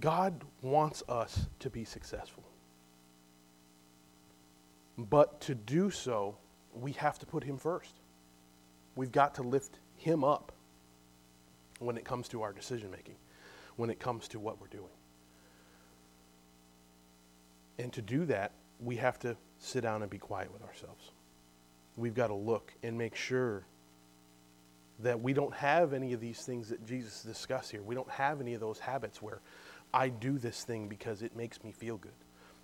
God 0.00 0.42
wants 0.62 1.02
us 1.08 1.46
to 1.60 1.70
be 1.70 1.84
successful. 1.84 2.42
But 4.96 5.40
to 5.42 5.54
do 5.54 5.90
so, 5.90 6.36
we 6.74 6.92
have 6.92 7.18
to 7.18 7.26
put 7.26 7.44
Him 7.44 7.56
first. 7.56 7.94
We've 8.96 9.12
got 9.12 9.34
to 9.36 9.42
lift 9.42 9.78
Him 9.96 10.24
up 10.24 10.52
when 11.78 11.96
it 11.96 12.04
comes 12.04 12.28
to 12.28 12.42
our 12.42 12.52
decision 12.52 12.90
making, 12.90 13.16
when 13.76 13.90
it 13.90 13.98
comes 13.98 14.28
to 14.28 14.38
what 14.38 14.60
we're 14.60 14.68
doing. 14.68 14.84
And 17.78 17.92
to 17.94 18.02
do 18.02 18.26
that, 18.26 18.52
we 18.78 18.96
have 18.96 19.18
to 19.20 19.36
sit 19.58 19.82
down 19.82 20.02
and 20.02 20.10
be 20.10 20.18
quiet 20.18 20.52
with 20.52 20.62
ourselves. 20.62 21.12
We've 21.96 22.14
got 22.14 22.28
to 22.28 22.34
look 22.34 22.72
and 22.82 22.96
make 22.96 23.14
sure 23.14 23.64
that 25.02 25.20
we 25.20 25.32
don't 25.32 25.54
have 25.54 25.92
any 25.94 26.12
of 26.12 26.20
these 26.20 26.40
things 26.40 26.68
that 26.68 26.84
Jesus 26.86 27.22
discussed 27.22 27.70
here. 27.70 27.82
We 27.82 27.94
don't 27.94 28.10
have 28.10 28.40
any 28.40 28.52
of 28.54 28.60
those 28.60 28.78
habits 28.78 29.22
where 29.22 29.40
I 29.92 30.08
do 30.08 30.38
this 30.38 30.64
thing 30.64 30.88
because 30.88 31.22
it 31.22 31.36
makes 31.36 31.62
me 31.64 31.72
feel 31.72 31.96
good. 31.96 32.12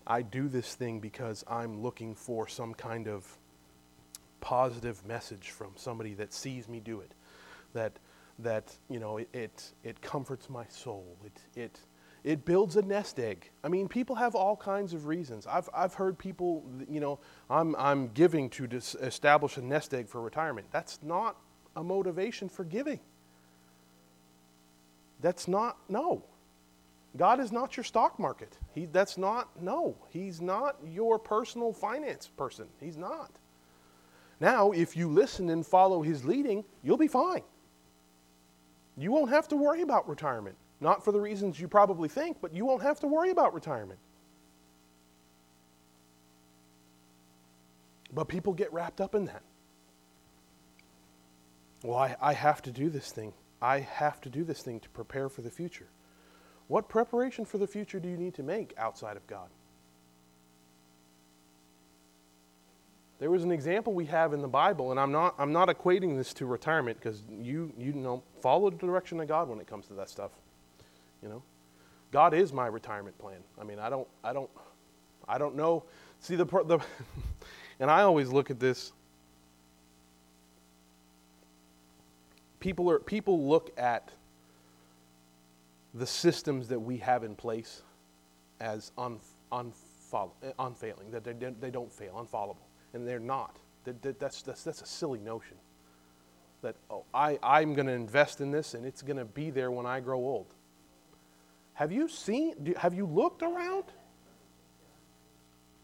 I 0.07 0.23
do 0.23 0.49
this 0.49 0.75
thing 0.75 1.01
because 1.01 1.45
I'm 1.49 1.83
looking 1.83 2.15
for 2.15 2.47
some 2.47 2.75
kind 2.75 3.09
of 3.09 3.27
positive 4.41 5.05
message 5.05 5.51
from 5.51 5.73
somebody 5.75 6.15
that 6.15 6.33
sees 6.33 6.69
me 6.69 6.81
do 6.81 7.01
it. 7.01 7.13
That 7.73 7.99
that 8.39 8.75
you 8.89 9.01
know 9.01 9.17
it 9.17 9.29
it, 9.33 9.73
it 9.83 10.01
comforts 10.01 10.49
my 10.49 10.67
soul. 10.69 11.17
It 11.25 11.61
it 11.61 11.81
it 12.27 12.45
builds 12.45 12.75
a 12.75 12.83
nest 12.83 13.21
egg. 13.21 13.51
I 13.63 13.69
mean, 13.69 13.87
people 13.87 14.17
have 14.17 14.35
all 14.35 14.57
kinds 14.57 14.93
of 14.93 15.07
reasons. 15.07 15.47
I've, 15.47 15.71
I've 15.73 15.95
heard 15.95 16.19
people, 16.19 16.65
you 16.91 16.99
know, 16.99 17.21
I'm, 17.49 17.77
I'm 17.77 18.09
giving 18.09 18.51
to 18.51 18.67
dis- 18.67 18.97
establish 18.97 19.57
a 19.59 19.63
nest 19.63 19.95
egg 19.95 20.09
for 20.09 20.21
retirement. 20.21 20.67
That's 20.73 20.99
not 21.05 21.37
a 21.77 21.85
motivation 21.85 22.49
for 22.49 22.65
giving. 22.65 22.99
That's 25.21 25.47
not, 25.47 25.77
no. 25.89 26.25
God 27.17 27.41
is 27.41 27.53
not 27.53 27.77
your 27.77 27.85
stock 27.85 28.19
market. 28.19 28.59
He, 28.75 28.87
that's 28.87 29.17
not, 29.17 29.63
no. 29.63 29.97
He's 30.11 30.41
not 30.41 30.77
your 30.85 31.19
personal 31.19 31.73
finance 31.73 32.29
person. 32.37 32.67
He's 32.81 32.97
not. 32.97 33.31
Now, 34.41 34.73
if 34.73 34.97
you 34.97 35.09
listen 35.09 35.49
and 35.51 35.67
follow 35.67 36.03
his 36.03 36.25
leading, 36.25 36.65
you'll 36.83 36.99
be 36.99 37.09
fine. 37.09 37.43
You 38.99 39.13
won't 39.13 39.31
have 39.31 39.49
to 39.49 39.57
worry 39.57 39.83
about 39.83 40.09
retirement. 40.09 40.57
Not 40.81 41.05
for 41.05 41.13
the 41.13 41.21
reasons 41.21 41.59
you 41.59 41.69
probably 41.69 42.09
think, 42.09 42.39
but 42.41 42.55
you 42.55 42.67
won't 42.67 42.83
have 42.83 43.01
to 43.01 43.07
worry 43.07 43.31
about 43.31 43.55
retirement. 43.55 43.99
But 48.13 48.29
people 48.29 48.53
get 48.53 48.73
wrapped 48.73 49.01
up 49.01 49.15
in 49.15 49.25
that. 49.27 49.43
Well, 51.83 51.99
I, 51.99 52.17
I 52.21 52.33
have 52.33 52.63
to 52.63 52.71
do 52.71 52.91
this 52.91 53.11
thing. 53.11 53.33
I 53.61 53.81
have 53.81 54.21
to 54.23 54.31
do 54.31 54.45
this 54.45 54.63
thing 54.63 54.81
to 54.81 54.89
prepare 54.91 55.29
for 55.29 55.43
the 55.43 55.51
future. 55.51 55.89
What 56.69 56.89
preparation 56.89 57.45
for 57.45 57.59
the 57.59 57.67
future 57.67 58.01
do 58.01 58.09
you 58.09 58.17
need 58.17 58.35
to 58.35 58.43
make 58.43 58.75
outside 58.77 59.17
of 59.17 59.27
God? 59.27 59.49
There 63.19 63.31
was 63.31 63.45
an 63.45 63.51
example 63.51 63.95
we 63.95 64.05
have 64.07 64.35
in 64.35 64.43
the 64.43 64.49
Bible, 64.49 64.91
and 64.91 65.01
I'm 65.01 65.11
not, 65.11 65.35
I'm 65.39 65.53
not 65.53 65.69
equating 65.69 66.17
this 66.17 66.35
to 66.35 66.47
retirement 66.47 66.99
because 66.99 67.23
you, 67.41 67.73
you 67.79 67.93
know, 67.93 68.23
follow 68.43 68.69
the 68.69 68.77
direction 68.77 69.21
of 69.21 69.29
God 69.29 69.49
when 69.49 69.59
it 69.59 69.67
comes 69.67 69.87
to 69.87 69.95
that 69.95 70.11
stuff. 70.11 70.33
You 71.23 71.31
know, 71.31 71.43
God 72.13 72.35
is 72.35 72.53
my 72.53 72.67
retirement 72.67 73.17
plan. 73.19 73.39
I 73.59 73.65
mean, 73.65 73.79
I 73.79 73.89
don't, 73.89 74.07
I 74.23 74.35
don't, 74.35 74.51
I 75.27 75.39
don't 75.39 75.57
know. 75.57 75.85
See 76.21 76.37
the, 76.37 76.45
the 76.45 76.79
and 77.81 77.91
I 77.91 78.03
always 78.03 78.29
look 78.29 78.51
at 78.51 78.61
this. 78.61 78.93
People 82.61 82.91
are 82.91 82.99
people 82.99 83.49
look 83.49 83.71
at 83.79 84.11
the 85.99 86.07
systems 86.07 86.69
that 86.69 86.79
we 86.79 86.99
have 86.99 87.25
in 87.25 87.35
place 87.35 87.83
as 88.61 88.93
un, 88.99 89.19
unfollow, 89.53 90.31
eh, 90.43 90.53
unfailing, 90.59 91.11
that 91.11 91.25
they, 91.25 91.33
they 91.33 91.71
don't 91.71 91.93
fail, 91.93 92.15
unfallable. 92.15 92.57
And 92.95 93.07
they're 93.07 93.19
not. 93.19 93.59
That, 93.85 94.03
that, 94.03 94.19
that's, 94.19 94.43
that's, 94.43 94.65
that's 94.65 94.83
a 94.83 94.87
silly 94.87 95.21
notion. 95.21 95.57
That, 96.63 96.77
oh, 96.91 97.05
I, 97.15 97.39
I'm 97.43 97.75
going 97.75 97.87
to 97.87 97.93
invest 97.93 98.41
in 98.41 98.51
this 98.51 98.75
and 98.75 98.85
it's 98.85 99.03
going 99.03 99.19
to 99.19 99.25
be 99.25 99.51
there 99.51 99.71
when 99.71 99.87
I 99.87 100.01
grow 100.01 100.19
old. 100.19 100.47
Have 101.75 101.93
you 101.93 102.09
seen, 102.09 102.75
have 102.79 102.95
you 102.95 103.07
looked 103.07 103.43
around? 103.43 103.85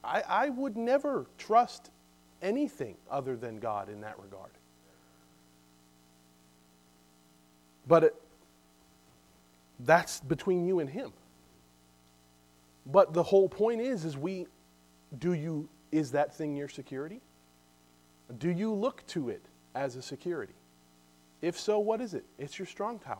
I, 0.02 0.22
I 0.26 0.48
would 0.48 0.76
never 0.76 1.26
trust 1.38 1.90
anything 2.40 2.96
other 3.10 3.36
than 3.36 3.58
God 3.58 3.88
in 3.88 4.00
that 4.00 4.18
regard. 4.18 4.50
But 7.86 8.04
it, 8.04 8.21
that's 9.84 10.20
between 10.20 10.66
you 10.66 10.80
and 10.80 10.88
him. 10.88 11.12
But 12.86 13.12
the 13.12 13.22
whole 13.22 13.48
point 13.48 13.80
is 13.80 14.04
is 14.04 14.16
we 14.16 14.46
do 15.18 15.34
you 15.34 15.68
is 15.90 16.12
that 16.12 16.34
thing 16.34 16.56
your 16.56 16.68
security? 16.68 17.20
Do 18.38 18.50
you 18.50 18.72
look 18.72 19.06
to 19.08 19.28
it 19.28 19.44
as 19.74 19.96
a 19.96 20.02
security? 20.02 20.54
If 21.42 21.58
so, 21.58 21.78
what 21.78 22.00
is 22.00 22.14
it? 22.14 22.24
It's 22.38 22.58
your 22.58 22.66
strong 22.66 22.98
tower. 22.98 23.18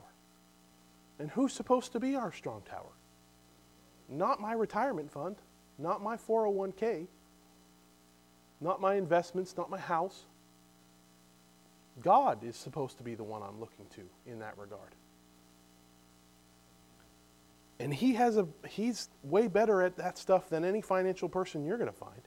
And 1.19 1.31
who's 1.31 1.53
supposed 1.53 1.93
to 1.93 2.01
be 2.01 2.17
our 2.17 2.33
strong 2.33 2.63
tower? 2.63 2.93
Not 4.09 4.41
my 4.41 4.53
retirement 4.53 5.11
fund, 5.11 5.37
not 5.79 6.03
my 6.03 6.17
401k, 6.17 7.07
not 8.61 8.81
my 8.81 8.95
investments, 8.95 9.57
not 9.57 9.69
my 9.71 9.79
house. 9.79 10.25
God 12.03 12.43
is 12.43 12.57
supposed 12.57 12.97
to 12.99 13.03
be 13.03 13.15
the 13.15 13.25
one 13.25 13.43
I'm 13.43 13.61
looking 13.61 13.87
to 13.97 14.03
in 14.31 14.39
that 14.39 14.57
regard. 14.57 14.95
And 17.83 17.93
he 17.93 18.15
has 18.15 18.37
a 18.37 18.47
he's 18.69 19.09
way 19.25 19.49
better 19.49 19.83
at 19.83 19.97
that 19.97 20.17
stuff 20.17 20.49
than 20.49 20.65
any 20.65 20.81
financial 20.81 21.29
person 21.29 21.65
you're 21.65 21.79
going 21.79 21.91
to 21.91 21.97
find. 21.97 22.23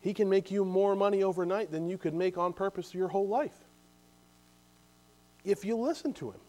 He 0.00 0.14
can 0.14 0.30
make 0.30 0.50
you 0.50 0.64
more 0.64 0.96
money 0.96 1.22
overnight 1.22 1.70
than 1.70 1.86
you 1.86 1.98
could 1.98 2.14
make 2.14 2.38
on 2.38 2.54
purpose 2.54 2.94
your 2.94 3.08
whole 3.08 3.28
life. 3.28 3.52
If 5.44 5.66
you 5.66 5.76
listen 5.76 6.14
to 6.14 6.30
him. 6.30 6.40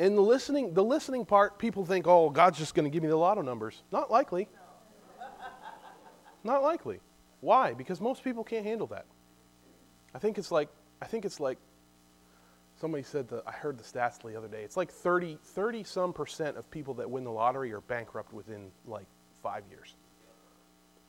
And 0.00 0.16
the 0.18 0.22
listening, 0.22 0.74
the 0.74 0.84
listening 0.84 1.24
part, 1.24 1.60
people 1.60 1.86
think, 1.86 2.08
oh, 2.08 2.28
God's 2.28 2.58
just 2.58 2.74
going 2.74 2.84
to 2.84 2.90
give 2.90 3.04
me 3.04 3.08
the 3.08 3.16
lotto 3.16 3.42
numbers. 3.42 3.80
Not 3.92 4.10
likely. 4.10 4.48
Not 6.42 6.64
likely. 6.64 6.98
Why? 7.40 7.74
Because 7.74 8.00
most 8.00 8.24
people 8.24 8.42
can't 8.42 8.66
handle 8.66 8.88
that. 8.88 9.06
I 10.12 10.18
think 10.18 10.36
it's 10.36 10.50
like 10.50 10.68
I 11.00 11.06
think 11.06 11.24
it's 11.24 11.38
like 11.38 11.58
Somebody 12.78 13.02
said 13.02 13.28
that 13.28 13.42
I 13.46 13.52
heard 13.52 13.78
the 13.78 13.84
stats 13.84 14.22
the 14.22 14.36
other 14.36 14.48
day. 14.48 14.62
It's 14.62 14.76
like 14.76 14.90
30, 14.90 15.38
30 15.42 15.84
some 15.84 16.12
percent 16.12 16.58
of 16.58 16.70
people 16.70 16.94
that 16.94 17.10
win 17.10 17.24
the 17.24 17.30
lottery 17.30 17.72
are 17.72 17.80
bankrupt 17.80 18.32
within 18.34 18.70
like 18.86 19.06
five 19.42 19.62
years. 19.70 19.94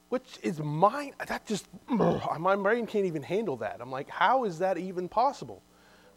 Which 0.07 0.39
is 0.41 0.59
mine. 0.59 1.13
That 1.27 1.45
just, 1.45 1.67
my 1.89 2.55
brain 2.55 2.87
can't 2.87 3.05
even 3.05 3.21
handle 3.21 3.57
that. 3.57 3.77
I'm 3.81 3.91
like, 3.91 4.09
how 4.09 4.45
is 4.45 4.59
that 4.59 4.77
even 4.77 5.09
possible? 5.09 5.61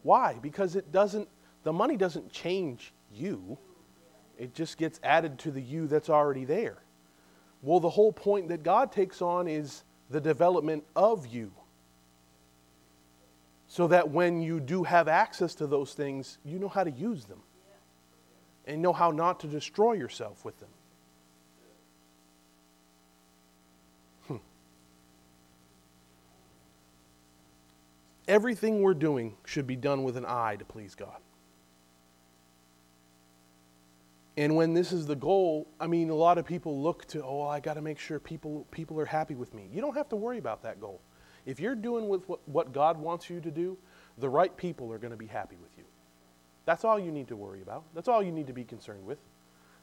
Why? 0.03 0.37
Because 0.41 0.77
it 0.77 0.93
doesn't, 0.93 1.27
the 1.63 1.73
money 1.73 1.97
doesn't 1.97 2.31
change 2.31 2.93
you, 3.13 3.57
it 4.37 4.55
just 4.55 4.77
gets 4.77 5.01
added 5.03 5.37
to 5.39 5.51
the 5.51 5.61
you 5.61 5.85
that's 5.87 6.09
already 6.09 6.45
there. 6.45 6.77
Well, 7.61 7.81
the 7.81 7.89
whole 7.89 8.13
point 8.13 8.47
that 8.47 8.63
God 8.63 8.93
takes 8.93 9.21
on 9.21 9.49
is 9.49 9.83
the 10.09 10.21
development 10.21 10.85
of 10.95 11.27
you 11.27 11.51
so 13.71 13.87
that 13.87 14.09
when 14.09 14.41
you 14.41 14.59
do 14.59 14.83
have 14.83 15.07
access 15.07 15.55
to 15.55 15.65
those 15.65 15.93
things, 15.93 16.39
you 16.43 16.59
know 16.59 16.67
how 16.67 16.83
to 16.83 16.91
use 16.91 17.23
them 17.23 17.39
and 18.65 18.81
know 18.81 18.91
how 18.91 19.11
not 19.11 19.39
to 19.39 19.47
destroy 19.47 19.93
yourself 19.93 20.43
with 20.43 20.59
them. 20.59 20.69
Hmm. 24.27 24.35
Everything 28.27 28.81
we're 28.81 28.93
doing 28.93 29.37
should 29.45 29.67
be 29.67 29.77
done 29.77 30.03
with 30.03 30.17
an 30.17 30.25
eye 30.27 30.57
to 30.59 30.65
please 30.65 30.93
God. 30.93 31.21
And 34.35 34.57
when 34.57 34.73
this 34.73 34.91
is 34.91 35.07
the 35.07 35.15
goal, 35.15 35.65
I 35.79 35.87
mean, 35.87 36.09
a 36.09 36.15
lot 36.15 36.37
of 36.37 36.45
people 36.45 36.83
look 36.83 37.05
to, 37.05 37.23
oh, 37.23 37.47
I 37.47 37.61
got 37.61 37.75
to 37.75 37.81
make 37.81 37.99
sure 37.99 38.19
people, 38.19 38.67
people 38.69 38.99
are 38.99 39.05
happy 39.05 39.35
with 39.35 39.53
me. 39.53 39.69
You 39.71 39.79
don't 39.79 39.95
have 39.95 40.09
to 40.09 40.17
worry 40.17 40.39
about 40.39 40.61
that 40.63 40.81
goal. 40.81 40.99
If 41.45 41.59
you're 41.59 41.75
doing 41.75 42.07
with 42.07 42.27
what, 42.29 42.47
what 42.47 42.71
God 42.71 42.97
wants 42.97 43.29
you 43.29 43.39
to 43.41 43.51
do, 43.51 43.77
the 44.17 44.29
right 44.29 44.55
people 44.55 44.91
are 44.93 44.97
going 44.97 45.11
to 45.11 45.17
be 45.17 45.27
happy 45.27 45.57
with 45.61 45.71
you. 45.77 45.83
That's 46.65 46.85
all 46.85 46.99
you 46.99 47.11
need 47.11 47.27
to 47.29 47.35
worry 47.35 47.61
about. 47.61 47.83
That's 47.95 48.07
all 48.07 48.21
you 48.21 48.31
need 48.31 48.47
to 48.47 48.53
be 48.53 48.63
concerned 48.63 49.05
with. 49.05 49.17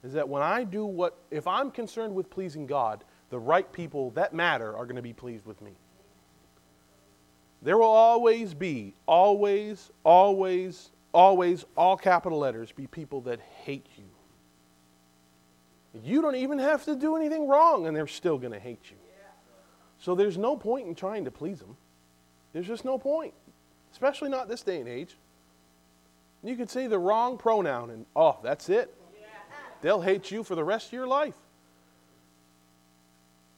Is 0.04 0.12
that 0.12 0.28
when 0.28 0.42
I 0.42 0.62
do 0.62 0.86
what, 0.86 1.16
if 1.30 1.46
I'm 1.46 1.70
concerned 1.70 2.14
with 2.14 2.30
pleasing 2.30 2.66
God, 2.66 3.02
the 3.30 3.38
right 3.38 3.70
people 3.72 4.10
that 4.10 4.32
matter 4.32 4.76
are 4.76 4.84
going 4.84 4.96
to 4.96 5.02
be 5.02 5.12
pleased 5.12 5.44
with 5.44 5.60
me. 5.60 5.72
There 7.62 7.76
will 7.76 7.86
always 7.86 8.54
be, 8.54 8.94
always, 9.06 9.90
always, 10.04 10.90
always, 11.12 11.64
all 11.76 11.96
capital 11.96 12.38
letters, 12.38 12.70
be 12.70 12.86
people 12.86 13.20
that 13.22 13.40
hate 13.40 13.86
you. 13.96 14.04
You 16.04 16.22
don't 16.22 16.36
even 16.36 16.60
have 16.60 16.84
to 16.84 16.94
do 16.94 17.16
anything 17.16 17.48
wrong, 17.48 17.86
and 17.86 17.96
they're 17.96 18.06
still 18.06 18.38
going 18.38 18.52
to 18.52 18.60
hate 18.60 18.90
you. 18.90 18.97
So 20.00 20.14
there's 20.14 20.38
no 20.38 20.56
point 20.56 20.86
in 20.86 20.94
trying 20.94 21.24
to 21.24 21.30
please 21.30 21.58
them. 21.58 21.76
There's 22.52 22.66
just 22.66 22.84
no 22.84 22.98
point, 22.98 23.34
especially 23.92 24.30
not 24.30 24.48
this 24.48 24.62
day 24.62 24.80
and 24.80 24.88
age. 24.88 25.16
You 26.42 26.56
could 26.56 26.70
say 26.70 26.86
the 26.86 26.98
wrong 26.98 27.36
pronoun, 27.36 27.90
and 27.90 28.06
oh, 28.14 28.38
that's 28.42 28.68
it. 28.68 28.94
They'll 29.80 30.00
hate 30.00 30.30
you 30.30 30.42
for 30.42 30.54
the 30.54 30.64
rest 30.64 30.88
of 30.88 30.92
your 30.92 31.06
life 31.06 31.34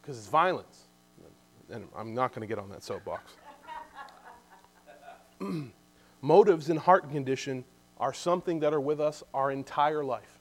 because 0.00 0.18
it's 0.18 0.28
violence. 0.28 0.84
And 1.70 1.86
I'm 1.96 2.14
not 2.14 2.34
going 2.34 2.40
to 2.40 2.46
get 2.46 2.58
on 2.58 2.68
that 2.70 2.82
soapbox. 2.82 3.32
Motives 6.20 6.68
and 6.68 6.78
heart 6.78 7.10
condition 7.10 7.64
are 7.98 8.12
something 8.12 8.60
that 8.60 8.74
are 8.74 8.80
with 8.80 9.00
us 9.00 9.22
our 9.32 9.50
entire 9.50 10.04
life. 10.04 10.38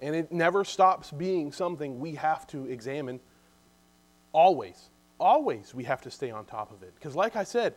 And 0.00 0.14
it 0.14 0.30
never 0.30 0.64
stops 0.64 1.10
being 1.10 1.52
something 1.52 1.98
we 1.98 2.16
have 2.16 2.46
to 2.48 2.66
examine 2.66 3.18
always. 4.32 4.90
Always 5.18 5.74
we 5.74 5.84
have 5.84 6.00
to 6.02 6.10
stay 6.10 6.30
on 6.30 6.44
top 6.44 6.72
of 6.72 6.82
it. 6.82 6.94
Because 6.94 7.14
like 7.14 7.36
I 7.36 7.44
said, 7.44 7.74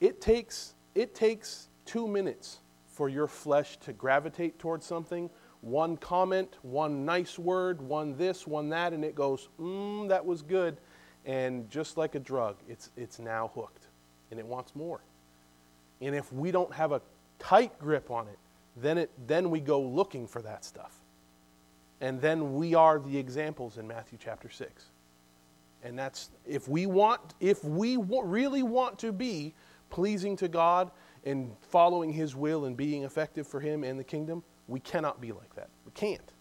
it 0.00 0.20
takes 0.20 0.74
it 0.94 1.14
takes 1.14 1.68
2 1.86 2.08
minutes 2.08 2.58
for 2.86 3.08
your 3.08 3.28
flesh 3.28 3.76
to 3.78 3.92
gravitate 3.92 4.58
towards 4.58 4.84
something. 4.84 5.30
One 5.60 5.96
comment, 5.96 6.56
one 6.62 7.04
nice 7.04 7.38
word, 7.38 7.80
one 7.80 8.16
this, 8.16 8.46
one 8.46 8.68
that, 8.70 8.92
and 8.92 9.04
it 9.04 9.14
goes, 9.14 9.48
mmm, 9.60 10.08
that 10.08 10.24
was 10.24 10.42
good. 10.42 10.78
And 11.24 11.70
just 11.70 11.96
like 11.96 12.14
a 12.14 12.18
drug, 12.18 12.56
it's, 12.68 12.90
it's 12.96 13.18
now 13.18 13.52
hooked 13.54 13.86
and 14.30 14.40
it 14.40 14.46
wants 14.46 14.74
more. 14.74 15.00
And 16.00 16.14
if 16.14 16.32
we 16.32 16.50
don't 16.50 16.72
have 16.72 16.92
a 16.92 17.00
tight 17.38 17.78
grip 17.78 18.10
on 18.10 18.26
it, 18.28 18.38
then, 18.76 18.98
it, 18.98 19.10
then 19.26 19.50
we 19.50 19.60
go 19.60 19.80
looking 19.80 20.26
for 20.26 20.42
that 20.42 20.64
stuff. 20.64 20.98
And 22.00 22.20
then 22.20 22.54
we 22.54 22.74
are 22.74 22.98
the 22.98 23.16
examples 23.16 23.78
in 23.78 23.86
Matthew 23.86 24.18
chapter 24.20 24.48
6. 24.48 24.84
And 25.82 25.98
that's, 25.98 26.30
if 26.46 26.68
we 26.68 26.86
want, 26.86 27.34
if 27.40 27.62
we 27.64 27.96
really 27.96 28.62
want 28.62 28.98
to 29.00 29.12
be 29.12 29.54
pleasing 29.90 30.36
to 30.36 30.48
God 30.48 30.90
and 31.24 31.54
following 31.60 32.12
His 32.12 32.34
will 32.34 32.64
and 32.64 32.76
being 32.76 33.04
effective 33.04 33.46
for 33.46 33.60
Him 33.60 33.84
and 33.84 33.98
the 33.98 34.04
kingdom, 34.04 34.42
we 34.66 34.80
cannot 34.80 35.20
be 35.20 35.32
like 35.32 35.54
that. 35.54 35.68
We 35.84 35.92
can't. 35.92 36.32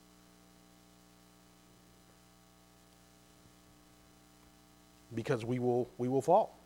Because 5.14 5.46
we 5.46 5.60
will, 5.60 5.90
we 5.98 6.08
will 6.08 6.22
fall. 6.22 6.58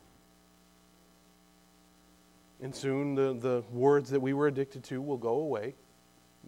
And 2.62 2.76
soon 2.76 3.16
the, 3.16 3.34
the 3.34 3.64
words 3.72 4.10
that 4.12 4.20
we 4.20 4.34
were 4.34 4.48
addicted 4.48 4.84
to 4.86 5.02
will 5.02 5.18
go 5.18 5.40
away 5.40 5.76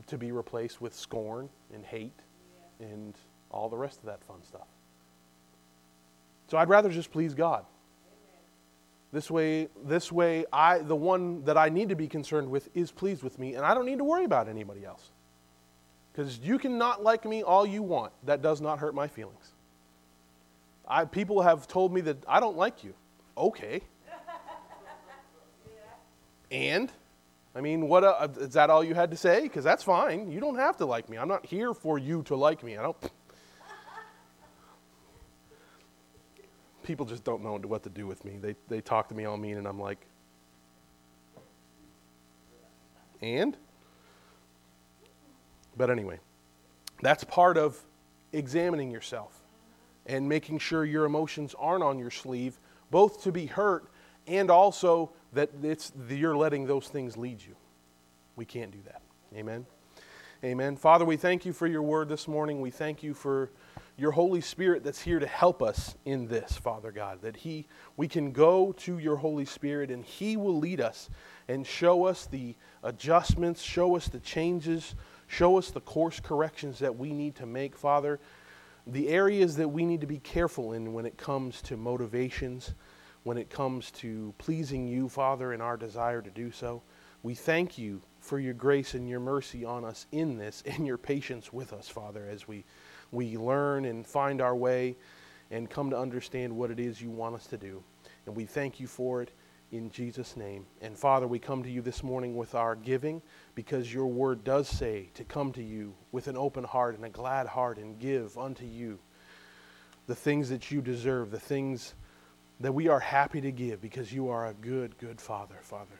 to 0.07 0.17
be 0.17 0.31
replaced 0.31 0.81
with 0.81 0.93
scorn 0.93 1.49
and 1.73 1.85
hate 1.85 2.19
and 2.79 3.15
all 3.51 3.69
the 3.69 3.77
rest 3.77 3.99
of 3.99 4.05
that 4.05 4.23
fun 4.23 4.43
stuff. 4.43 4.67
So 6.53 6.59
I'd 6.59 6.69
rather 6.69 6.89
just 6.89 7.09
please 7.09 7.33
God. 7.33 7.65
This 9.11 9.31
way, 9.31 9.69
this 9.83 10.11
way 10.11 10.45
I 10.53 10.77
the 10.77 10.95
one 10.95 11.43
that 11.45 11.57
I 11.57 11.69
need 11.69 11.89
to 11.89 11.95
be 11.95 12.07
concerned 12.07 12.47
with 12.47 12.69
is 12.75 12.91
pleased 12.91 13.23
with 13.23 13.39
me 13.39 13.55
and 13.55 13.65
I 13.65 13.73
don't 13.73 13.87
need 13.87 13.97
to 13.97 14.03
worry 14.03 14.23
about 14.23 14.47
anybody 14.47 14.85
else. 14.85 15.09
Because 16.11 16.37
you 16.37 16.59
can 16.59 16.77
not 16.77 17.03
like 17.03 17.25
me 17.25 17.41
all 17.41 17.65
you 17.65 17.81
want. 17.81 18.13
That 18.25 18.43
does 18.43 18.61
not 18.61 18.77
hurt 18.77 18.93
my 18.93 19.07
feelings. 19.07 19.53
I, 20.87 21.05
people 21.05 21.41
have 21.41 21.67
told 21.67 21.91
me 21.91 22.01
that 22.01 22.17
I 22.27 22.39
don't 22.39 22.55
like 22.55 22.83
you. 22.83 22.93
Okay. 23.35 23.81
And? 26.51 26.91
I 27.55 27.61
mean, 27.61 27.87
what 27.87 28.03
uh, 28.03 28.27
is 28.39 28.53
that 28.53 28.69
all 28.69 28.83
you 28.83 28.93
had 28.93 29.09
to 29.09 29.17
say? 29.17 29.41
Because 29.41 29.63
that's 29.63 29.81
fine. 29.81 30.31
You 30.31 30.39
don't 30.39 30.57
have 30.57 30.77
to 30.77 30.85
like 30.85 31.09
me. 31.09 31.17
I'm 31.17 31.27
not 31.27 31.47
here 31.47 31.73
for 31.73 31.97
you 31.97 32.21
to 32.27 32.35
like 32.35 32.63
me. 32.63 32.77
I 32.77 32.83
don't. 32.83 32.97
People 36.83 37.05
just 37.05 37.23
don't 37.23 37.43
know 37.43 37.57
what 37.57 37.83
to 37.83 37.89
do 37.89 38.05
with 38.05 38.23
me. 38.25 38.37
They, 38.41 38.55
they 38.67 38.81
talk 38.81 39.09
to 39.09 39.15
me 39.15 39.25
all 39.25 39.37
mean, 39.37 39.57
and 39.57 39.67
I'm 39.67 39.79
like, 39.79 39.99
and? 43.21 43.55
But 45.77 45.89
anyway, 45.89 46.19
that's 47.01 47.23
part 47.23 47.57
of 47.57 47.79
examining 48.33 48.91
yourself 48.91 49.39
and 50.05 50.27
making 50.27 50.59
sure 50.59 50.83
your 50.83 51.05
emotions 51.05 51.55
aren't 51.57 51.83
on 51.83 51.97
your 51.97 52.11
sleeve, 52.11 52.59
both 52.91 53.23
to 53.23 53.31
be 53.31 53.45
hurt 53.45 53.89
and 54.27 54.51
also 54.51 55.11
that 55.33 55.49
it's, 55.61 55.91
you're 56.09 56.37
letting 56.37 56.65
those 56.65 56.87
things 56.87 57.17
lead 57.17 57.41
you. 57.41 57.55
We 58.35 58.45
can't 58.45 58.71
do 58.71 58.79
that. 58.85 59.01
Amen. 59.35 59.65
Amen. 60.43 60.75
Father, 60.75 61.05
we 61.05 61.15
thank 61.15 61.45
you 61.45 61.53
for 61.53 61.67
your 61.67 61.83
word 61.83 62.09
this 62.09 62.27
morning. 62.27 62.59
We 62.59 62.69
thank 62.69 63.01
you 63.01 63.13
for 63.13 63.49
your 63.95 64.11
Holy 64.11 64.41
Spirit 64.41 64.83
that's 64.83 64.99
here 64.99 65.17
to 65.17 65.25
help 65.25 65.63
us 65.63 65.95
in 66.03 66.27
this, 66.27 66.57
Father 66.57 66.91
God. 66.91 67.21
That 67.21 67.37
He 67.37 67.65
we 67.95 68.09
can 68.09 68.33
go 68.33 68.73
to 68.73 68.99
your 68.99 69.15
Holy 69.15 69.45
Spirit 69.45 69.89
and 69.89 70.03
He 70.03 70.35
will 70.35 70.57
lead 70.57 70.81
us 70.81 71.09
and 71.47 71.65
show 71.65 72.03
us 72.03 72.25
the 72.25 72.57
adjustments, 72.83 73.61
show 73.61 73.95
us 73.95 74.09
the 74.09 74.19
changes, 74.19 74.95
show 75.27 75.57
us 75.57 75.71
the 75.71 75.79
course 75.79 76.19
corrections 76.19 76.77
that 76.79 76.97
we 76.97 77.13
need 77.13 77.35
to 77.35 77.45
make, 77.45 77.73
Father. 77.73 78.19
The 78.85 79.07
areas 79.07 79.55
that 79.55 79.69
we 79.69 79.85
need 79.85 80.01
to 80.01 80.07
be 80.07 80.19
careful 80.19 80.73
in 80.73 80.91
when 80.91 81.05
it 81.05 81.15
comes 81.15 81.61
to 81.61 81.77
motivations 81.77 82.73
when 83.23 83.37
it 83.37 83.49
comes 83.49 83.89
to 83.91 84.33
pleasing 84.37 84.85
you, 84.85 85.07
Father, 85.07 85.53
and 85.53 85.61
our 85.61 85.77
desire 85.77 86.21
to 86.21 86.29
do 86.29 86.51
so. 86.51 86.81
We 87.21 87.35
thank 87.35 87.77
you 87.77 88.01
for 88.23 88.39
your 88.39 88.53
grace 88.53 88.93
and 88.93 89.09
your 89.09 89.19
mercy 89.19 89.65
on 89.65 89.83
us 89.83 90.07
in 90.11 90.37
this 90.37 90.63
and 90.65 90.87
your 90.87 90.97
patience 90.97 91.51
with 91.51 91.73
us, 91.73 91.89
Father, 91.89 92.27
as 92.29 92.47
we, 92.47 92.63
we 93.11 93.37
learn 93.37 93.85
and 93.85 94.07
find 94.07 94.41
our 94.41 94.55
way 94.55 94.95
and 95.51 95.69
come 95.69 95.89
to 95.89 95.97
understand 95.97 96.55
what 96.55 96.71
it 96.71 96.79
is 96.79 97.01
you 97.01 97.11
want 97.11 97.35
us 97.35 97.45
to 97.47 97.57
do. 97.57 97.83
And 98.25 98.35
we 98.35 98.45
thank 98.45 98.79
you 98.79 98.87
for 98.87 99.21
it 99.21 99.31
in 99.71 99.91
Jesus' 99.91 100.37
name. 100.37 100.65
And 100.81 100.97
Father, 100.97 101.27
we 101.27 101.37
come 101.37 101.63
to 101.63 101.69
you 101.69 101.81
this 101.81 102.01
morning 102.01 102.35
with 102.35 102.55
our 102.55 102.75
giving 102.75 103.21
because 103.55 103.93
your 103.93 104.07
word 104.07 104.43
does 104.43 104.69
say 104.69 105.09
to 105.15 105.25
come 105.25 105.51
to 105.53 105.63
you 105.63 105.93
with 106.11 106.27
an 106.27 106.37
open 106.37 106.63
heart 106.63 106.95
and 106.95 107.03
a 107.03 107.09
glad 107.09 107.45
heart 107.45 107.77
and 107.77 107.99
give 107.99 108.37
unto 108.37 108.65
you 108.65 108.99
the 110.07 110.15
things 110.15 110.49
that 110.49 110.71
you 110.71 110.81
deserve, 110.81 111.29
the 111.29 111.39
things 111.39 111.93
that 112.61 112.71
we 112.71 112.87
are 112.87 112.99
happy 112.99 113.41
to 113.41 113.51
give 113.51 113.81
because 113.81 114.13
you 114.13 114.29
are 114.29 114.47
a 114.47 114.53
good, 114.53 114.97
good 114.97 115.19
Father, 115.19 115.57
Father. 115.61 115.99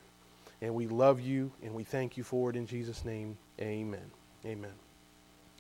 And 0.64 0.74
we 0.74 0.88
love 0.88 1.20
you 1.20 1.52
and 1.62 1.74
we 1.74 1.84
thank 1.84 2.16
you 2.16 2.24
for 2.24 2.50
it 2.50 2.56
in 2.56 2.66
Jesus' 2.66 3.04
name. 3.04 3.38
Amen. 3.60 4.10
Amen. 4.46 4.72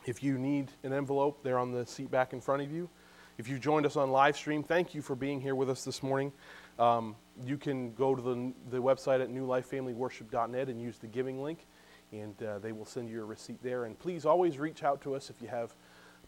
If 0.06 0.24
you 0.24 0.38
need 0.38 0.72
an 0.84 0.93
envelope, 0.93 1.43
they're 1.43 1.60
on 1.60 1.74
the 1.74 1.86
seat 1.86 2.10
back 2.10 2.32
in 2.32 2.39
front 2.39 2.62
of 2.62 2.72
you. 2.72 2.89
If 3.38 3.49
you 3.49 3.60
joined 3.60 3.86
us 3.86 3.97
on 3.97 4.12
live 4.12 4.38
stream, 4.38 4.64
thank 4.64 4.95
you 4.95 5.01
for 5.01 5.14
being 5.14 5.41
here 5.41 5.56
with 5.56 5.70
us 5.70 5.84
this 5.84 6.04
morning. 6.04 6.32
Um, 6.80 7.18
you 7.45 7.58
can 7.58 7.93
go 7.95 8.16
to 8.16 8.22
the, 8.22 8.54
the 8.72 8.78
website 8.78 9.22
at 9.22 9.30
newlifefamilyworship.net 9.30 10.70
and 10.70 10.82
use 10.82 10.97
the 10.99 11.08
giving 11.08 11.43
link, 11.43 11.66
and 12.14 12.41
uh, 12.41 12.60
they 12.60 12.72
will 12.72 12.86
send 12.86 13.10
you 13.10 13.24
a 13.24 13.26
receipt 13.26 13.62
there. 13.62 13.84
And 13.84 13.99
please 13.99 14.26
always 14.26 14.58
reach 14.58 14.84
out 14.84 15.01
to 15.01 15.16
us 15.16 15.30
if 15.30 15.41
you 15.41 15.49
have 15.49 15.76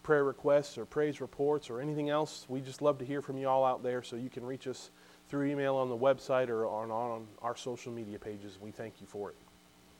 prayer 0.02 0.24
requests 0.24 0.76
or 0.76 0.84
praise 0.84 1.22
reports 1.22 1.70
or 1.70 1.80
anything 1.80 2.10
else, 2.10 2.44
we 2.48 2.60
just 2.60 2.82
love 2.82 2.98
to 2.98 3.06
hear 3.06 3.22
from 3.22 3.38
you 3.38 3.48
all 3.48 3.64
out 3.64 3.82
there. 3.82 4.02
So 4.02 4.16
you 4.16 4.28
can 4.28 4.44
reach 4.44 4.66
us 4.66 4.90
through 5.28 5.46
email 5.46 5.76
on 5.76 5.88
the 5.88 5.96
website 5.96 6.48
or 6.48 6.66
on, 6.66 6.90
on 6.90 7.26
our 7.42 7.56
social 7.56 7.92
media 7.92 8.18
pages. 8.18 8.58
We 8.60 8.70
thank 8.70 9.00
you 9.00 9.06
for 9.06 9.30
it. 9.30 9.36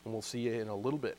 And 0.05 0.13
we'll 0.13 0.23
see 0.23 0.41
you 0.41 0.53
in 0.53 0.69
a 0.69 0.77
little 0.77 0.99
bit. 0.99 1.17